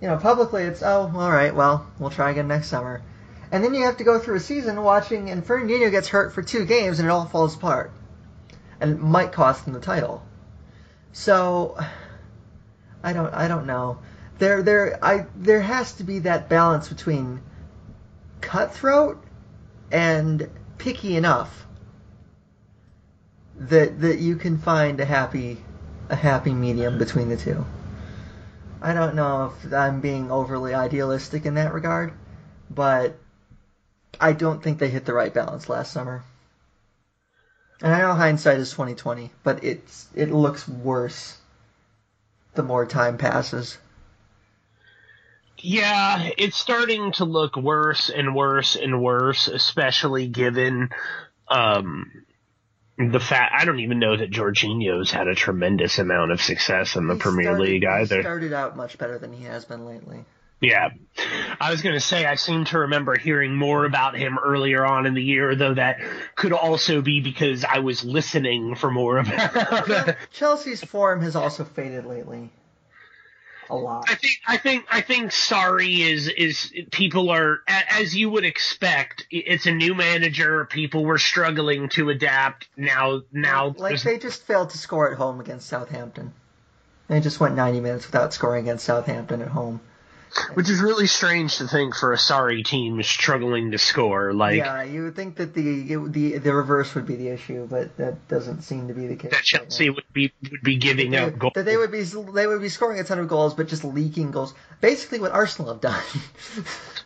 you 0.00 0.08
know, 0.08 0.16
publicly 0.16 0.64
it's, 0.64 0.82
oh, 0.82 1.12
all 1.14 1.30
right, 1.30 1.54
well, 1.54 1.86
we'll 1.98 2.10
try 2.10 2.30
again 2.30 2.48
next 2.48 2.68
summer. 2.68 3.02
And 3.52 3.62
then 3.62 3.74
you 3.74 3.84
have 3.84 3.98
to 3.98 4.04
go 4.04 4.18
through 4.18 4.36
a 4.36 4.40
season 4.40 4.82
watching, 4.82 5.30
and 5.30 5.44
Fernandinho 5.44 5.90
gets 5.90 6.08
hurt 6.08 6.32
for 6.32 6.42
two 6.42 6.64
games, 6.64 6.98
and 6.98 7.06
it 7.06 7.10
all 7.10 7.26
falls 7.26 7.54
apart. 7.54 7.92
And 8.80 8.92
it 8.92 9.00
might 9.00 9.32
cost 9.32 9.64
them 9.64 9.74
the 9.74 9.80
title. 9.80 10.26
So, 11.12 11.78
I 13.04 13.12
don't, 13.12 13.32
I 13.32 13.46
don't 13.46 13.66
know. 13.66 13.98
There, 14.38 14.62
there, 14.62 14.98
I, 15.04 15.26
there 15.36 15.60
has 15.60 15.92
to 15.94 16.04
be 16.04 16.20
that 16.20 16.48
balance 16.48 16.88
between 16.88 17.40
cutthroat 18.42 19.22
and 19.90 20.50
picky 20.76 21.16
enough 21.16 21.66
that 23.56 24.00
that 24.00 24.18
you 24.18 24.36
can 24.36 24.58
find 24.58 25.00
a 25.00 25.04
happy 25.04 25.58
a 26.10 26.16
happy 26.16 26.52
medium 26.52 26.98
between 26.98 27.28
the 27.28 27.36
two. 27.36 27.64
I 28.82 28.92
don't 28.92 29.14
know 29.14 29.52
if 29.64 29.72
I'm 29.72 30.00
being 30.00 30.30
overly 30.30 30.74
idealistic 30.74 31.46
in 31.46 31.54
that 31.54 31.72
regard, 31.72 32.12
but 32.68 33.16
I 34.20 34.32
don't 34.32 34.62
think 34.62 34.78
they 34.78 34.90
hit 34.90 35.04
the 35.04 35.14
right 35.14 35.32
balance 35.32 35.68
last 35.68 35.92
summer. 35.92 36.24
And 37.80 37.94
I 37.94 38.00
know 38.00 38.14
hindsight 38.14 38.58
is 38.58 38.70
2020, 38.72 39.30
but 39.42 39.62
it's 39.64 40.08
it 40.14 40.30
looks 40.30 40.68
worse 40.68 41.38
the 42.54 42.62
more 42.62 42.86
time 42.86 43.18
passes. 43.18 43.78
Yeah, 45.62 46.30
it's 46.36 46.56
starting 46.56 47.12
to 47.12 47.24
look 47.24 47.56
worse 47.56 48.10
and 48.10 48.34
worse 48.34 48.76
and 48.76 49.00
worse, 49.00 49.46
especially 49.46 50.26
given 50.26 50.90
um, 51.48 52.24
the 52.98 53.20
fact 53.20 53.54
I 53.56 53.64
don't 53.64 53.78
even 53.80 54.00
know 54.00 54.16
that 54.16 54.30
Jorginho's 54.30 55.12
had 55.12 55.28
a 55.28 55.34
tremendous 55.36 55.98
amount 55.98 56.32
of 56.32 56.42
success 56.42 56.96
in 56.96 57.06
the 57.06 57.14
he 57.14 57.20
Premier 57.20 57.44
started, 57.44 57.62
League 57.62 57.84
either. 57.84 58.16
He 58.16 58.22
started 58.22 58.52
out 58.52 58.76
much 58.76 58.98
better 58.98 59.18
than 59.18 59.32
he 59.32 59.44
has 59.44 59.64
been 59.64 59.86
lately. 59.86 60.24
Yeah. 60.60 60.90
I 61.60 61.70
was 61.70 61.82
going 61.82 61.94
to 61.94 62.00
say, 62.00 62.24
I 62.24 62.36
seem 62.36 62.64
to 62.66 62.80
remember 62.80 63.16
hearing 63.16 63.56
more 63.56 63.84
about 63.84 64.16
him 64.16 64.38
earlier 64.38 64.84
on 64.86 65.06
in 65.06 65.14
the 65.14 65.22
year, 65.22 65.56
though 65.56 65.74
that 65.74 66.00
could 66.36 66.52
also 66.52 67.02
be 67.02 67.20
because 67.20 67.64
I 67.64 67.80
was 67.80 68.04
listening 68.04 68.76
for 68.76 68.90
more 68.90 69.18
about 69.18 70.16
Chelsea's 70.32 70.82
form 70.82 71.20
has 71.22 71.34
also 71.34 71.64
faded 71.64 72.06
lately 72.06 72.50
a 73.72 73.76
lot. 73.76 74.04
I 74.08 74.14
think 74.14 74.34
I 74.46 74.56
think 74.56 74.86
I 74.90 75.00
think 75.00 75.30
Sarri 75.30 76.00
is 76.00 76.28
is 76.28 76.72
people 76.90 77.30
are 77.30 77.60
as 77.66 78.14
you 78.14 78.30
would 78.30 78.44
expect. 78.44 79.26
It's 79.30 79.66
a 79.66 79.72
new 79.72 79.94
manager. 79.94 80.64
People 80.66 81.04
were 81.04 81.18
struggling 81.18 81.88
to 81.90 82.10
adapt. 82.10 82.68
Now 82.76 83.22
now 83.32 83.74
like 83.76 84.00
they 84.02 84.18
just 84.18 84.42
failed 84.42 84.70
to 84.70 84.78
score 84.78 85.10
at 85.10 85.16
home 85.16 85.40
against 85.40 85.68
Southampton. 85.68 86.32
They 87.08 87.20
just 87.20 87.40
went 87.40 87.56
90 87.56 87.80
minutes 87.80 88.06
without 88.06 88.32
scoring 88.32 88.64
against 88.64 88.84
Southampton 88.84 89.42
at 89.42 89.48
home. 89.48 89.80
Which 90.54 90.70
is 90.70 90.80
really 90.80 91.06
strange 91.06 91.58
to 91.58 91.68
think 91.68 91.94
for 91.94 92.12
a 92.12 92.16
Sarri 92.16 92.64
team 92.64 93.02
struggling 93.02 93.72
to 93.72 93.78
score. 93.78 94.32
Like, 94.32 94.56
yeah, 94.56 94.82
you 94.82 95.04
would 95.04 95.16
think 95.16 95.36
that 95.36 95.54
the 95.54 95.96
the 96.08 96.38
the 96.38 96.54
reverse 96.54 96.94
would 96.94 97.06
be 97.06 97.16
the 97.16 97.28
issue, 97.28 97.66
but 97.68 97.96
that 97.98 98.28
doesn't 98.28 98.62
seem 98.62 98.88
to 98.88 98.94
be 98.94 99.06
the 99.06 99.16
case. 99.16 99.30
That 99.30 99.42
Chelsea 99.42 99.88
right 99.88 99.96
would 99.96 100.12
be 100.12 100.32
would 100.50 100.62
be 100.62 100.76
giving 100.76 101.14
out 101.16 101.38
goals. 101.38 101.52
That 101.54 101.64
they 101.64 101.76
would 101.76 101.92
be 101.92 102.02
they 102.02 102.46
would 102.46 102.62
be 102.62 102.68
scoring 102.68 102.98
a 103.00 103.04
ton 103.04 103.18
of 103.18 103.28
goals, 103.28 103.54
but 103.54 103.68
just 103.68 103.84
leaking 103.84 104.30
goals. 104.30 104.54
Basically, 104.80 105.20
what 105.20 105.32
Arsenal 105.32 105.72
have 105.72 105.82
done. 105.82 106.02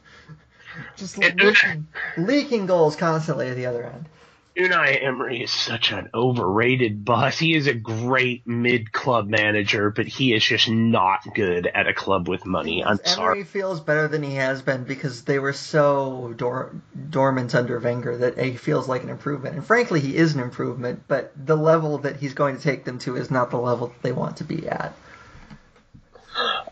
just 0.96 1.18
uh, 1.18 1.30
leaking, 1.36 1.86
leaking 2.16 2.66
goals 2.66 2.96
constantly 2.96 3.48
at 3.48 3.56
the 3.56 3.66
other 3.66 3.84
end. 3.84 4.08
Unai 4.57 5.04
Emery 5.04 5.42
is 5.42 5.50
such 5.50 5.92
an 5.92 6.09
overrated 6.14 7.04
boss. 7.04 7.38
He 7.38 7.54
is 7.54 7.66
a 7.66 7.74
great 7.74 8.46
mid 8.46 8.90
club 8.90 9.28
manager, 9.28 9.90
but 9.90 10.07
he 10.07 10.32
is 10.32 10.42
just 10.42 10.68
not 10.70 11.34
good 11.34 11.66
at 11.66 11.86
a 11.86 11.92
club 11.92 12.26
with 12.26 12.46
money. 12.46 12.82
I'm 12.82 12.98
Emery 13.04 13.04
sorry. 13.04 13.44
feels 13.44 13.80
better 13.80 14.09
than 14.09 14.22
he 14.22 14.36
has 14.36 14.62
been 14.62 14.84
because 14.84 15.24
they 15.24 15.38
were 15.38 15.52
so 15.52 16.32
dor- 16.38 16.74
dormant 17.11 17.54
under 17.54 17.78
Wenger 17.78 18.16
that 18.16 18.38
he 18.38 18.57
feels 18.57 18.88
like 18.88 19.02
an 19.02 19.11
improvement. 19.11 19.57
And 19.57 19.66
frankly, 19.66 20.00
he 20.00 20.16
is 20.16 20.34
an 20.34 20.40
improvement, 20.40 21.02
but 21.07 21.32
the 21.36 21.57
level 21.57 21.98
that 21.98 22.16
he's 22.16 22.32
going 22.32 22.57
to 22.57 22.62
take 22.62 22.84
them 22.84 22.98
to 23.00 23.16
is 23.16 23.30
not 23.30 23.50
the 23.50 23.59
level 23.59 23.88
that 23.88 24.02
they 24.02 24.12
want 24.12 24.38
to 24.38 24.44
be 24.44 24.66
at. 24.66 24.94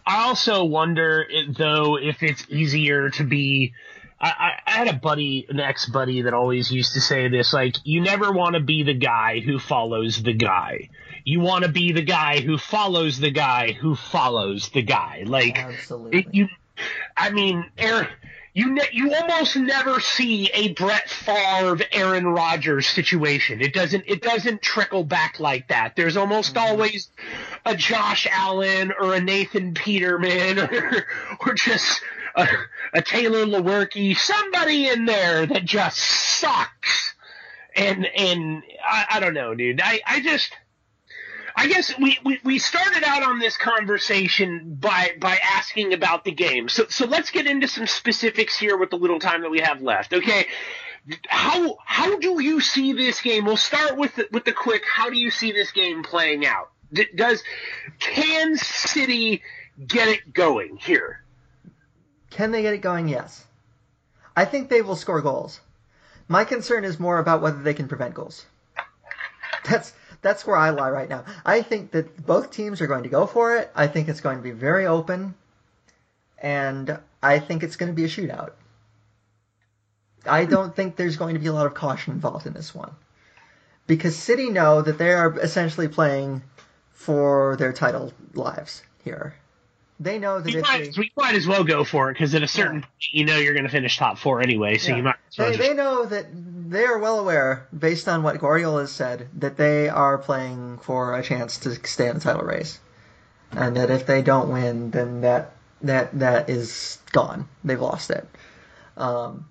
I 0.06 0.24
also 0.24 0.64
wonder, 0.64 1.26
though, 1.56 1.96
if 1.98 2.22
it's 2.22 2.46
easier 2.48 3.10
to 3.10 3.24
be 3.24 3.74
I, 4.20 4.52
I 4.66 4.70
had 4.70 4.88
a 4.88 4.94
buddy, 4.94 5.46
an 5.48 5.60
ex 5.60 5.86
buddy, 5.86 6.22
that 6.22 6.34
always 6.34 6.70
used 6.70 6.94
to 6.94 7.00
say 7.00 7.28
this: 7.28 7.52
like, 7.52 7.76
you 7.84 8.00
never 8.00 8.32
want 8.32 8.54
to 8.54 8.60
be 8.60 8.82
the 8.82 8.94
guy 8.94 9.40
who 9.40 9.58
follows 9.58 10.22
the 10.22 10.32
guy. 10.32 10.90
You 11.24 11.40
want 11.40 11.64
to 11.64 11.70
be 11.70 11.92
the 11.92 12.02
guy 12.02 12.40
who 12.40 12.58
follows 12.58 13.18
the 13.18 13.30
guy 13.30 13.72
who 13.72 13.94
follows 13.94 14.68
the 14.70 14.82
guy. 14.82 15.24
Like, 15.26 15.58
Absolutely. 15.58 16.28
you, 16.32 16.48
I 17.16 17.30
mean, 17.30 17.70
Aaron, 17.78 18.08
you 18.54 18.70
ne- 18.70 18.88
you 18.92 19.12
almost 19.12 19.56
never 19.56 19.98
see 19.98 20.48
a 20.54 20.72
Brett 20.72 21.10
Favre, 21.10 21.84
Aaron 21.92 22.26
Rodgers 22.26 22.86
situation. 22.86 23.60
It 23.60 23.74
doesn't 23.74 24.04
it 24.06 24.22
doesn't 24.22 24.62
trickle 24.62 25.02
back 25.02 25.40
like 25.40 25.68
that. 25.68 25.96
There's 25.96 26.16
almost 26.16 26.54
mm-hmm. 26.54 26.70
always 26.70 27.08
a 27.66 27.74
Josh 27.74 28.28
Allen 28.30 28.92
or 28.98 29.14
a 29.14 29.20
Nathan 29.20 29.74
Peterman 29.74 30.58
or, 30.60 31.04
or 31.40 31.54
just 31.54 32.00
a, 32.34 32.48
a 32.92 33.02
Taylor 33.02 33.44
Lewerke, 33.44 34.16
somebody 34.16 34.88
in 34.88 35.04
there 35.04 35.46
that 35.46 35.64
just 35.64 35.98
sucks. 35.98 37.14
And 37.76 38.06
and 38.06 38.62
I, 38.88 39.06
I 39.10 39.20
don't 39.20 39.34
know, 39.34 39.54
dude. 39.54 39.80
I, 39.82 40.00
I 40.06 40.20
just 40.20 40.52
I 41.56 41.68
guess 41.68 41.96
we, 41.98 42.18
we, 42.24 42.40
we 42.44 42.58
started 42.58 43.04
out 43.04 43.22
on 43.22 43.38
this 43.38 43.56
conversation 43.56 44.74
by 44.74 45.12
by 45.18 45.38
asking 45.42 45.92
about 45.92 46.24
the 46.24 46.32
game. 46.32 46.68
So 46.68 46.86
so 46.88 47.06
let's 47.06 47.30
get 47.30 47.46
into 47.46 47.68
some 47.68 47.86
specifics 47.86 48.58
here 48.58 48.76
with 48.76 48.90
the 48.90 48.96
little 48.96 49.18
time 49.18 49.42
that 49.42 49.50
we 49.50 49.60
have 49.60 49.82
left. 49.82 50.12
Okay. 50.12 50.46
How 51.28 51.76
how 51.84 52.18
do 52.18 52.42
you 52.42 52.60
see 52.60 52.92
this 52.92 53.20
game? 53.20 53.44
We'll 53.44 53.56
start 53.56 53.96
with 53.96 54.16
the, 54.16 54.28
with 54.32 54.44
the 54.44 54.52
quick. 54.52 54.84
How 54.90 55.10
do 55.10 55.16
you 55.16 55.30
see 55.30 55.52
this 55.52 55.70
game 55.70 56.02
playing 56.02 56.46
out? 56.46 56.70
Does 57.14 57.42
can 57.98 58.56
City 58.56 59.42
get 59.86 60.08
it 60.08 60.32
going 60.32 60.76
here? 60.76 61.23
Can 62.34 62.50
they 62.50 62.62
get 62.62 62.74
it 62.74 62.78
going? 62.78 63.06
Yes. 63.06 63.44
I 64.36 64.44
think 64.44 64.68
they 64.68 64.82
will 64.82 64.96
score 64.96 65.22
goals. 65.22 65.60
My 66.26 66.44
concern 66.44 66.82
is 66.84 66.98
more 66.98 67.18
about 67.18 67.40
whether 67.40 67.62
they 67.62 67.74
can 67.74 67.86
prevent 67.86 68.14
goals. 68.14 68.44
That's 69.64 69.92
that's 70.20 70.44
where 70.44 70.56
I 70.56 70.70
lie 70.70 70.90
right 70.90 71.08
now. 71.08 71.24
I 71.46 71.62
think 71.62 71.92
that 71.92 72.26
both 72.26 72.50
teams 72.50 72.80
are 72.80 72.88
going 72.88 73.04
to 73.04 73.08
go 73.08 73.26
for 73.28 73.56
it. 73.56 73.70
I 73.76 73.86
think 73.86 74.08
it's 74.08 74.20
going 74.20 74.38
to 74.38 74.42
be 74.42 74.50
very 74.50 74.84
open, 74.84 75.34
and 76.42 76.98
I 77.22 77.38
think 77.38 77.62
it's 77.62 77.76
going 77.76 77.92
to 77.92 77.96
be 77.96 78.04
a 78.04 78.08
shootout. 78.08 78.50
I 80.26 80.44
don't 80.44 80.74
think 80.74 80.96
there's 80.96 81.16
going 81.16 81.34
to 81.34 81.40
be 81.40 81.46
a 81.46 81.52
lot 81.52 81.66
of 81.66 81.74
caution 81.74 82.14
involved 82.14 82.46
in 82.46 82.52
this 82.52 82.74
one. 82.74 82.96
Because 83.86 84.16
City 84.16 84.50
know 84.50 84.82
that 84.82 84.98
they 84.98 85.12
are 85.12 85.38
essentially 85.38 85.86
playing 85.86 86.42
for 86.90 87.54
their 87.58 87.72
title 87.72 88.12
lives 88.32 88.82
here. 89.04 89.34
They 90.00 90.18
know 90.18 90.40
that 90.40 90.52
We 90.52 90.58
if 90.58 90.62
might, 90.62 90.92
they, 90.92 91.00
we 91.00 91.12
might 91.16 91.34
as 91.36 91.46
well 91.46 91.62
go 91.62 91.84
for 91.84 92.10
it 92.10 92.14
because 92.14 92.34
at 92.34 92.42
a 92.42 92.48
certain 92.48 92.76
Yeah. 92.80 92.80
point, 92.82 93.12
you 93.12 93.24
know 93.24 93.36
you're 93.38 93.54
going 93.54 93.64
to 93.64 93.70
finish 93.70 93.96
top 93.96 94.18
four 94.18 94.42
anyway, 94.42 94.76
so 94.76 94.88
Yeah. 94.88 94.96
you 94.96 95.02
might 95.04 95.16
as 95.28 95.38
well 95.38 95.50
they, 95.50 95.56
just 95.56 95.68
they 95.68 95.74
know 95.74 96.04
that 96.04 96.26
they 96.70 96.84
are 96.84 96.98
well 96.98 97.20
aware, 97.20 97.68
based 97.76 98.08
on 98.08 98.22
what 98.22 98.38
Guardiola 98.40 98.80
has 98.80 98.92
said, 98.92 99.28
that 99.38 99.56
they 99.56 99.88
are 99.88 100.18
playing 100.18 100.78
for 100.78 101.16
a 101.16 101.22
chance 101.22 101.58
to 101.58 101.74
stay 101.86 102.08
in 102.08 102.14
the 102.14 102.20
title 102.20 102.42
race, 102.42 102.80
and 103.52 103.76
that 103.76 103.90
if 103.90 104.06
they 104.06 104.22
don't 104.22 104.50
win, 104.50 104.90
then 104.90 105.20
that 105.20 105.52
that 105.82 106.18
that 106.18 106.50
is 106.50 106.98
gone. 107.12 107.48
They've 107.62 107.80
lost 107.80 108.10
it. 108.10 108.26
Um, 108.96 109.46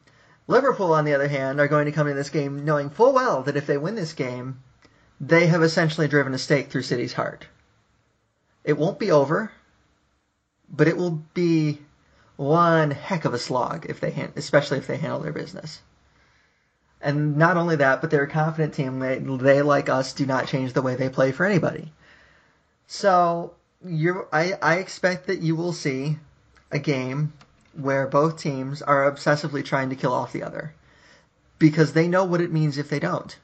Liverpool, 0.47 0.93
on 0.93 1.05
the 1.05 1.13
other 1.13 1.27
hand, 1.29 1.61
are 1.61 1.67
going 1.69 1.85
to 1.85 1.91
come 1.93 2.07
into 2.07 2.17
this 2.17 2.29
game 2.29 2.65
knowing 2.65 2.89
full 2.89 3.13
well 3.13 3.43
that 3.43 3.55
if 3.55 3.65
they 3.65 3.77
win 3.77 3.95
this 3.95 4.11
game, 4.13 4.61
they 5.21 5.47
have 5.47 5.63
essentially 5.63 6.07
driven 6.09 6.33
a 6.33 6.37
stake 6.37 6.69
through 6.69 6.81
City's 6.81 7.13
heart. 7.13 7.47
It 8.65 8.77
won't 8.77 8.99
be 8.99 9.11
over, 9.11 9.51
but 10.69 10.87
it 10.87 10.97
will 10.97 11.23
be 11.33 11.79
one 12.35 12.91
heck 12.91 13.25
of 13.25 13.33
a 13.33 13.39
slog 13.39 13.85
if 13.89 13.99
they 13.99 14.11
han- 14.11 14.33
especially 14.35 14.77
if 14.77 14.87
they 14.87 14.97
handle 14.97 15.19
their 15.19 15.31
business. 15.31 15.81
And 17.01 17.37
not 17.37 17.57
only 17.57 17.75
that, 17.77 18.01
but 18.01 18.09
they're 18.09 18.23
a 18.23 18.29
confident 18.29 18.73
team. 18.73 18.99
They, 18.99 19.17
they 19.19 19.61
like 19.61 19.89
us 19.89 20.13
do 20.13 20.25
not 20.25 20.47
change 20.47 20.73
the 20.73 20.81
way 20.81 20.95
they 20.95 21.09
play 21.09 21.31
for 21.31 21.45
anybody. 21.45 21.91
So 22.87 23.53
you 23.85 24.27
I, 24.31 24.53
I 24.61 24.75
expect 24.77 25.27
that 25.27 25.41
you 25.41 25.55
will 25.55 25.73
see 25.73 26.17
a 26.71 26.79
game 26.79 27.33
where 27.73 28.07
both 28.07 28.37
teams 28.37 28.81
are 28.81 29.11
obsessively 29.11 29.63
trying 29.65 29.89
to 29.89 29.95
kill 29.95 30.13
off 30.13 30.31
the 30.31 30.43
other 30.43 30.73
because 31.59 31.93
they 31.93 32.07
know 32.07 32.23
what 32.23 32.41
it 32.41 32.51
means 32.51 32.77
if 32.77 32.89
they 32.89 32.99
don't. 32.99 33.37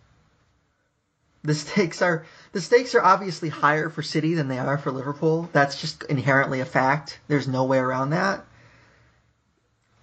The 1.44 1.56
stakes 1.56 2.02
are 2.02 2.26
the 2.52 2.62
stakes 2.62 2.96
are 2.96 3.04
obviously 3.04 3.50
higher 3.50 3.90
for 3.90 4.02
City 4.02 4.34
than 4.34 4.48
they 4.48 4.58
are 4.58 4.78
for 4.78 4.92
Liverpool. 4.92 5.50
That's 5.54 5.80
just 5.80 6.04
inherently 6.04 6.60
a 6.60 6.66
fact. 6.66 7.20
There's 7.28 7.48
no 7.48 7.64
way 7.64 7.78
around 7.78 8.10
that. 8.12 8.46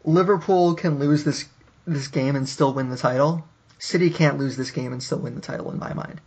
Liverpool 0.05 0.75
can 0.75 0.99
lose 0.99 1.25
this 1.25 1.47
this 1.87 2.09
game 2.09 2.37
and 2.37 2.49
still 2.49 2.73
win 2.73 2.91
the 2.91 2.97
title. 2.97 3.47
City 3.79 4.11
can't 4.11 4.39
lose 4.39 4.57
this 4.57 4.71
game 4.71 4.93
and 4.93 5.03
still 5.03 5.19
win 5.19 5.35
the 5.35 5.41
title 5.41 5.71
in 5.71 5.79
my 5.79 5.93
mind. 5.93 6.21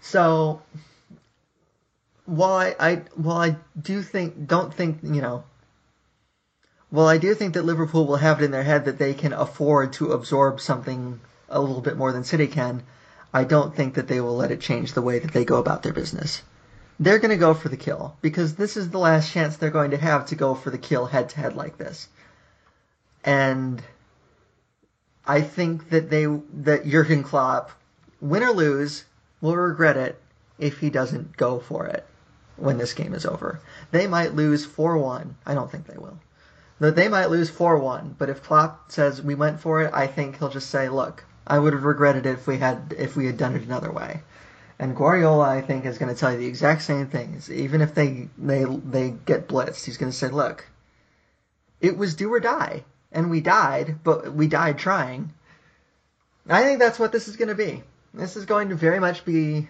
So 0.00 0.62
while 2.26 2.56
I, 2.56 2.76
I 2.78 2.94
while 3.14 3.38
I 3.38 3.56
do 3.80 4.02
think 4.02 4.46
don't 4.46 4.72
think 4.72 4.98
you 5.02 5.22
know 5.22 5.44
well 6.90 7.08
I 7.08 7.18
do 7.18 7.34
think 7.34 7.54
that 7.54 7.64
Liverpool 7.64 8.06
will 8.06 8.16
have 8.16 8.40
it 8.40 8.44
in 8.44 8.50
their 8.50 8.62
head 8.62 8.84
that 8.84 8.98
they 8.98 9.14
can 9.14 9.32
afford 9.32 9.92
to 9.94 10.12
absorb 10.12 10.60
something 10.60 11.20
a 11.48 11.60
little 11.60 11.80
bit 11.80 11.96
more 11.96 12.12
than 12.12 12.24
City 12.24 12.46
can. 12.46 12.82
I 13.32 13.44
don't 13.44 13.74
think 13.74 13.94
that 13.94 14.08
they 14.08 14.20
will 14.20 14.36
let 14.36 14.50
it 14.50 14.60
change 14.60 14.92
the 14.92 15.02
way 15.02 15.18
that 15.18 15.32
they 15.32 15.44
go 15.44 15.58
about 15.58 15.82
their 15.82 15.92
business. 15.92 16.42
They're 16.98 17.18
going 17.18 17.30
to 17.30 17.36
go 17.36 17.52
for 17.52 17.68
the 17.68 17.76
kill 17.76 18.16
because 18.22 18.54
this 18.54 18.76
is 18.76 18.90
the 18.90 18.98
last 18.98 19.30
chance 19.30 19.56
they're 19.56 19.70
going 19.70 19.90
to 19.90 19.98
have 19.98 20.26
to 20.26 20.34
go 20.34 20.54
for 20.54 20.70
the 20.70 20.78
kill 20.78 21.06
head 21.06 21.28
to 21.30 21.40
head 21.40 21.54
like 21.54 21.76
this. 21.76 22.08
And 23.24 23.82
I 25.26 25.42
think 25.42 25.90
that 25.90 26.08
they 26.08 26.26
that 26.26 26.86
Jurgen 26.86 27.22
Klopp, 27.22 27.72
win 28.20 28.42
or 28.42 28.52
lose, 28.52 29.04
will 29.40 29.56
regret 29.56 29.96
it 29.96 30.20
if 30.58 30.78
he 30.78 30.88
doesn't 30.88 31.36
go 31.36 31.58
for 31.58 31.86
it 31.86 32.06
when 32.56 32.78
this 32.78 32.94
game 32.94 33.12
is 33.12 33.26
over. 33.26 33.60
They 33.90 34.06
might 34.06 34.34
lose 34.34 34.66
4-1. 34.66 35.34
I 35.44 35.54
don't 35.54 35.70
think 35.70 35.86
they 35.86 35.98
will. 35.98 36.18
They 36.78 37.08
might 37.08 37.30
lose 37.30 37.50
4-1, 37.50 38.14
but 38.18 38.30
if 38.30 38.42
Klopp 38.42 38.92
says 38.92 39.20
we 39.20 39.34
went 39.34 39.60
for 39.60 39.82
it, 39.82 39.92
I 39.92 40.06
think 40.06 40.38
he'll 40.38 40.48
just 40.48 40.70
say, 40.70 40.88
"Look, 40.88 41.24
I 41.46 41.58
would 41.58 41.72
have 41.72 41.84
regretted 41.84 42.26
it 42.26 42.32
if 42.32 42.46
we 42.46 42.58
had 42.58 42.94
if 42.98 43.16
we 43.16 43.26
had 43.26 43.36
done 43.36 43.54
it 43.54 43.62
another 43.62 43.90
way." 43.92 44.22
And 44.78 44.94
Guardiola, 44.94 45.48
I 45.48 45.62
think, 45.62 45.86
is 45.86 45.96
going 45.96 46.12
to 46.12 46.18
tell 46.18 46.32
you 46.32 46.38
the 46.38 46.46
exact 46.46 46.82
same 46.82 47.06
things. 47.06 47.50
Even 47.50 47.80
if 47.80 47.94
they 47.94 48.28
they 48.36 48.64
they 48.64 49.10
get 49.10 49.48
blitzed, 49.48 49.84
he's 49.84 49.96
going 49.96 50.12
to 50.12 50.16
say, 50.16 50.28
"Look, 50.28 50.66
it 51.80 51.96
was 51.96 52.14
do 52.14 52.32
or 52.32 52.40
die, 52.40 52.84
and 53.10 53.30
we 53.30 53.40
died, 53.40 54.00
but 54.04 54.34
we 54.34 54.48
died 54.48 54.78
trying." 54.78 55.32
I 56.48 56.62
think 56.62 56.78
that's 56.78 56.98
what 56.98 57.12
this 57.12 57.26
is 57.26 57.36
going 57.36 57.48
to 57.48 57.54
be. 57.54 57.82
This 58.12 58.36
is 58.36 58.44
going 58.44 58.68
to 58.68 58.74
very 58.74 59.00
much 59.00 59.24
be 59.24 59.68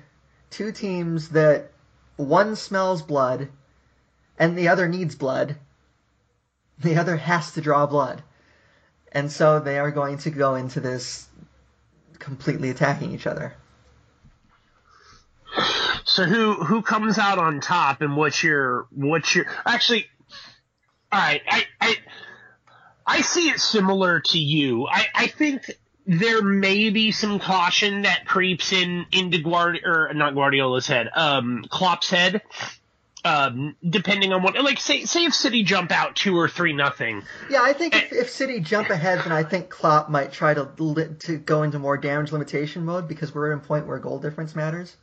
two 0.51 0.73
teams 0.73 1.31
that 1.31 1.71
one 2.17 2.57
smells 2.57 3.03
blood, 3.03 3.49
and 4.39 4.57
the 4.57 4.69
other 4.69 4.89
needs 4.89 5.15
blood. 5.15 5.57
The 6.79 6.97
other 6.97 7.17
has 7.17 7.53
to 7.53 7.61
draw 7.61 7.87
blood, 7.87 8.23
and 9.13 9.31
so 9.31 9.61
they 9.61 9.79
are 9.79 9.91
going 9.91 10.19
to 10.19 10.31
go 10.31 10.55
into 10.55 10.81
this 10.81 11.29
completely 12.27 12.71
attacking 12.71 13.15
each 13.15 13.27
other. 13.27 13.55
So 16.05 16.25
who 16.25 16.55
who 16.55 16.83
comes 16.83 17.19
out 17.19 17.39
on 17.39 17.61
top 17.61 18.01
and 18.01 18.17
what's 18.17 18.43
your 18.43 18.89
what's 18.91 19.33
your 19.35 19.47
actually 19.65 20.07
all 21.13 21.21
right, 21.21 21.41
I 21.49 21.65
I 21.81 21.97
I 23.07 23.21
see 23.21 23.49
it 23.49 23.61
similar 23.61 24.21
to 24.21 24.39
you. 24.39 24.89
I, 24.89 25.07
I 25.15 25.27
think 25.29 25.71
there 26.05 26.43
may 26.43 26.91
be 26.91 27.13
some 27.13 27.39
caution 27.39 28.03
that 28.03 28.27
creeps 28.27 28.73
in 28.73 29.07
into 29.13 29.39
Guard 29.39 29.79
or 29.85 30.13
not 30.13 30.35
Guardiola's 30.35 30.89
head, 30.89 31.09
um 31.15 31.65
Klopp's 31.71 32.11
head. 32.11 32.43
Um, 33.27 33.75
depending 33.89 34.33
on 34.33 34.43
what, 34.43 34.55
like, 34.63 34.79
say, 34.79 35.05
say 35.05 35.25
if 35.25 35.35
City 35.35 35.65
jump 35.65 35.91
out 35.91 36.15
two 36.15 36.37
or 36.39 36.49
three 36.49 36.73
nothing, 36.73 37.23
Yeah, 37.51 37.63
I 37.63 37.73
think 37.73 37.97
if, 37.97 38.13
if 38.13 38.31
City 38.31 38.61
jump 38.61 38.89
ahead, 38.91 39.21
then 39.25 39.33
I 39.33 39.43
think 39.43 39.69
Klopp 39.69 40.09
might 40.09 40.31
try 40.33 40.55
to 40.55 40.69
li- 40.79 41.17
to 41.21 41.37
go 41.39 41.65
into 41.65 41.79
more 41.81 41.97
damage 41.97 42.31
limitation 42.31 42.85
mode 42.85 43.09
because 43.09 43.35
we're 43.35 43.53
at 43.53 43.59
a 43.59 43.61
point 43.61 43.87
where 43.87 43.99
goal 43.99 44.21
difference 44.21 44.55
matters. 44.55 44.97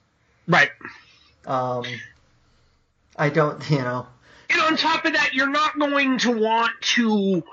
right? 0.47 0.69
Um, 1.45 1.83
I 3.17 3.29
don't, 3.29 3.69
you 3.69 3.79
know, 3.79 4.07
And 4.49 4.61
on 4.61 4.77
top 4.77 5.03
of 5.05 5.13
that, 5.13 5.33
you're 5.33 5.49
not 5.49 5.77
going 5.77 6.17
to 6.19 6.31
want 6.31 6.71
to, 6.95 7.43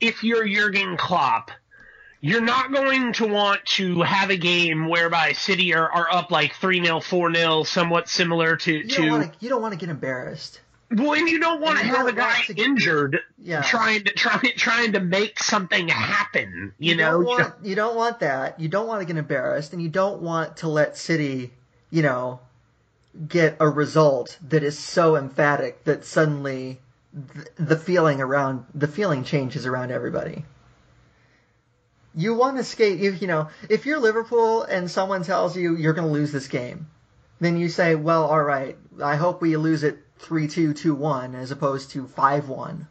if 0.00 0.24
you're 0.24 0.46
Jurgen 0.46 0.96
Klopp, 0.96 1.50
you're 2.24 2.40
not 2.40 2.72
going 2.72 3.12
to 3.12 3.26
want 3.26 3.62
to 3.66 4.00
have 4.00 4.30
a 4.30 4.36
game 4.38 4.88
whereby 4.88 5.32
City 5.32 5.74
are, 5.74 5.90
are 5.92 6.10
up 6.10 6.30
like 6.30 6.54
3 6.54 6.82
0, 6.82 7.00
4 7.00 7.34
0, 7.34 7.62
somewhat 7.64 8.08
similar 8.08 8.56
to. 8.56 8.72
you 8.72 8.84
don't 8.88 9.10
want 9.10 9.32
to 9.32 9.38
you 9.40 9.50
don't 9.50 9.60
want 9.60 9.74
to 9.74 9.78
get 9.78 9.90
embarrassed. 9.90 10.60
well, 10.90 11.12
and 11.12 11.28
you 11.28 11.38
don't 11.38 11.60
want 11.60 11.76
to 11.76 11.82
and 11.82 11.90
you 11.90 11.96
have 11.96 12.06
a 12.06 12.12
guy 12.12 12.40
to 12.46 12.54
injured 12.54 13.20
Yeah. 13.42 13.60
trying 13.62 14.04
to 14.04 14.12
try, 14.12 14.38
trying 14.56 14.92
to 14.92 15.00
make 15.00 15.38
something 15.38 15.88
happen. 15.88 16.72
You, 16.78 16.96
know, 16.96 17.12
don't 17.12 17.20
You 17.20 17.26
want 17.26 17.54
you 17.62 17.74
don't 17.74 17.94
want 17.96 18.20
that. 18.20 18.58
You 18.58 18.68
don't 18.68 18.86
want 18.86 19.00
to 19.02 19.06
get 19.06 19.18
embarrassed, 19.18 19.74
and 19.74 19.82
you 19.82 19.90
don't 19.90 20.22
want 20.22 20.56
to 20.58 20.68
let 20.68 20.96
City, 20.96 21.52
you 21.90 22.02
know, 22.02 22.40
get 23.28 23.56
a 23.60 23.68
result 23.68 24.38
that 24.48 24.62
is 24.62 24.78
so 24.78 25.16
emphatic 25.16 25.84
that 25.84 26.06
suddenly 26.06 26.80
th- 27.34 27.48
the 27.56 27.76
feeling 27.76 28.20
around 28.22 28.64
the 28.74 28.88
feeling 28.88 29.24
changes 29.24 29.66
around 29.66 29.90
everybody. 29.90 30.44
You 32.16 32.34
want 32.34 32.58
to 32.58 32.64
skate, 32.64 33.00
you, 33.00 33.12
you 33.12 33.26
know, 33.26 33.48
if 33.68 33.86
you're 33.86 33.98
Liverpool 33.98 34.62
and 34.62 34.90
someone 34.90 35.24
tells 35.24 35.56
you 35.56 35.76
you're 35.76 35.94
going 35.94 36.06
to 36.06 36.12
lose 36.12 36.30
this 36.30 36.48
game, 36.48 36.86
then 37.40 37.56
you 37.56 37.68
say, 37.68 37.94
well, 37.94 38.24
all 38.24 38.42
right, 38.42 38.78
I 39.02 39.16
hope 39.16 39.42
we 39.42 39.56
lose 39.56 39.82
it 39.82 39.98
3-2, 40.20 40.74
2-1 40.74 41.34
as 41.34 41.50
opposed 41.50 41.90
to 41.90 42.04
5-1. 42.04 42.86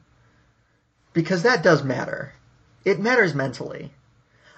Because 1.14 1.44
that 1.44 1.64
does 1.64 1.84
matter. 1.84 2.34
It 2.84 3.00
matters 3.00 3.34
mentally. 3.34 3.94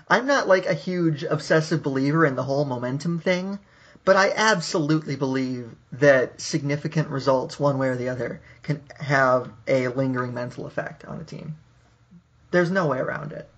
I'm 0.08 0.26
not 0.26 0.48
like 0.48 0.66
a 0.66 0.74
huge 0.74 1.24
obsessive 1.24 1.84
believer 1.84 2.26
in 2.26 2.36
the 2.36 2.44
whole 2.44 2.66
momentum 2.66 3.20
thing, 3.20 3.60
but 4.04 4.16
I 4.16 4.32
absolutely 4.36 5.16
believe 5.16 5.76
that 5.94 6.40
significant 6.40 7.10
results, 7.10 7.60
one 7.60 7.78
way 7.78 7.88
or 7.88 7.96
the 7.96 8.10
other, 8.10 8.42
can 8.62 8.82
have 9.00 9.52
a 9.68 9.88
lingering 9.90 10.34
mental 10.34 10.66
effect 10.68 11.06
on 11.06 11.20
a 11.20 11.24
team. 11.24 11.56
There's 12.52 12.72
no 12.72 12.88
way 12.88 13.00
around 13.00 13.32
it. 13.32 13.50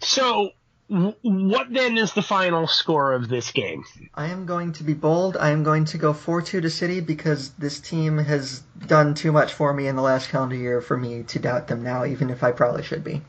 So, 0.00 0.50
w- 0.88 1.14
what 1.22 1.72
then 1.72 1.96
is 1.98 2.12
the 2.12 2.22
final 2.22 2.66
score 2.66 3.12
of 3.12 3.28
this 3.28 3.52
game? 3.52 3.84
I 4.14 4.26
am 4.28 4.46
going 4.46 4.72
to 4.74 4.84
be 4.84 4.94
bold. 4.94 5.36
I 5.36 5.50
am 5.50 5.62
going 5.62 5.84
to 5.86 5.98
go 5.98 6.12
4 6.12 6.42
2 6.42 6.60
to 6.62 6.70
City 6.70 7.00
because 7.00 7.50
this 7.52 7.80
team 7.80 8.18
has 8.18 8.60
done 8.86 9.14
too 9.14 9.32
much 9.32 9.52
for 9.52 9.72
me 9.72 9.86
in 9.86 9.96
the 9.96 10.02
last 10.02 10.30
calendar 10.30 10.56
year 10.56 10.80
for 10.80 10.96
me 10.96 11.22
to 11.24 11.38
doubt 11.38 11.68
them 11.68 11.82
now, 11.82 12.04
even 12.04 12.30
if 12.30 12.42
I 12.42 12.52
probably 12.52 12.82
should 12.82 13.04
be. 13.04 13.22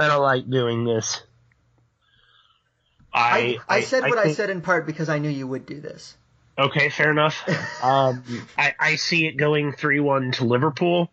I 0.00 0.06
don't 0.06 0.22
like 0.22 0.48
doing 0.48 0.84
this. 0.84 1.22
I, 3.12 3.58
I, 3.68 3.76
I 3.78 3.80
said 3.80 4.04
what 4.04 4.18
I, 4.18 4.24
think- 4.24 4.36
said 4.36 4.50
in 4.50 4.60
part 4.60 4.86
because 4.86 5.08
I 5.08 5.18
knew 5.18 5.30
you 5.30 5.46
would 5.46 5.66
do 5.66 5.80
this. 5.80 6.16
Okay, 6.56 6.88
fair 6.88 7.10
enough. 7.12 7.42
um, 7.82 8.22
I, 8.56 8.74
I 8.78 8.96
see 8.96 9.26
it 9.26 9.36
going 9.36 9.72
3 9.72 10.00
1 10.00 10.32
to 10.32 10.44
Liverpool. 10.44 11.10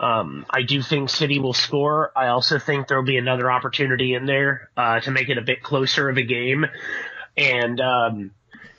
Um, 0.00 0.46
I 0.48 0.62
do 0.62 0.80
think 0.80 1.10
City 1.10 1.40
will 1.40 1.52
score. 1.52 2.12
I 2.14 2.28
also 2.28 2.58
think 2.58 2.86
there'll 2.86 3.04
be 3.04 3.16
another 3.16 3.50
opportunity 3.50 4.14
in 4.14 4.26
there 4.26 4.70
uh, 4.76 5.00
to 5.00 5.10
make 5.10 5.28
it 5.28 5.38
a 5.38 5.42
bit 5.42 5.62
closer 5.62 6.08
of 6.08 6.16
a 6.16 6.22
game. 6.22 6.66
And 7.36 7.80
um, 7.80 8.30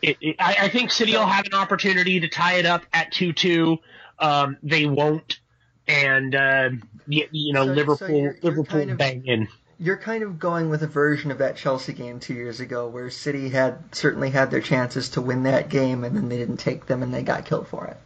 it, 0.01 0.17
it, 0.22 0.36
I, 0.39 0.55
I, 0.61 0.70
think 0.70 0.91
City 0.91 1.13
will 1.13 1.26
have 1.26 1.45
an 1.45 1.53
opportunity 1.53 2.22
to 2.22 2.30
tie 2.30 2.55
it 2.55 2.65
up 2.65 2.84
at 2.93 3.11
2 3.11 3.34
2. 3.34 3.78
Um, 4.20 4.57
they 4.63 4.86
won't. 4.86 5.39
And, 5.88 6.36
uh, 6.36 6.70
you, 7.07 7.28
you 7.32 7.53
know, 7.53 7.65
so, 7.65 7.74
Liverpool, 7.74 7.97
so 7.97 8.07
you're, 8.07 8.17
you're 8.17 8.38
Liverpool 8.41 8.65
kind 8.65 8.91
of, 8.91 8.97
bang 8.97 9.26
in 9.26 9.47
you're 9.80 9.97
kind 9.97 10.24
of 10.24 10.39
going 10.39 10.70
with 10.70 10.84
a 10.84 10.88
version 10.88 11.32
of 11.32 11.38
that 11.38 11.55
Chelsea 11.55 11.93
game 11.93 12.20
two 12.20 12.34
years 12.34 12.59
ago, 12.59 12.88
where 12.89 13.09
City 13.09 13.49
had 13.49 13.95
certainly 13.95 14.30
had 14.30 14.51
their 14.51 14.61
chances 14.61 15.09
to 15.09 15.22
win 15.22 15.43
that 15.43 15.70
game, 15.70 16.03
and 16.03 16.15
then 16.15 16.28
they 16.28 16.38
didn't 16.38 16.57
take 16.57 16.86
them, 16.86 17.01
and 17.01 17.13
they 17.13 17.24
got 17.24 17.45
killed 17.45 17.67
for 17.67 17.88
it. 17.88 17.97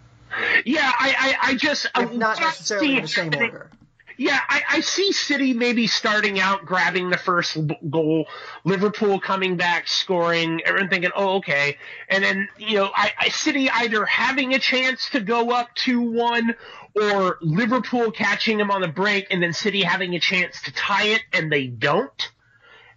Yeah, 0.65 0.91
I, 0.99 1.37
I, 1.43 1.49
I 1.49 1.55
just 1.55 1.85
if 1.85 1.95
um, 1.95 2.17
not 2.17 2.39
necessarily 2.39 2.97
in 2.97 3.01
the 3.03 3.07
same 3.07 3.33
order. 3.35 3.69
Yeah, 4.17 4.39
I, 4.47 4.61
I 4.69 4.79
see 4.81 5.11
City 5.11 5.53
maybe 5.53 5.87
starting 5.87 6.39
out 6.39 6.65
grabbing 6.65 7.09
the 7.09 7.17
first 7.17 7.57
goal, 7.89 8.27
Liverpool 8.63 9.19
coming 9.19 9.57
back, 9.57 9.87
scoring, 9.87 10.61
everyone 10.65 10.89
thinking, 10.89 11.11
oh, 11.15 11.37
okay. 11.37 11.77
And 12.09 12.23
then, 12.23 12.47
you 12.57 12.77
know, 12.77 12.91
I, 12.95 13.11
I 13.19 13.29
City 13.29 13.69
either 13.69 14.05
having 14.05 14.53
a 14.53 14.59
chance 14.59 15.09
to 15.09 15.19
go 15.19 15.51
up 15.51 15.75
2-1 15.75 16.55
or 16.95 17.37
Liverpool 17.41 18.11
catching 18.11 18.57
them 18.57 18.69
on 18.69 18.81
the 18.81 18.87
break 18.87 19.27
and 19.31 19.41
then 19.41 19.51
City 19.51 19.81
having 19.81 20.13
a 20.13 20.19
chance 20.19 20.61
to 20.63 20.73
tie 20.73 21.07
it 21.07 21.21
and 21.31 21.51
they 21.51 21.67
don't. 21.67 22.31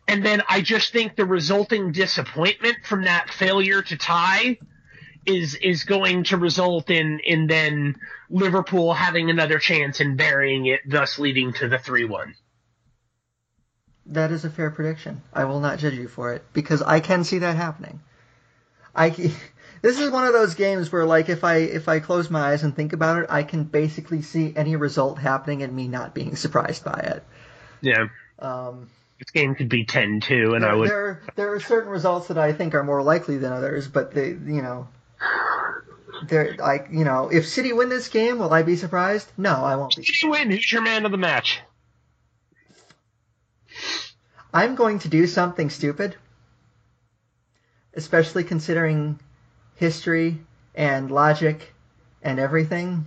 And 0.07 0.25
then 0.25 0.43
I 0.49 0.61
just 0.61 0.93
think 0.93 1.17
the 1.17 1.25
resulting 1.25 1.93
disappointment 1.93 2.79
from 2.85 3.05
that 3.05 3.31
failure 3.31 3.83
to 3.83 3.97
tie– 3.97 4.59
is 5.27 5.55
is 5.55 5.85
going 5.85 6.25
to 6.25 6.37
result 6.37 6.91
in 6.91 7.21
in 7.21 7.47
then 7.47 7.97
Liverpool 8.31 8.95
having 8.95 9.31
another 9.31 9.59
chance 9.59 10.01
and 10.01 10.17
burying 10.17 10.67
it, 10.67 10.81
thus 10.87 11.19
leading 11.19 11.53
to 11.55 11.69
the 11.69 11.79
three 11.79 12.05
one. 12.05 12.35
That 14.07 14.31
is 14.31 14.45
a 14.45 14.51
fair 14.51 14.71
prediction. 14.71 15.23
I 15.33 15.45
will 15.45 15.61
not 15.61 15.79
judge 15.79 15.95
you 15.95 16.09
for 16.09 16.33
it 16.33 16.45
because 16.53 16.81
I 16.81 17.01
can 17.01 17.25
see 17.25 17.39
that 17.39 17.57
happening. 17.57 18.01
I 18.95 19.11
this 19.83 19.99
is 19.99 20.11
one 20.11 20.25
of 20.25 20.33
those 20.33 20.55
games 20.55 20.91
where 20.91 21.05
like 21.05 21.29
if 21.29 21.45
I 21.45 21.57
if 21.57 21.89
I 21.89 21.99
close 22.01 22.31
my 22.31 22.53
eyes 22.53 22.63
and 22.63 22.75
think 22.75 22.93
about 22.93 23.23
it, 23.23 23.27
I 23.29 23.43
can 23.43 23.65
basically 23.65 24.23
see 24.23 24.53
any 24.57 24.77
result 24.77 25.19
happening 25.19 25.63
and 25.63 25.75
me 25.75 25.89
not 25.89 26.15
being 26.15 26.37
surprised 26.37 26.85
by 26.85 27.01
it. 27.01 27.25
Yeah. 27.81 28.07
Um, 28.39 28.91
this 29.19 29.31
game 29.31 29.55
could 29.55 29.71
be 29.71 29.87
10-2 29.87 30.55
and 30.55 30.63
there, 30.63 30.71
I 30.71 30.75
would 30.75 30.89
there 30.91 31.23
there 31.37 31.55
are 31.55 31.61
certain 31.61 31.91
results 31.91 32.29
that 32.29 32.37
I 32.37 32.53
think 32.53 32.75
are 32.75 32.85
more 32.85 33.03
likely 33.03 33.39
than 33.39 33.53
others, 33.53 33.89
but 33.89 34.13
they 34.13 34.29
you 34.29 34.63
know 34.63 34.89
there, 36.29 36.55
like 36.59 36.89
you 36.91 37.05
know, 37.05 37.29
if 37.29 37.47
City 37.47 37.73
win 37.73 37.89
this 37.89 38.09
game, 38.09 38.39
will 38.39 38.53
I 38.53 38.63
be 38.63 38.77
surprised? 38.77 39.31
No, 39.37 39.53
I 39.53 39.77
won't 39.77 39.97
be. 39.97 40.05
City 40.05 40.29
win. 40.29 40.51
Who's 40.51 40.73
your 40.73 40.83
man 40.83 41.05
of 41.05 41.13
the 41.13 41.19
match? 41.19 41.61
I'm 44.53 44.75
going 44.75 45.01
to 45.01 45.09
do 45.09 45.27
something 45.27 45.69
stupid, 45.71 46.17
especially 47.95 48.45
considering 48.45 49.21
history 49.75 50.39
and 50.75 51.11
logic 51.11 51.75
and 52.23 52.39
everything. 52.39 53.07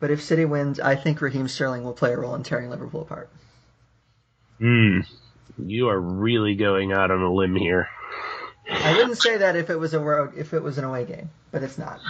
But 0.00 0.10
if 0.10 0.22
City 0.22 0.44
wins, 0.44 0.80
I 0.80 0.94
think 0.96 1.20
Raheem 1.20 1.48
Sterling 1.48 1.84
will 1.84 1.92
play 1.92 2.12
a 2.12 2.16
role 2.16 2.34
in 2.34 2.42
tearing 2.42 2.70
Liverpool 2.70 3.02
apart. 3.02 3.30
Hmm. 4.58 5.00
You 5.56 5.88
are 5.88 6.00
really 6.00 6.54
going 6.54 6.92
out 6.92 7.10
on 7.10 7.20
a 7.20 7.32
limb 7.32 7.56
here. 7.56 7.88
I 8.70 8.96
wouldn't 8.96 9.18
say 9.18 9.38
that 9.38 9.56
if 9.56 9.70
it 9.70 9.76
was 9.76 9.94
a 9.94 10.00
road, 10.00 10.34
if 10.36 10.52
it 10.52 10.62
was 10.62 10.78
an 10.78 10.84
away 10.84 11.04
game, 11.04 11.30
but 11.50 11.62
it's 11.62 11.78
not. 11.78 12.00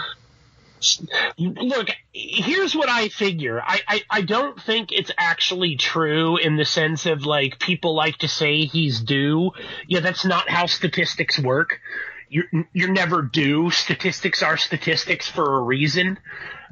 Look, 1.39 1.89
here's 2.13 2.75
what 2.75 2.89
I 2.89 3.09
figure. 3.09 3.61
I, 3.61 3.81
I, 3.89 4.03
I 4.11 4.21
don't 4.23 4.61
think 4.61 4.93
it's 4.93 5.11
actually 5.19 5.77
true 5.77 6.37
in 6.37 6.57
the 6.57 6.65
sense 6.65 7.07
of 7.07 7.25
like 7.25 7.59
people 7.59 7.95
like 7.95 8.19
to 8.19 8.29
say 8.29 8.65
he's 8.65 9.01
due. 9.01 9.53
Yeah, 9.87 10.01
that's 10.01 10.25
not 10.25 10.49
how 10.49 10.67
statistics 10.67 11.39
work. 11.39 11.81
You're 12.29 12.45
you're 12.73 12.93
never 12.93 13.23
due. 13.23 13.71
Statistics 13.71 14.43
are 14.43 14.57
statistics 14.57 15.29
for 15.29 15.59
a 15.59 15.63
reason. 15.63 16.19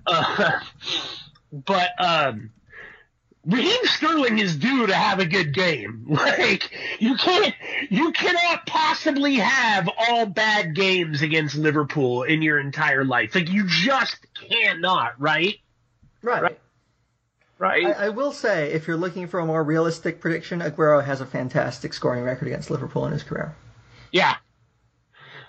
Uh, 0.07 0.61
but 1.53 1.91
um, 1.99 2.51
Raheem 3.47 3.85
Sterling 3.85 4.41
is 4.41 4.57
due 4.57 4.89
to 4.89 4.95
have 4.95 5.21
a 5.21 5.25
good 5.25 5.55
game. 5.55 6.05
Like 6.27 6.71
you 6.99 7.17
can't, 7.17 7.55
you 7.91 8.11
cannot 8.13 8.67
possibly 8.67 9.37
have 9.37 9.89
all 9.97 10.27
bad 10.27 10.75
games 10.75 11.23
against 11.23 11.57
Liverpool 11.57 12.25
in 12.25 12.43
your 12.43 12.59
entire 12.59 13.05
life. 13.05 13.35
Like 13.35 13.49
you 13.49 13.67
just 13.67 14.17
cannot, 14.35 15.21
right? 15.21 15.57
Right. 16.23 16.43
Right. 16.43 16.59
right? 17.59 17.87
I, 17.87 18.07
I, 18.07 18.09
will 18.11 18.33
say, 18.33 18.73
if 18.73 18.87
you're 18.87 18.97
looking 18.97 19.29
for 19.29 19.41
a 19.41 19.47
more 19.47 19.63
realistic 19.63 20.21
prediction, 20.21 20.61
Aguero 20.61 21.05
has 21.05 21.21
a 21.21 21.27
fantastic 21.27 21.95
scoring 21.95 22.25
record 22.25 22.49
against 22.49 22.71
Liverpool 22.71 23.07
in 23.07 23.13
his 23.13 23.23
career. 23.23 23.55
Yeah. 24.11 24.37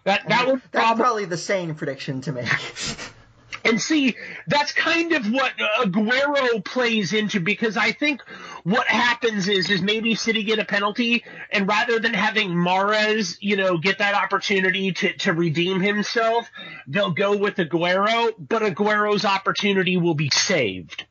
That 0.04 0.28
that 0.30 0.48
would 0.48 0.62
that's 0.72 0.86
prob- 0.86 0.98
probably 0.98 1.26
the 1.26 1.38
sane 1.38 1.76
prediction 1.76 2.22
to 2.22 2.32
make. 2.32 2.48
And 3.66 3.82
see, 3.82 4.16
that's 4.47 4.72
kind 4.72 5.14
of 5.14 5.32
what 5.32 5.53
Aguero 5.80 6.64
plays 6.64 7.14
into 7.14 7.39
because 7.39 7.78
I 7.78 7.91
think 7.91 8.22
what 8.64 8.88
happens 8.88 9.47
is 9.47 9.70
is 9.70 9.82
maybe 9.82 10.16
City 10.16 10.43
get 10.43 10.60
a 10.60 10.66
penalty, 10.66 11.24
and 11.51 11.68
rather 11.68 11.99
than 11.99 12.14
having 12.14 12.49
Mahrez, 12.49 13.38
you 13.41 13.55
know, 13.55 13.78
get 13.78 13.99
that 13.99 14.16
opportunity 14.16 14.91
to, 14.91 15.14
to 15.18 15.34
redeem 15.34 15.80
himself, 15.80 16.49
they'll 16.88 17.12
go 17.12 17.36
with 17.36 17.55
Aguero, 17.55 18.34
but 18.38 18.62
Aguero's 18.62 19.26
opportunity 19.26 19.97
will 19.97 20.16
be 20.16 20.30
saved. 20.30 21.05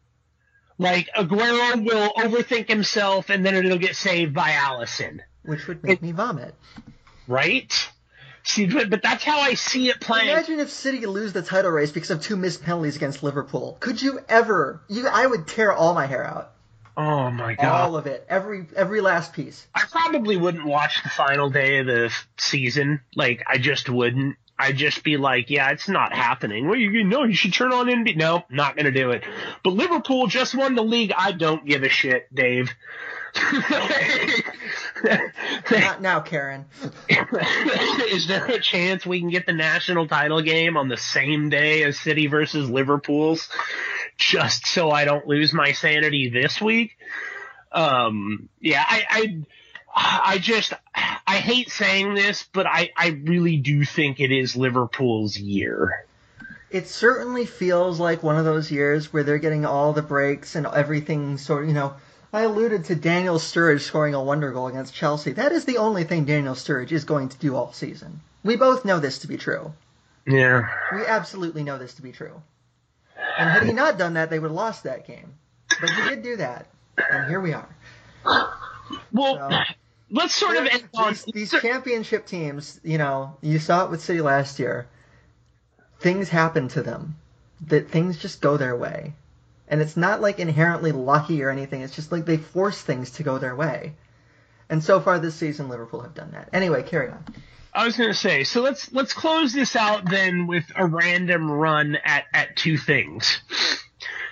Like 0.78 1.08
Aguero 1.16 1.84
will 1.84 2.12
overthink 2.14 2.68
himself, 2.68 3.30
and 3.30 3.44
then 3.44 3.54
it'll 3.54 3.78
get 3.78 3.96
saved 3.96 4.34
by 4.34 4.50
Alisson. 4.50 5.20
which 5.44 5.66
would 5.66 5.82
make 5.82 5.98
it, 5.98 6.02
me 6.02 6.12
vomit. 6.12 6.54
Right? 7.26 7.90
See, 8.46 8.66
but, 8.66 9.02
that's 9.02 9.24
how 9.24 9.40
I 9.40 9.54
see 9.54 9.88
it 9.88 10.00
playing. 10.00 10.28
Imagine 10.28 10.60
if 10.60 10.70
City 10.70 11.04
lose 11.04 11.32
the 11.32 11.42
title 11.42 11.72
race 11.72 11.90
because 11.90 12.12
of 12.12 12.22
two 12.22 12.36
missed 12.36 12.62
penalties 12.62 12.94
against 12.94 13.24
Liverpool. 13.24 13.76
Could 13.80 14.00
you 14.00 14.20
ever? 14.28 14.80
You, 14.88 15.08
I 15.08 15.26
would 15.26 15.48
tear 15.48 15.72
all 15.72 15.94
my 15.94 16.06
hair 16.06 16.24
out. 16.24 16.52
Oh 16.96 17.30
my 17.30 17.54
god! 17.56 17.66
All 17.66 17.96
of 17.96 18.06
it, 18.06 18.24
every 18.28 18.66
every 18.74 19.00
last 19.02 19.34
piece. 19.34 19.66
I 19.74 19.82
probably 19.90 20.36
wouldn't 20.36 20.64
watch 20.64 21.02
the 21.02 21.10
final 21.10 21.50
day 21.50 21.78
of 21.80 21.86
the 21.86 22.14
season. 22.38 23.00
Like 23.14 23.42
I 23.46 23.58
just 23.58 23.90
wouldn't. 23.90 24.36
I'd 24.58 24.76
just 24.76 25.02
be 25.04 25.18
like, 25.18 25.50
yeah, 25.50 25.70
it's 25.72 25.88
not 25.88 26.14
happening. 26.14 26.66
Well, 26.66 26.78
you 26.78 27.04
know, 27.04 27.24
you 27.24 27.34
should 27.34 27.52
turn 27.52 27.72
on 27.72 27.88
NBA. 27.88 28.16
No, 28.16 28.44
not 28.48 28.76
gonna 28.76 28.92
do 28.92 29.10
it. 29.10 29.24
But 29.62 29.74
Liverpool 29.74 30.28
just 30.28 30.54
won 30.54 30.74
the 30.74 30.84
league. 30.84 31.12
I 31.14 31.32
don't 31.32 31.66
give 31.66 31.82
a 31.82 31.90
shit, 31.90 32.34
Dave. 32.34 32.70
Not 35.70 36.00
now, 36.00 36.20
Karen. 36.20 36.64
Is 38.10 38.26
there 38.26 38.46
a 38.46 38.58
chance 38.58 39.04
we 39.04 39.20
can 39.20 39.30
get 39.30 39.46
the 39.46 39.52
national 39.52 40.06
title 40.08 40.42
game 40.42 40.76
on 40.76 40.88
the 40.88 40.96
same 40.96 41.48
day 41.48 41.82
as 41.84 41.98
City 41.98 42.26
versus 42.26 42.70
Liverpool's, 42.70 43.48
just 44.16 44.66
so 44.66 44.90
I 44.90 45.04
don't 45.04 45.26
lose 45.26 45.52
my 45.52 45.72
sanity 45.72 46.30
this 46.30 46.60
week? 46.60 46.98
Um, 47.72 48.48
yeah, 48.60 48.84
I, 48.86 49.04
I, 49.94 50.22
I 50.34 50.38
just, 50.38 50.72
I 50.94 51.36
hate 51.38 51.70
saying 51.70 52.14
this, 52.14 52.48
but 52.52 52.66
I, 52.66 52.90
I 52.96 53.08
really 53.08 53.58
do 53.58 53.84
think 53.84 54.20
it 54.20 54.32
is 54.32 54.56
Liverpool's 54.56 55.36
year. 55.38 56.06
It 56.70 56.88
certainly 56.88 57.46
feels 57.46 58.00
like 58.00 58.22
one 58.22 58.36
of 58.36 58.44
those 58.44 58.70
years 58.70 59.12
where 59.12 59.22
they're 59.22 59.38
getting 59.38 59.64
all 59.64 59.92
the 59.92 60.02
breaks 60.02 60.56
and 60.56 60.66
everything 60.66 61.38
sort 61.38 61.62
of, 61.62 61.68
you 61.68 61.74
know, 61.74 61.94
I 62.32 62.42
alluded 62.42 62.84
to 62.86 62.94
Daniel 62.94 63.36
Sturridge 63.36 63.82
scoring 63.82 64.14
a 64.14 64.22
wonder 64.22 64.50
goal 64.52 64.66
against 64.66 64.94
Chelsea. 64.94 65.32
That 65.32 65.52
is 65.52 65.64
the 65.64 65.78
only 65.78 66.04
thing 66.04 66.24
Daniel 66.24 66.54
Sturridge 66.54 66.92
is 66.92 67.04
going 67.04 67.28
to 67.28 67.38
do 67.38 67.54
all 67.54 67.72
season. 67.72 68.20
We 68.42 68.56
both 68.56 68.84
know 68.84 68.98
this 68.98 69.20
to 69.20 69.28
be 69.28 69.36
true. 69.36 69.72
Yeah. 70.26 70.68
We 70.92 71.06
absolutely 71.06 71.62
know 71.62 71.78
this 71.78 71.94
to 71.94 72.02
be 72.02 72.12
true. 72.12 72.42
And 73.38 73.48
had 73.48 73.62
he 73.62 73.72
not 73.72 73.98
done 73.98 74.14
that, 74.14 74.30
they 74.30 74.38
would 74.38 74.48
have 74.48 74.56
lost 74.56 74.84
that 74.84 75.06
game. 75.06 75.34
But 75.80 75.90
he 75.90 76.08
did 76.08 76.22
do 76.22 76.36
that, 76.36 76.66
and 77.10 77.28
here 77.28 77.40
we 77.40 77.52
are. 77.52 77.68
Well, 79.12 79.50
so, 79.50 79.74
let's 80.10 80.34
sort 80.34 80.56
of 80.56 80.66
end 80.66 80.88
on 80.94 81.10
these, 81.10 81.50
these 81.50 81.60
championship 81.60 82.26
teams. 82.26 82.80
You 82.82 82.98
know, 82.98 83.36
you 83.42 83.58
saw 83.58 83.84
it 83.84 83.90
with 83.90 84.00
City 84.00 84.20
last 84.20 84.58
year. 84.58 84.86
Things 86.00 86.28
happen 86.28 86.68
to 86.68 86.82
them. 86.82 87.16
That 87.66 87.90
things 87.90 88.18
just 88.18 88.40
go 88.40 88.56
their 88.56 88.76
way 88.76 89.14
and 89.68 89.80
it's 89.80 89.96
not 89.96 90.20
like 90.20 90.38
inherently 90.38 90.92
lucky 90.92 91.42
or 91.42 91.50
anything. 91.50 91.82
It's 91.82 91.94
just 91.94 92.12
like 92.12 92.24
they 92.24 92.36
force 92.36 92.80
things 92.80 93.10
to 93.12 93.22
go 93.22 93.38
their 93.38 93.56
way. 93.56 93.94
And 94.68 94.82
so 94.82 95.00
far 95.00 95.18
this 95.18 95.34
season, 95.34 95.68
Liverpool 95.68 96.00
have 96.00 96.14
done 96.14 96.32
that. 96.32 96.48
Anyway, 96.52 96.82
carry 96.82 97.10
on. 97.10 97.24
I 97.72 97.84
was 97.84 97.96
going 97.96 98.10
to 98.10 98.14
say, 98.14 98.44
so 98.44 98.62
let's 98.62 98.90
let's 98.92 99.12
close 99.12 99.52
this 99.52 99.76
out 99.76 100.08
then 100.08 100.46
with 100.46 100.64
a 100.74 100.86
random 100.86 101.50
run 101.50 101.96
at 102.02 102.24
at 102.32 102.56
two 102.56 102.78
things. 102.78 103.40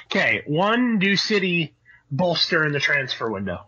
Okay, 0.06 0.42
one, 0.46 0.98
do 0.98 1.16
City 1.16 1.74
bolster 2.10 2.64
in 2.64 2.72
the 2.72 2.80
transfer 2.80 3.30
window? 3.30 3.66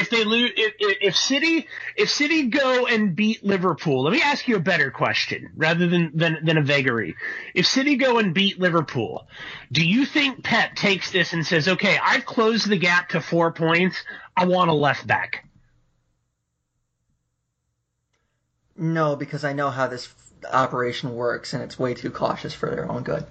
If 0.00 0.08
they 0.08 0.24
lose, 0.24 0.50
if, 0.56 0.74
if 0.78 1.16
City, 1.16 1.68
if 1.94 2.10
City 2.10 2.44
go 2.44 2.86
and 2.86 3.14
beat 3.14 3.44
Liverpool, 3.44 4.02
let 4.02 4.12
me 4.12 4.22
ask 4.22 4.48
you 4.48 4.56
a 4.56 4.60
better 4.60 4.90
question 4.90 5.50
rather 5.54 5.86
than, 5.86 6.10
than, 6.14 6.38
than 6.42 6.56
a 6.56 6.62
vagary. 6.62 7.14
If 7.54 7.66
City 7.66 7.96
go 7.96 8.18
and 8.18 8.32
beat 8.32 8.58
Liverpool, 8.58 9.28
do 9.70 9.86
you 9.86 10.06
think 10.06 10.42
Pep 10.42 10.74
takes 10.74 11.10
this 11.10 11.34
and 11.34 11.46
says, 11.46 11.68
okay, 11.68 11.98
I've 12.02 12.24
closed 12.24 12.68
the 12.68 12.78
gap 12.78 13.10
to 13.10 13.20
four 13.20 13.52
points. 13.52 14.02
I 14.34 14.46
want 14.46 14.70
a 14.70 14.74
left 14.74 15.06
back? 15.06 15.46
No, 18.76 19.16
because 19.16 19.44
I 19.44 19.52
know 19.52 19.68
how 19.68 19.86
this 19.86 20.08
operation 20.50 21.14
works 21.14 21.52
and 21.52 21.62
it's 21.62 21.78
way 21.78 21.92
too 21.92 22.10
cautious 22.10 22.54
for 22.54 22.70
their 22.70 22.90
own 22.90 23.02
good. 23.02 23.26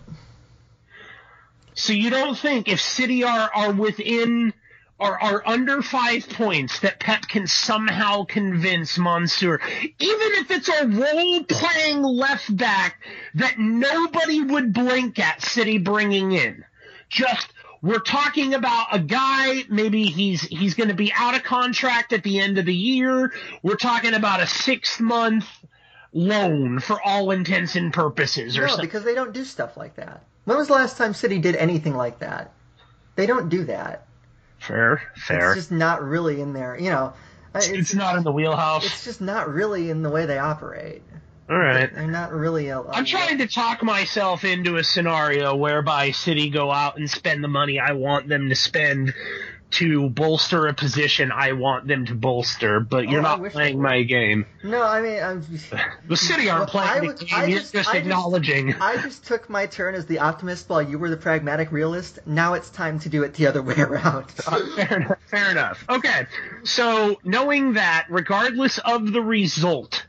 So 1.73 1.93
you 1.93 2.11
don't 2.11 2.37
think 2.37 2.67
if 2.67 2.79
City 2.79 3.23
are, 3.23 3.49
are 3.55 3.71
within 3.71 4.53
are, 4.99 5.19
are 5.21 5.43
under 5.45 5.81
five 5.81 6.27
points 6.29 6.79
that 6.79 6.99
Pep 6.99 7.27
can 7.27 7.47
somehow 7.47 8.23
convince 8.25 8.97
Mansour, 8.97 9.61
even 9.81 10.31
if 10.33 10.51
it's 10.51 10.69
a 10.69 10.87
role 10.87 11.43
playing 11.43 12.01
left 12.01 12.55
back 12.55 13.01
that 13.35 13.57
nobody 13.57 14.41
would 14.41 14.73
blink 14.73 15.19
at 15.19 15.41
City 15.41 15.77
bringing 15.77 16.33
in. 16.33 16.65
Just 17.09 17.53
we're 17.81 17.99
talking 17.99 18.53
about 18.53 18.87
a 18.91 18.99
guy, 18.99 19.63
maybe 19.69 20.03
he's 20.03 20.41
he's 20.41 20.73
going 20.73 20.89
to 20.89 20.95
be 20.95 21.13
out 21.13 21.35
of 21.35 21.43
contract 21.43 22.11
at 22.11 22.23
the 22.23 22.39
end 22.39 22.57
of 22.57 22.65
the 22.65 22.75
year. 22.75 23.31
We're 23.63 23.77
talking 23.77 24.13
about 24.13 24.41
a 24.41 24.47
six 24.47 24.99
month 24.99 25.47
loan 26.11 26.79
for 26.79 27.01
all 27.01 27.31
intents 27.31 27.75
and 27.75 27.93
purposes, 27.93 28.57
or 28.57 28.61
no, 28.61 28.67
something. 28.67 28.85
because 28.85 29.03
they 29.03 29.15
don't 29.15 29.33
do 29.33 29.45
stuff 29.45 29.77
like 29.77 29.95
that. 29.95 30.23
When 30.45 30.57
was 30.57 30.67
the 30.67 30.73
last 30.73 30.97
time 30.97 31.13
City 31.13 31.39
did 31.39 31.55
anything 31.55 31.95
like 31.95 32.19
that? 32.19 32.51
They 33.15 33.25
don't 33.25 33.49
do 33.49 33.63
that. 33.65 34.05
Fair, 34.59 35.01
fair. 35.15 35.53
It's 35.53 35.61
just 35.61 35.71
not 35.71 36.03
really 36.03 36.41
in 36.41 36.53
there. 36.53 36.77
You 36.79 36.89
know, 36.91 37.13
it's, 37.55 37.67
it's 37.69 37.93
not 37.93 38.17
in 38.17 38.23
the 38.23 38.31
wheelhouse. 38.31 38.85
It's 38.85 39.05
just 39.05 39.21
not 39.21 39.49
really 39.49 39.89
in 39.89 40.01
the 40.03 40.09
way 40.09 40.25
they 40.25 40.37
operate. 40.37 41.01
All 41.49 41.57
right. 41.57 41.91
They're 41.93 42.05
not 42.05 42.31
really. 42.31 42.67
A, 42.67 42.81
I'm 42.81 43.05
trying 43.05 43.39
to 43.39 43.47
talk 43.47 43.81
myself 43.81 44.43
into 44.43 44.77
a 44.77 44.83
scenario 44.83 45.55
whereby 45.55 46.11
City 46.11 46.49
go 46.51 46.71
out 46.71 46.97
and 46.97 47.09
spend 47.09 47.43
the 47.43 47.47
money 47.47 47.79
I 47.79 47.93
want 47.93 48.27
them 48.27 48.49
to 48.49 48.55
spend 48.55 49.15
to 49.71 50.09
bolster 50.09 50.65
a 50.67 50.73
position 50.73 51.31
I 51.31 51.51
want 51.51 51.87
them 51.87 52.05
to 52.07 52.15
bolster, 52.15 52.79
but 52.79 53.07
you're 53.07 53.19
Oh, 53.19 53.37
not 53.37 53.51
playing 53.51 53.79
my 53.81 54.01
game. 54.03 54.45
No, 54.63 54.81
I 54.81 54.99
mean, 55.01 55.21
I'm 55.21 55.45
just, 55.45 55.71
The 56.07 56.17
City 56.17 56.49
aren't 56.49 56.73
Well, 56.73 56.83
playing 56.85 57.11
was- 57.11 57.19
the 57.19 57.27
I 57.35 57.41
game. 57.41 57.49
You're 57.51 57.59
just- 57.59 57.73
just, 57.73 57.89
I 57.89 57.93
just- 57.93 58.01
acknowledging. 58.03 58.73
I 58.81 58.97
just 58.97 59.25
took 59.27 59.49
my 59.49 59.67
turn 59.67 59.93
as 59.93 60.05
the 60.07 60.19
optimist 60.19 60.69
while 60.69 60.81
you 60.81 60.97
were 60.97 61.09
the 61.09 61.17
pragmatic 61.17 61.71
realist. 61.71 62.17
Now 62.25 62.55
it's 62.55 62.69
time 62.71 62.99
to 63.01 63.09
do 63.09 63.23
it 63.23 63.35
the 63.35 63.45
other 63.47 63.61
way 63.63 63.75
around. 63.77 64.25
Uh, 64.47 64.59
fair, 64.75 64.97
enough, 64.97 65.17
fair 65.29 65.51
enough. 65.51 65.85
Okay, 65.87 66.25
so 66.63 67.19
knowing 67.23 67.73
that, 67.73 68.07
regardless 68.09 68.79
of 68.79 69.11
the 69.11 69.21
result, 69.21 70.05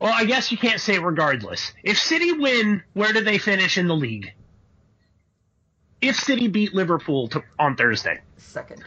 well, 0.00 0.12
I 0.14 0.24
guess 0.24 0.50
you 0.50 0.56
can't 0.56 0.80
say 0.80 0.98
regardless. 0.98 1.72
If 1.84 1.98
City 1.98 2.32
win, 2.32 2.82
where 2.94 3.12
do 3.12 3.20
they 3.22 3.36
finish 3.36 3.76
in 3.76 3.86
the 3.88 3.94
league? 3.96 4.32
If 6.00 6.16
City 6.16 6.48
beat 6.48 6.74
Liverpool 6.74 7.28
to, 7.28 7.42
on 7.58 7.76
Thursday, 7.76 8.20
Second. 8.36 8.84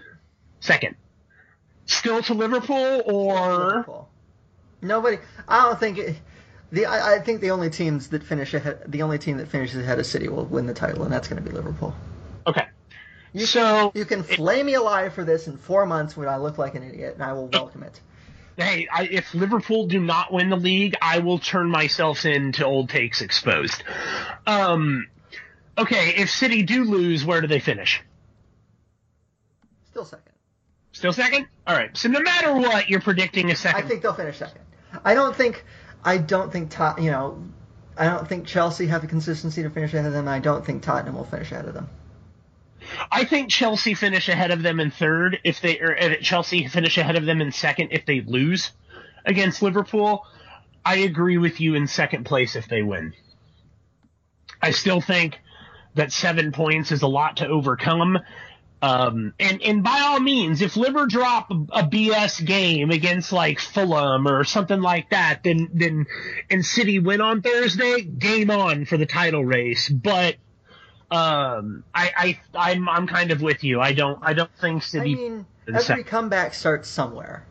second, 0.60 0.96
still 1.86 2.22
to 2.24 2.34
Liverpool 2.34 3.04
or 3.06 3.68
Liverpool. 3.68 4.10
Nobody. 4.82 5.18
I 5.48 5.64
don't 5.64 5.80
think. 5.80 5.98
It, 5.98 6.16
the 6.72 6.88
I, 6.88 7.16
I 7.16 7.20
think 7.20 7.40
the 7.42 7.52
only 7.52 7.70
teams 7.70 8.10
that 8.10 8.24
finish 8.24 8.54
ahead, 8.54 8.84
the 8.88 9.04
only 9.04 9.20
team 9.20 9.38
that 9.38 9.48
finishes 9.48 9.78
ahead 9.78 10.00
of 10.00 10.06
City 10.06 10.28
will 10.28 10.46
win 10.46 10.66
the 10.66 10.74
title, 10.74 11.04
and 11.04 11.14
that's 11.14 11.28
going 11.28 11.42
to 11.42 11.48
be 11.48 11.56
Liverpool. 11.56 11.96
okay. 12.48 12.68
You 13.32 13.46
So 13.46 13.92
You 13.96 14.06
can 14.06 14.24
flay 14.24 14.62
me 14.62 14.74
alive 14.76 15.14
for 15.14 15.24
this 15.24 15.48
in 15.48 15.58
four 15.58 15.86
months 15.86 16.16
when 16.16 16.28
I 16.28 16.38
look 16.38 16.58
like 16.58 16.76
an 16.76 16.84
idiot, 16.84 17.16
and 17.16 17.24
I 17.24 17.34
will 17.34 17.48
welcome 17.48 17.84
it. 17.84 18.00
hey, 18.58 18.88
I, 18.92 19.06
if 19.06 19.34
Liverpool 19.34 19.88
do 19.88 20.00
not 20.00 20.32
win 20.32 20.50
the 20.50 20.56
league, 20.56 20.96
I 21.02 21.20
will 21.20 21.40
turn 21.40 21.70
myself 21.70 22.26
in 22.26 22.52
to 22.54 22.66
old 22.66 22.90
takes 22.90 23.22
exposed. 23.22 23.84
Um, 24.46 25.08
okay, 25.78 26.14
if 26.18 26.30
City 26.30 26.64
do 26.64 26.84
lose, 26.84 27.26
where 27.26 27.42
do 27.42 27.48
they 27.48 27.60
finish? 27.60 28.02
Still 29.90 30.06
second. 30.06 30.32
Still 30.92 31.14
second? 31.14 31.48
All 31.68 31.76
right. 31.76 31.96
So 31.96 32.10
no 32.10 32.22
matter 32.22 32.54
what, 32.54 32.90
you're 32.90 33.02
predicting 33.02 33.52
a 33.52 33.56
second. 33.56 33.84
I 33.84 33.88
think 33.88 34.02
they'll 34.02 34.14
finish 34.14 34.38
second. 34.38 34.62
I 35.04 35.14
don't 35.14 35.36
think. 35.36 35.64
I 36.04 36.18
don't 36.18 36.52
think 36.52 36.70
Tot. 36.70 37.02
You 37.02 37.12
know. 37.12 37.44
I 37.96 38.06
don't 38.06 38.28
think 38.28 38.48
Chelsea 38.48 38.88
have 38.88 39.02
the 39.02 39.08
consistency 39.08 39.62
to 39.62 39.70
finish 39.70 39.94
ahead 39.94 40.08
of 40.08 40.14
them. 40.14 40.28
and 40.28 40.30
I 40.30 40.40
don't 40.40 40.66
think 40.66 40.82
Tottenham 40.82 41.16
will 41.16 41.26
finish 41.26 41.52
ahead 41.52 41.66
of 41.66 41.76
them. 41.76 41.90
I 43.12 43.24
think 43.24 43.50
Chelsea 43.50 43.94
finish 43.94 44.30
ahead 44.30 44.52
of 44.52 44.64
them 44.64 44.80
in 44.80 44.92
third 44.92 45.40
if 45.44 45.62
they 45.62 45.80
or 45.80 45.96
uh, 45.98 46.16
Chelsea 46.22 46.68
finish 46.68 46.98
ahead 46.98 47.16
of 47.16 47.26
them 47.26 47.42
in 47.42 47.52
second 47.52 47.90
if 47.92 48.06
they 48.06 48.22
lose 48.22 48.72
against 49.26 49.62
Liverpool. 49.62 50.26
I 50.86 50.98
agree 50.98 51.38
with 51.38 51.62
you 51.62 51.76
in 51.76 51.88
second 51.88 52.26
place 52.26 52.56
if 52.56 52.68
they 52.68 52.82
win. 52.82 53.14
I 54.62 54.72
still 54.72 55.02
think 55.02 55.40
that 55.96 56.12
seven 56.12 56.52
points 56.52 56.92
is 56.92 57.02
a 57.02 57.08
lot 57.08 57.38
to 57.38 57.48
overcome. 57.48 58.20
Um, 58.82 59.34
and, 59.40 59.62
and 59.62 59.84
by 59.84 60.02
all 60.02 60.20
means, 60.20 60.62
if 60.62 60.76
Liver 60.76 61.06
drop 61.06 61.50
a 61.52 61.84
BS 61.84 62.46
game 62.46 62.92
against 62.92 63.32
like 63.32 63.60
Fulham 63.60 64.28
or 64.28 64.44
something 64.44 64.82
like 64.82 65.12
that, 65.12 65.42
then, 65.44 65.70
then, 65.74 66.06
and 66.50 66.66
City 66.66 67.00
win 67.00 67.22
on 67.22 67.42
Thursday, 67.42 68.02
game 68.02 68.52
on 68.52 68.84
for 68.84 68.98
the 68.98 69.06
title 69.06 69.46
race. 69.46 69.88
But, 69.88 70.36
um, 71.10 71.86
I, 71.96 72.38
I, 72.54 72.72
I'm, 72.72 72.90
I'm 72.90 73.08
kind 73.08 73.32
of 73.32 73.42
with 73.42 73.64
you. 73.64 73.80
I 73.80 73.94
don't, 73.94 74.20
I 74.22 74.34
don't 74.34 74.52
think 74.60 74.84
City. 74.84 75.14
I 75.14 75.18
mean, 75.18 75.46
every 75.68 76.04
comeback 76.04 76.54
starts 76.54 76.90
somewhere. 76.90 77.46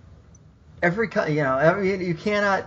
Every 0.82 1.08
you 1.28 1.42
know, 1.42 1.58
every 1.58 2.04
you 2.04 2.14
cannot. 2.14 2.66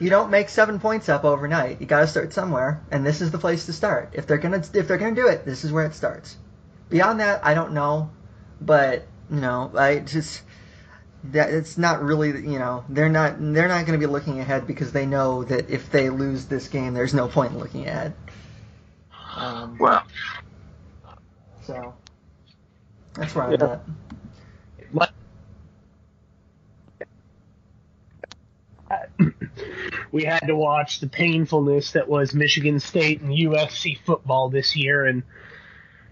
You 0.00 0.10
don't 0.10 0.30
make 0.30 0.48
seven 0.48 0.80
points 0.80 1.10
up 1.10 1.24
overnight. 1.24 1.80
You 1.80 1.86
got 1.86 2.00
to 2.00 2.06
start 2.08 2.32
somewhere, 2.32 2.82
and 2.90 3.06
this 3.06 3.20
is 3.20 3.30
the 3.32 3.38
place 3.38 3.66
to 3.66 3.74
start. 3.74 4.10
If 4.14 4.26
they're 4.26 4.38
gonna 4.38 4.64
if 4.74 4.88
they're 4.88 4.98
gonna 4.98 5.14
do 5.14 5.28
it, 5.28 5.44
this 5.44 5.64
is 5.64 5.72
where 5.72 5.86
it 5.86 5.94
starts. 5.94 6.38
Beyond 6.88 7.20
that, 7.20 7.44
I 7.44 7.54
don't 7.54 7.72
know, 7.74 8.10
but 8.60 9.06
you 9.30 9.40
know, 9.40 9.70
I 9.76 10.00
just 10.00 10.42
that 11.24 11.50
it's 11.50 11.76
not 11.76 12.02
really 12.02 12.28
you 12.30 12.58
know 12.58 12.84
they're 12.88 13.10
not 13.10 13.36
they're 13.38 13.68
not 13.68 13.86
going 13.86 14.00
to 14.00 14.06
be 14.06 14.10
looking 14.10 14.40
ahead 14.40 14.66
because 14.66 14.92
they 14.92 15.04
know 15.06 15.44
that 15.44 15.68
if 15.70 15.90
they 15.90 16.10
lose 16.10 16.46
this 16.46 16.68
game, 16.68 16.94
there's 16.94 17.14
no 17.14 17.28
point 17.28 17.52
in 17.52 17.58
looking 17.58 17.86
ahead. 17.86 18.14
Um, 19.36 19.78
well, 19.78 20.04
so 21.62 21.94
that's 23.14 23.34
where 23.34 23.44
I'm 23.44 23.60
Yeah. 23.60 23.78
at. 28.90 29.10
We 30.12 30.24
had 30.24 30.40
to 30.46 30.56
watch 30.56 31.00
the 31.00 31.08
painfulness 31.08 31.92
that 31.92 32.08
was 32.08 32.34
Michigan 32.34 32.80
State 32.80 33.20
and 33.20 33.30
USC 33.30 33.98
football 34.04 34.50
this 34.50 34.74
year, 34.74 35.06
and 35.06 35.22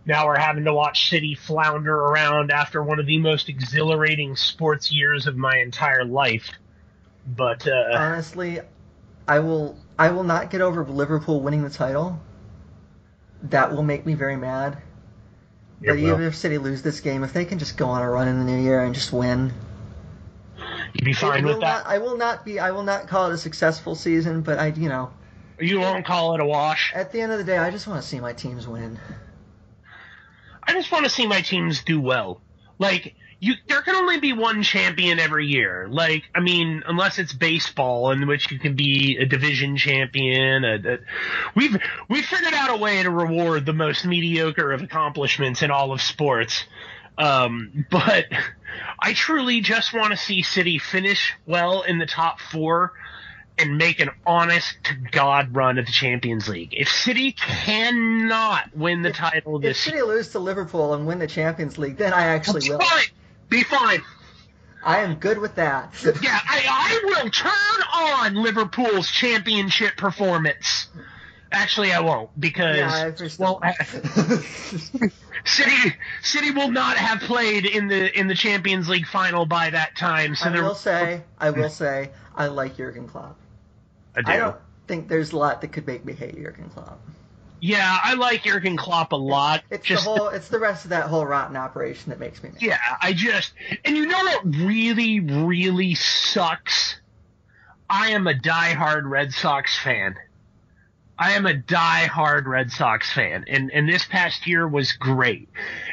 now 0.06 0.26
we're 0.26 0.38
having 0.38 0.64
to 0.64 0.72
watch 0.72 1.10
City 1.10 1.34
flounder 1.34 1.94
around 1.94 2.50
after 2.50 2.82
one 2.82 3.00
of 3.00 3.06
the 3.06 3.18
most 3.18 3.48
exhilarating 3.48 4.36
sports 4.36 4.92
years 4.92 5.26
of 5.26 5.36
my 5.36 5.58
entire 5.58 6.04
life. 6.04 6.48
But 7.26 7.66
uh, 7.66 7.96
honestly, 7.96 8.60
I 9.26 9.40
will 9.40 9.76
I 9.98 10.10
will 10.10 10.24
not 10.24 10.50
get 10.50 10.60
over 10.60 10.84
Liverpool 10.84 11.40
winning 11.40 11.62
the 11.62 11.70
title. 11.70 12.20
That 13.42 13.74
will 13.74 13.82
make 13.82 14.06
me 14.06 14.14
very 14.14 14.36
mad. 14.36 14.78
But 15.80 15.98
even 15.98 16.22
if 16.22 16.34
City 16.34 16.58
lose 16.58 16.82
this 16.82 17.00
game, 17.00 17.22
if 17.22 17.32
they 17.32 17.44
can 17.44 17.58
just 17.58 17.76
go 17.76 17.88
on 17.88 18.02
a 18.02 18.10
run 18.10 18.26
in 18.26 18.38
the 18.38 18.44
new 18.44 18.60
year 18.60 18.82
and 18.82 18.94
just 18.94 19.12
win, 19.12 19.52
you'd 20.94 21.04
be 21.04 21.12
fine 21.12 21.44
with 21.44 21.60
that. 21.60 21.84
Not, 21.84 21.86
I 21.86 21.98
will 21.98 22.16
not 22.16 22.44
be. 22.44 22.58
I 22.58 22.70
will 22.70 22.82
not 22.82 23.06
call 23.08 23.30
it 23.30 23.34
a 23.34 23.38
successful 23.38 23.94
season, 23.94 24.42
but 24.42 24.58
I, 24.58 24.68
you 24.68 24.88
know, 24.88 25.10
You 25.60 25.80
won't 25.80 26.04
call 26.06 26.34
it 26.34 26.40
a 26.40 26.46
wash. 26.46 26.92
at 26.94 27.12
the 27.12 27.20
end 27.20 27.32
of 27.32 27.38
the 27.38 27.44
day, 27.44 27.58
I 27.58 27.70
just 27.70 27.86
want 27.86 28.02
to 28.02 28.08
see 28.08 28.20
my 28.20 28.32
teams 28.32 28.66
win. 28.66 28.98
I 30.62 30.72
just 30.72 30.92
want 30.92 31.04
to 31.04 31.10
see 31.10 31.26
my 31.26 31.40
teams 31.40 31.82
do 31.82 32.00
well. 32.00 32.40
Like 32.78 33.14
you, 33.40 33.54
there 33.68 33.80
can 33.82 33.94
only 33.94 34.20
be 34.20 34.32
one 34.32 34.62
champion 34.62 35.18
every 35.18 35.46
year. 35.46 35.88
Like 35.90 36.24
I 36.34 36.40
mean, 36.40 36.82
unless 36.86 37.18
it's 37.18 37.32
baseball, 37.32 38.10
in 38.10 38.26
which 38.26 38.50
you 38.50 38.58
can 38.58 38.74
be 38.76 39.16
a 39.18 39.24
division 39.26 39.76
champion. 39.76 40.64
A, 40.64 40.74
a, 40.74 40.98
we've 41.54 41.76
we've 42.08 42.24
figured 42.24 42.54
out 42.54 42.70
a 42.70 42.76
way 42.76 43.02
to 43.02 43.10
reward 43.10 43.64
the 43.64 43.72
most 43.72 44.04
mediocre 44.04 44.72
of 44.72 44.82
accomplishments 44.82 45.62
in 45.62 45.70
all 45.70 45.92
of 45.92 46.02
sports. 46.02 46.64
Um, 47.16 47.86
but 47.90 48.26
I 48.98 49.12
truly 49.12 49.60
just 49.60 49.92
want 49.92 50.10
to 50.10 50.16
see 50.16 50.42
City 50.42 50.78
finish 50.78 51.34
well 51.46 51.82
in 51.82 51.98
the 51.98 52.06
top 52.06 52.40
four 52.40 52.92
and 53.58 53.76
make 53.76 54.00
an 54.00 54.10
honest 54.26 54.76
to 54.84 54.94
God 54.94 55.54
run 55.54 55.78
at 55.78 55.86
the 55.86 55.92
Champions 55.92 56.48
League. 56.48 56.74
If 56.76 56.88
City 56.88 57.32
cannot 57.32 58.76
win 58.76 59.02
the 59.02 59.10
title 59.12 59.58
this 59.58 59.78
If 59.78 59.92
City 59.92 60.02
lose 60.02 60.28
to 60.30 60.38
Liverpool 60.38 60.94
and 60.94 61.06
win 61.06 61.18
the 61.18 61.26
Champions 61.26 61.76
League, 61.78 61.96
then 61.96 62.12
I 62.12 62.26
actually 62.26 62.60
Be 62.62 62.70
will. 62.70 62.78
fine. 62.78 63.06
Be 63.48 63.62
fine. 63.64 64.02
I 64.84 64.98
am 64.98 65.16
good 65.16 65.38
with 65.38 65.56
that. 65.56 65.92
Yeah, 66.22 66.38
I, 66.48 66.62
I 66.68 67.00
will 67.04 67.30
turn 67.30 67.52
on 67.92 68.34
Liverpool's 68.36 69.10
championship 69.10 69.96
performance. 69.96 70.88
Actually, 71.50 71.92
I 71.92 72.00
won't 72.00 72.38
because 72.38 72.92
I 72.92 73.12
well, 73.38 73.62
City 75.44 75.94
City 76.22 76.50
will 76.50 76.70
not 76.70 76.96
have 76.98 77.20
played 77.20 77.64
in 77.64 77.88
the 77.88 78.18
in 78.18 78.28
the 78.28 78.34
Champions 78.34 78.88
League 78.88 79.06
final 79.06 79.46
by 79.46 79.70
that 79.70 79.96
time. 79.96 80.34
So 80.34 80.48
I 80.48 80.52
there, 80.52 80.62
will 80.62 80.74
say, 80.74 81.22
I 81.38 81.50
will 81.50 81.70
say, 81.70 82.10
I 82.34 82.48
like 82.48 82.76
Jurgen 82.76 83.08
Klopp. 83.08 83.38
I 84.14 84.22
do. 84.22 84.32
I 84.32 84.36
don't 84.36 84.56
think 84.86 85.08
there's 85.08 85.32
a 85.32 85.38
lot 85.38 85.60
that 85.62 85.68
could 85.72 85.86
make 85.86 86.04
me 86.04 86.12
hate 86.12 86.34
Jurgen 86.36 86.68
Klopp. 86.68 87.00
Yeah, 87.60 87.98
I 88.02 88.14
like 88.14 88.44
Jurgen 88.44 88.76
Klopp 88.76 89.12
a 89.12 89.16
lot. 89.16 89.64
It's 89.70 89.84
just 89.84 90.04
the 90.04 90.10
whole, 90.10 90.28
it's 90.28 90.48
the 90.48 90.58
rest 90.58 90.84
of 90.84 90.90
that 90.90 91.06
whole 91.06 91.26
rotten 91.26 91.56
operation 91.56 92.10
that 92.10 92.20
makes 92.20 92.42
me 92.42 92.50
mad. 92.50 92.62
Yeah, 92.62 92.78
I 93.02 93.12
just 93.12 93.52
and 93.84 93.96
you 93.96 94.06
know 94.06 94.18
what 94.18 94.44
really, 94.44 95.20
really 95.20 95.94
sucks? 95.94 96.96
I 97.90 98.10
am 98.10 98.26
a 98.26 98.34
diehard 98.34 99.08
Red 99.08 99.32
Sox 99.32 99.76
fan. 99.78 100.16
I 101.18 101.32
am 101.32 101.46
a 101.46 101.54
diehard 101.54 102.46
Red 102.46 102.70
Sox 102.70 103.12
fan, 103.12 103.44
and 103.48 103.72
and 103.72 103.88
this 103.88 104.04
past 104.04 104.46
year 104.46 104.68
was 104.68 104.92
great. 104.92 105.48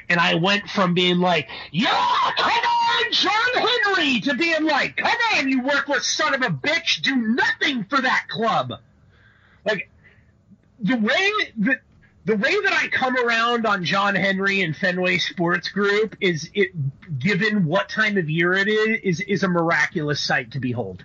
And 0.07 0.19
I 0.19 0.35
went 0.35 0.69
from 0.69 0.93
being 0.93 1.17
like, 1.17 1.49
"Yeah, 1.71 2.31
come 2.37 2.51
on, 2.51 3.11
John 3.11 3.31
Henry," 3.55 4.19
to 4.21 4.35
being 4.35 4.65
like, 4.65 4.97
"Come 4.97 5.17
on, 5.33 5.49
you 5.49 5.61
worthless 5.63 6.05
son 6.05 6.35
of 6.35 6.41
a 6.43 6.49
bitch, 6.49 7.01
do 7.01 7.15
nothing 7.15 7.85
for 7.85 7.99
that 7.99 8.27
club." 8.29 8.73
Like 9.65 9.89
the 10.79 10.97
way 10.97 11.31
that 11.57 11.81
the 12.25 12.35
way 12.35 12.61
that 12.61 12.73
I 12.73 12.87
come 12.89 13.17
around 13.17 13.65
on 13.65 13.83
John 13.83 14.15
Henry 14.15 14.61
and 14.61 14.75
Fenway 14.75 15.17
Sports 15.17 15.69
Group 15.69 16.15
is 16.21 16.51
it 16.53 16.69
given 17.19 17.65
what 17.65 17.89
time 17.89 18.17
of 18.17 18.29
year 18.29 18.53
it 18.53 18.67
is 18.67 18.99
is 19.03 19.21
is 19.21 19.43
a 19.43 19.47
miraculous 19.47 20.19
sight 20.21 20.51
to 20.51 20.59
behold. 20.59 21.03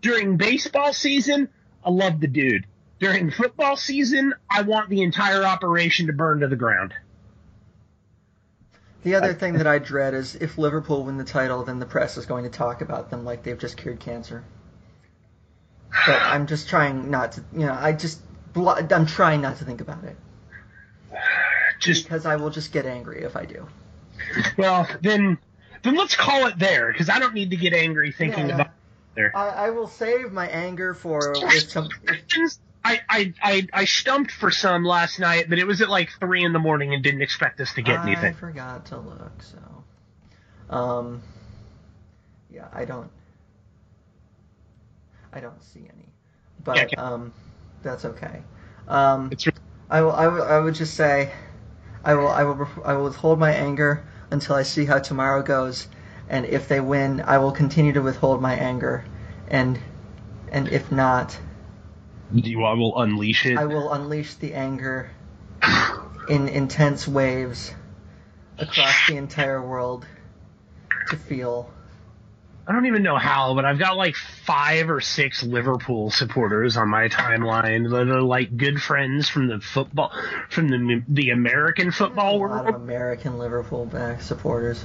During 0.00 0.38
baseball 0.38 0.94
season, 0.94 1.48
I 1.84 1.90
love 1.90 2.20
the 2.20 2.28
dude. 2.28 2.66
During 2.98 3.30
football 3.30 3.76
season, 3.76 4.34
I 4.50 4.62
want 4.62 4.88
the 4.88 5.02
entire 5.02 5.44
operation 5.44 6.06
to 6.06 6.12
burn 6.12 6.40
to 6.40 6.48
the 6.48 6.56
ground. 6.56 6.94
The 9.02 9.14
other 9.14 9.34
thing 9.34 9.54
that 9.54 9.66
I 9.66 9.78
dread 9.78 10.14
is 10.14 10.34
if 10.34 10.58
Liverpool 10.58 11.04
win 11.04 11.16
the 11.16 11.24
title, 11.24 11.62
then 11.62 11.78
the 11.78 11.86
press 11.86 12.16
is 12.16 12.26
going 12.26 12.44
to 12.44 12.50
talk 12.50 12.80
about 12.80 13.10
them 13.10 13.24
like 13.24 13.42
they've 13.42 13.58
just 13.58 13.76
cured 13.76 14.00
cancer. 14.00 14.42
But 16.06 16.20
I'm 16.22 16.46
just 16.46 16.68
trying 16.68 17.10
not 17.10 17.32
to, 17.32 17.44
you 17.52 17.66
know, 17.66 17.72
I 17.78 17.92
just, 17.92 18.20
I'm 18.56 19.06
trying 19.06 19.40
not 19.42 19.58
to 19.58 19.64
think 19.64 19.80
about 19.80 20.02
it 20.04 20.16
Just 21.78 22.04
because 22.04 22.26
I 22.26 22.36
will 22.36 22.50
just 22.50 22.72
get 22.72 22.86
angry 22.86 23.22
if 23.22 23.36
I 23.36 23.44
do. 23.44 23.66
well, 24.56 24.88
then 25.02 25.38
then 25.82 25.94
let's 25.94 26.16
call 26.16 26.46
it 26.46 26.58
there 26.58 26.90
because 26.90 27.08
I 27.08 27.18
don't 27.18 27.34
need 27.34 27.50
to 27.50 27.56
get 27.56 27.74
angry 27.74 28.10
thinking 28.10 28.48
Yeah. 28.48 28.54
about 28.54 28.66
it 28.66 28.72
there. 29.14 29.36
I, 29.36 29.48
I 29.48 29.70
will 29.70 29.86
save 29.86 30.32
my 30.32 30.48
anger 30.48 30.94
for 30.94 31.32
if 31.44 31.70
some. 31.70 31.88
If, 32.02 32.56
I, 32.86 33.00
I, 33.08 33.34
I, 33.42 33.68
I 33.72 33.84
stumped 33.84 34.30
for 34.30 34.50
some 34.50 34.84
last 34.84 35.18
night, 35.18 35.48
but 35.48 35.58
it 35.58 35.66
was 35.66 35.80
at 35.80 35.88
like 35.88 36.10
three 36.20 36.44
in 36.44 36.52
the 36.52 36.58
morning 36.58 36.94
and 36.94 37.02
didn't 37.02 37.22
expect 37.22 37.60
us 37.60 37.74
to 37.74 37.82
get 37.82 38.00
I 38.00 38.06
anything. 38.06 38.34
I 38.34 38.36
forgot 38.36 38.86
to 38.86 38.98
look, 38.98 39.42
so. 39.42 39.58
Um. 40.74 41.22
Yeah, 42.50 42.68
I 42.72 42.84
don't. 42.84 43.10
I 45.32 45.40
don't 45.40 45.62
see 45.62 45.80
any, 45.80 46.08
but 46.64 46.76
Yeah, 46.76 46.84
okay. 46.84 46.96
um, 46.96 47.32
that's 47.82 48.04
okay. 48.04 48.42
Um, 48.88 49.30
It's 49.30 49.46
I 49.90 50.00
will, 50.00 50.12
I 50.12 50.28
will, 50.28 50.42
I 50.42 50.58
would 50.58 50.74
just 50.74 50.94
say, 50.94 51.32
I 52.04 52.14
will, 52.14 52.28
I 52.28 52.42
will, 52.44 52.68
I 52.84 52.94
will 52.94 53.04
withhold 53.04 53.38
my 53.38 53.52
anger 53.52 54.04
until 54.30 54.56
I 54.56 54.62
see 54.62 54.86
how 54.86 54.98
tomorrow 54.98 55.42
goes, 55.42 55.88
and 56.28 56.46
if 56.46 56.68
they 56.68 56.80
win, 56.80 57.20
I 57.20 57.38
will 57.38 57.52
continue 57.52 57.92
to 57.92 58.00
withhold 58.00 58.40
my 58.40 58.54
anger, 58.54 59.04
and, 59.48 59.78
and 60.50 60.68
if 60.68 60.90
not, 60.90 61.38
you 62.32 62.64
I 62.64 62.74
will 62.74 63.00
unleash 63.00 63.46
it. 63.46 63.56
I 63.58 63.66
will 63.66 63.92
unleash 63.92 64.34
the 64.34 64.54
anger 64.54 65.10
in 66.28 66.48
intense 66.48 67.06
waves 67.06 67.72
across 68.58 69.06
the 69.08 69.16
entire 69.16 69.60
world 69.60 70.06
to 71.10 71.16
feel. 71.16 71.70
I 72.68 72.72
don't 72.72 72.86
even 72.86 73.04
know 73.04 73.16
how, 73.16 73.54
but 73.54 73.64
I've 73.64 73.78
got 73.78 73.96
like 73.96 74.16
five 74.16 74.90
or 74.90 75.00
six 75.00 75.44
Liverpool 75.44 76.10
supporters 76.10 76.76
on 76.76 76.88
my 76.88 77.08
timeline 77.08 77.90
that 77.90 78.08
are 78.08 78.22
like 78.22 78.56
good 78.56 78.82
friends 78.82 79.28
from 79.28 79.46
the 79.46 79.60
football, 79.60 80.10
from 80.50 80.68
the 80.68 81.02
the 81.08 81.30
American 81.30 81.92
football 81.92 82.38
A 82.38 82.46
lot 82.46 82.68
of. 82.68 82.74
American 82.74 83.38
Liverpool 83.38 83.86
back 83.86 84.20
supporters. 84.20 84.84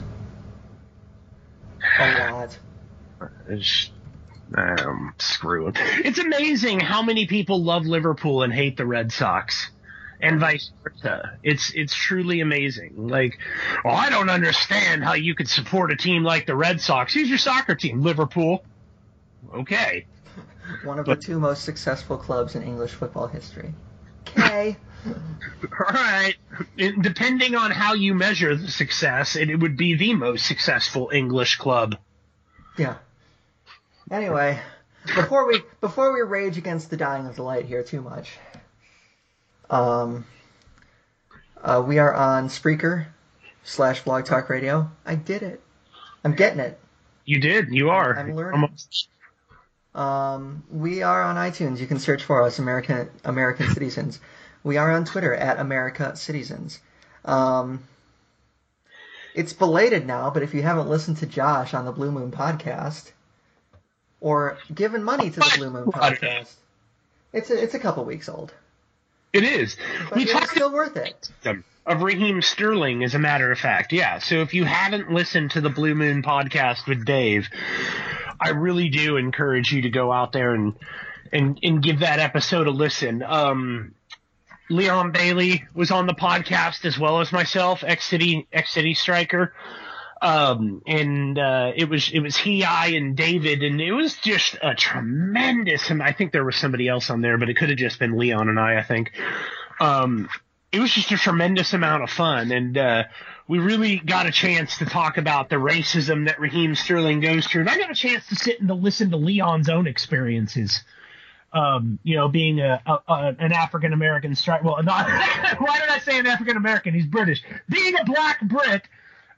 A 2.00 2.32
lot. 2.32 2.58
It's- 3.50 3.89
Um, 4.56 5.14
screw 5.18 5.68
it. 5.68 5.78
It's 5.80 6.20
amazing 6.20 6.80
how 6.82 7.02
many 7.02 7.26
people 7.26 7.64
love 7.64 7.86
Liverpool 7.86 8.43
and 8.43 8.54
hate 8.54 8.78
the 8.78 8.86
Red 8.86 9.12
Sox. 9.12 9.70
And 10.20 10.39
vice 10.39 10.72
versa. 10.84 11.39
It's 11.41 11.72
it's 11.74 11.95
truly 11.95 12.41
amazing. 12.41 13.08
Like, 13.08 13.39
well, 13.84 13.95
I 13.95 14.10
don't 14.12 14.30
understand 14.30 15.04
how 15.04 15.14
you 15.14 15.34
could 15.34 15.49
support 15.49 15.91
a 15.91 15.95
team 15.95 16.24
like 16.24 16.45
the 16.45 16.56
Red 16.56 16.80
Sox. 16.80 17.14
Who's 17.14 17.28
your 17.28 17.39
soccer 17.39 17.74
team? 17.74 18.02
Liverpool. 18.02 18.64
Okay. 19.52 20.06
One 20.84 20.99
of 20.99 21.06
the 21.08 21.16
two 21.16 21.39
most 21.39 21.64
successful 21.64 22.18
clubs 22.18 22.56
in 22.56 22.62
English 22.62 22.91
football 22.91 23.28
history. 23.28 23.74
Okay. 24.38 24.78
All 25.08 25.93
right. 25.93 26.36
It- 26.78 27.02
depending 27.02 27.56
on 27.56 27.72
how 27.72 27.93
you 27.93 28.14
measure 28.14 28.56
the 28.56 28.68
success, 28.70 29.36
it, 29.36 29.49
it 29.49 29.56
would 29.56 29.76
be 29.76 29.95
the 29.95 30.14
most 30.14 30.45
successful 30.45 31.10
English 31.12 31.56
club. 31.58 31.97
Yeah. 32.78 32.97
Anyway, 34.12 34.59
before 35.16 35.47
we 35.47 35.62
before 35.80 36.14
we 36.14 36.22
rage 36.22 36.57
against 36.57 36.89
the 36.89 36.97
dying 36.97 37.26
of 37.28 37.36
the 37.38 37.43
light 37.43 37.66
here 37.66 37.82
too 37.82 38.01
much, 38.01 38.38
um, 39.70 40.26
uh, 41.64 41.82
we 41.86 41.97
are 41.97 42.14
on 42.14 42.49
Spreaker 42.49 43.05
slash 43.64 44.03
Blog 44.03 44.26
Talk 44.26 44.49
Radio. 44.49 44.91
I 45.05 45.16
did 45.16 45.43
it. 45.43 45.62
I'm 46.26 46.36
getting 46.36 46.59
it. 46.59 46.78
You 47.26 47.39
did. 47.39 47.70
You 47.72 47.89
are. 47.89 48.18
I'm 48.18 48.36
learning. 48.36 48.53
Almost- 48.62 49.07
Um, 49.95 50.64
we 50.70 51.03
are 51.03 51.22
on 51.22 51.36
iTunes. 51.36 51.80
You 51.80 51.88
can 51.88 51.99
search 51.99 52.24
for 52.24 52.43
us, 52.43 52.59
American 52.59 53.09
American 53.24 53.66
Cityzens. 53.76 54.20
We 54.64 54.78
are 54.78 54.91
on 54.91 55.05
Twitter 55.05 55.34
at 55.34 55.59
America 55.59 56.12
Cityzens. 56.16 56.80
Um, 57.26 57.84
it's 59.34 59.53
belated 59.53 60.05
now, 60.05 60.30
but 60.30 60.43
if 60.43 60.53
you 60.53 60.62
haven't 60.64 60.89
listened 60.89 61.18
to 61.18 61.26
Josh 61.26 61.74
on 61.74 61.86
the 61.86 61.91
Blue 61.93 62.12
Moon 62.12 62.32
podcast 62.32 63.12
or 64.22 64.57
given 64.74 65.03
money 65.03 65.30
to 65.30 65.39
the 65.39 65.53
Blue 65.57 65.69
Moon 65.69 65.86
podcast, 65.91 66.53
it's 67.34 67.49
a, 67.49 67.61
it's 67.61 67.74
a 67.74 67.80
couple 67.80 68.05
weeks 68.05 68.30
old, 68.30 68.53
It 69.34 69.43
is. 69.43 69.76
but 70.09 70.15
we 70.17 70.24
it's 70.24 70.32
talked 70.32 70.49
still 70.51 70.72
worth 70.72 70.95
it. 70.95 71.30
of 71.86 72.01
Raheem 72.03 72.41
Sterling, 72.41 73.03
as 73.03 73.15
a 73.15 73.19
matter 73.19 73.51
of 73.51 73.57
fact. 73.59 73.91
Yeah. 73.91 74.19
So 74.19 74.36
if 74.41 74.53
you 74.53 74.63
haven't 74.63 75.11
listened 75.11 75.51
to 75.51 75.61
the 75.61 75.69
Blue 75.69 75.95
Moon 75.95 76.22
podcast 76.24 76.88
with 76.88 77.03
Dave, 77.05 77.49
I 78.39 78.49
really 78.49 78.89
do 78.89 79.17
encourage 79.17 79.72
you 79.74 79.82
to 79.84 79.89
go 79.89 80.11
out 80.11 80.32
there 80.32 80.53
and 80.53 80.74
and 81.34 81.59
and 81.63 81.82
give 81.82 81.99
that 81.99 82.19
episode 82.19 82.67
a 82.67 82.72
listen. 82.72 83.24
Um, 83.24 83.95
Leon 84.69 85.11
Bailey 85.11 85.65
was 85.74 85.91
on 85.91 86.05
the 86.07 86.13
podcast 86.13 86.86
as 86.86 86.97
well 86.97 87.19
as 87.22 87.32
myself, 87.32 87.84
ex 87.86 88.05
City 88.05 88.47
ex 88.53 88.72
City 88.72 88.93
striker. 88.93 89.53
Um, 90.22 90.84
and 90.86 91.39
uh, 91.39 91.72
it 91.76 91.89
was 91.89 92.12
it 92.14 92.20
was 92.20 92.38
he, 92.38 92.64
I, 92.64 92.89
and 92.89 93.18
David, 93.18 93.64
and 93.64 93.82
it 93.82 93.92
was 93.92 94.16
just 94.18 94.56
a 94.62 94.76
tremendous. 94.76 95.89
And 95.89 96.02
I 96.04 96.12
think 96.14 96.32
there 96.32 96.46
was 96.46 96.56
somebody 96.56 96.88
else 96.88 97.10
on 97.10 97.22
there, 97.22 97.39
but 97.39 97.50
it 97.50 97.56
could 97.56 97.70
have 97.70 97.78
just 97.80 97.98
been 97.98 98.18
Leon 98.18 98.48
and 98.48 98.60
I. 98.60 98.78
I 98.78 98.84
think. 98.84 99.12
Um, 99.80 100.30
it 100.72 100.80
was 100.80 100.93
just 100.93 101.12
a 101.12 101.18
tremendous 101.18 101.74
amount 101.74 102.04
of 102.04 102.10
fun, 102.10 102.52
and 102.52 102.78
uh, 102.78 103.04
we 103.48 103.60
really 103.60 103.98
got 103.98 104.28
a 104.28 104.32
chance 104.32 104.78
to 104.78 104.86
talk 104.86 105.18
about 105.18 105.50
the 105.50 105.58
racism 105.58 106.28
that 106.28 106.39
Raheem 106.39 106.76
Sterling 106.76 107.20
goes 107.20 107.46
through. 107.48 107.62
And 107.62 107.70
I 107.70 107.78
got 107.78 107.92
a 107.92 107.96
chance 107.96 108.28
to 108.28 108.36
sit 108.36 108.60
and 108.60 108.70
to 108.70 108.76
listen 108.76 109.10
to 109.10 109.18
Leon's 109.18 109.70
own 109.70 109.88
experiences. 109.88 110.84
Um, 111.52 112.00
you 112.04 112.16
know, 112.16 112.30
being 112.30 112.62
a, 112.62 112.82
a, 112.86 113.12
a 113.12 113.36
an 113.39 113.52
African 113.52 113.92
American 113.92 114.36
strike. 114.36 114.64
Well, 114.64 114.82
not 114.84 115.08
why 115.58 115.80
did 115.80 115.89
I 115.89 116.00
say 116.00 116.20
an 116.20 116.28
African 116.28 116.56
American? 116.56 116.93
He's 116.93 117.08
British. 117.08 117.43
Being 117.68 117.96
a 118.00 118.06
black 118.06 118.39
Brit. 118.42 118.84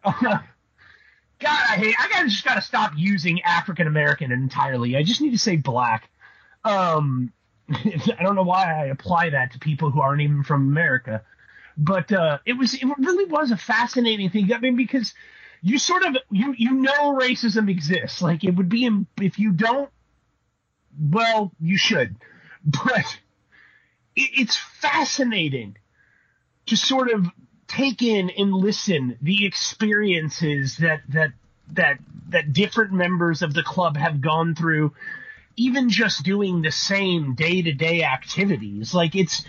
God, 1.44 1.60
I 1.70 1.76
hate. 1.76 1.96
I 2.00 2.08
gotta 2.10 2.30
just 2.30 2.46
gotta 2.46 2.62
stop 2.62 2.94
using 2.96 3.42
African 3.42 3.88
American 3.88 4.32
entirely. 4.32 4.96
I 4.96 5.04
just 5.04 5.20
need 5.20 5.32
to 5.32 5.38
say 5.38 5.58
black. 5.58 6.10
Um, 6.64 7.34
I 7.70 8.24
don't 8.24 8.36
know 8.36 8.44
why 8.44 8.64
I 8.64 8.86
apply 8.86 9.32
that 9.32 9.52
to 9.52 9.60
people 9.60 9.92
who 9.92 10.00
aren't 10.00 10.22
even 10.22 10.44
from 10.44 10.62
America, 10.70 11.22
but 11.78 12.12
uh, 12.12 12.40
it 12.46 12.54
was 12.54 12.74
it 12.74 12.86
really 12.98 13.26
was 13.26 13.52
a 13.52 13.58
fascinating 13.58 14.30
thing. 14.30 14.52
I 14.54 14.60
mean, 14.60 14.78
because 14.78 15.14
you 15.62 15.80
sort 15.80 16.04
of 16.04 16.16
you 16.32 16.54
you 16.58 16.72
know 16.72 17.14
racism 17.14 17.70
exists. 17.70 18.22
Like 18.22 18.46
it 18.46 18.56
would 18.56 18.70
be 18.70 18.90
if 19.20 19.38
you 19.38 19.52
don't, 19.52 19.90
well, 20.98 21.52
you 21.60 21.78
should, 21.78 22.16
but 22.66 23.20
it, 24.16 24.30
it's 24.34 24.56
fascinating 24.56 25.78
to 26.68 26.78
sort 26.78 27.12
of 27.12 27.28
take 27.76 28.02
in 28.02 28.30
and 28.30 28.54
listen 28.54 29.18
the 29.22 29.46
experiences 29.46 30.78
that 30.78 31.02
that 31.10 31.32
that 31.72 31.98
that 32.30 32.54
different 32.54 32.92
members 32.92 33.42
of 33.42 33.54
the 33.54 33.64
club 33.64 33.98
have 33.98 34.22
gone 34.22 34.56
through 34.56 34.94
even 35.56 35.90
just 35.90 36.24
doing 36.24 36.62
the 36.62 36.72
same 36.72 37.36
day 37.36 37.62
to 37.62 37.74
day 37.74 38.04
activities. 38.04 38.94
Like 38.94 39.16
it's 39.16 39.46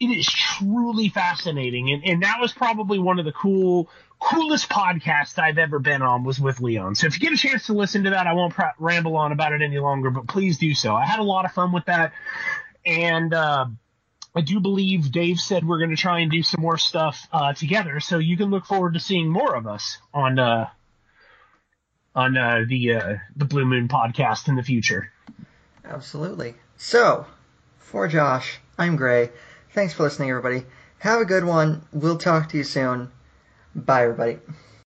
it 0.00 0.06
is 0.06 0.26
truly 0.26 1.08
fascinating, 1.08 1.90
and 1.90 2.04
and 2.04 2.22
that 2.22 2.38
was 2.40 2.52
probably 2.52 2.98
one 2.98 3.18
of 3.18 3.24
the 3.24 3.32
cool 3.32 3.88
coolest 4.18 4.68
podcasts 4.68 5.38
I've 5.38 5.58
ever 5.58 5.78
been 5.78 6.02
on 6.02 6.24
was 6.24 6.40
with 6.40 6.60
Leon. 6.60 6.94
So 6.94 7.06
if 7.06 7.20
you 7.20 7.28
get 7.28 7.34
a 7.34 7.40
chance 7.40 7.66
to 7.66 7.74
listen 7.74 8.04
to 8.04 8.10
that, 8.10 8.26
I 8.26 8.32
won't 8.32 8.54
pr- 8.54 8.62
ramble 8.78 9.16
on 9.16 9.32
about 9.32 9.52
it 9.52 9.60
any 9.60 9.78
longer, 9.78 10.10
but 10.10 10.26
please 10.26 10.58
do 10.58 10.74
so. 10.74 10.94
I 10.94 11.04
had 11.04 11.20
a 11.20 11.24
lot 11.24 11.44
of 11.44 11.52
fun 11.52 11.72
with 11.72 11.86
that, 11.86 12.12
and. 12.84 13.32
Uh, 13.32 13.66
I 14.34 14.40
do 14.40 14.58
believe 14.58 15.12
Dave 15.12 15.38
said 15.38 15.66
we're 15.66 15.78
going 15.78 15.90
to 15.90 15.96
try 15.96 16.20
and 16.20 16.30
do 16.30 16.42
some 16.42 16.60
more 16.60 16.78
stuff 16.78 17.26
uh, 17.32 17.52
together, 17.52 18.00
so 18.00 18.18
you 18.18 18.36
can 18.36 18.50
look 18.50 18.66
forward 18.66 18.94
to 18.94 19.00
seeing 19.00 19.28
more 19.28 19.54
of 19.54 19.66
us 19.66 19.98
on 20.12 20.38
uh, 20.38 20.68
on 22.14 22.36
uh, 22.36 22.64
the 22.68 22.94
uh, 22.94 23.14
the 23.36 23.44
Blue 23.44 23.64
Moon 23.64 23.86
podcast 23.86 24.48
in 24.48 24.56
the 24.56 24.62
future. 24.62 25.12
Absolutely. 25.84 26.54
So, 26.76 27.26
for 27.78 28.08
Josh, 28.08 28.58
I'm 28.76 28.96
Grey. 28.96 29.30
Thanks 29.72 29.94
for 29.94 30.02
listening, 30.02 30.30
everybody. 30.30 30.64
Have 30.98 31.20
a 31.20 31.26
good 31.26 31.44
one. 31.44 31.82
We'll 31.92 32.18
talk 32.18 32.48
to 32.48 32.56
you 32.56 32.64
soon. 32.64 33.10
Bye, 33.74 34.04
everybody. 34.04 34.38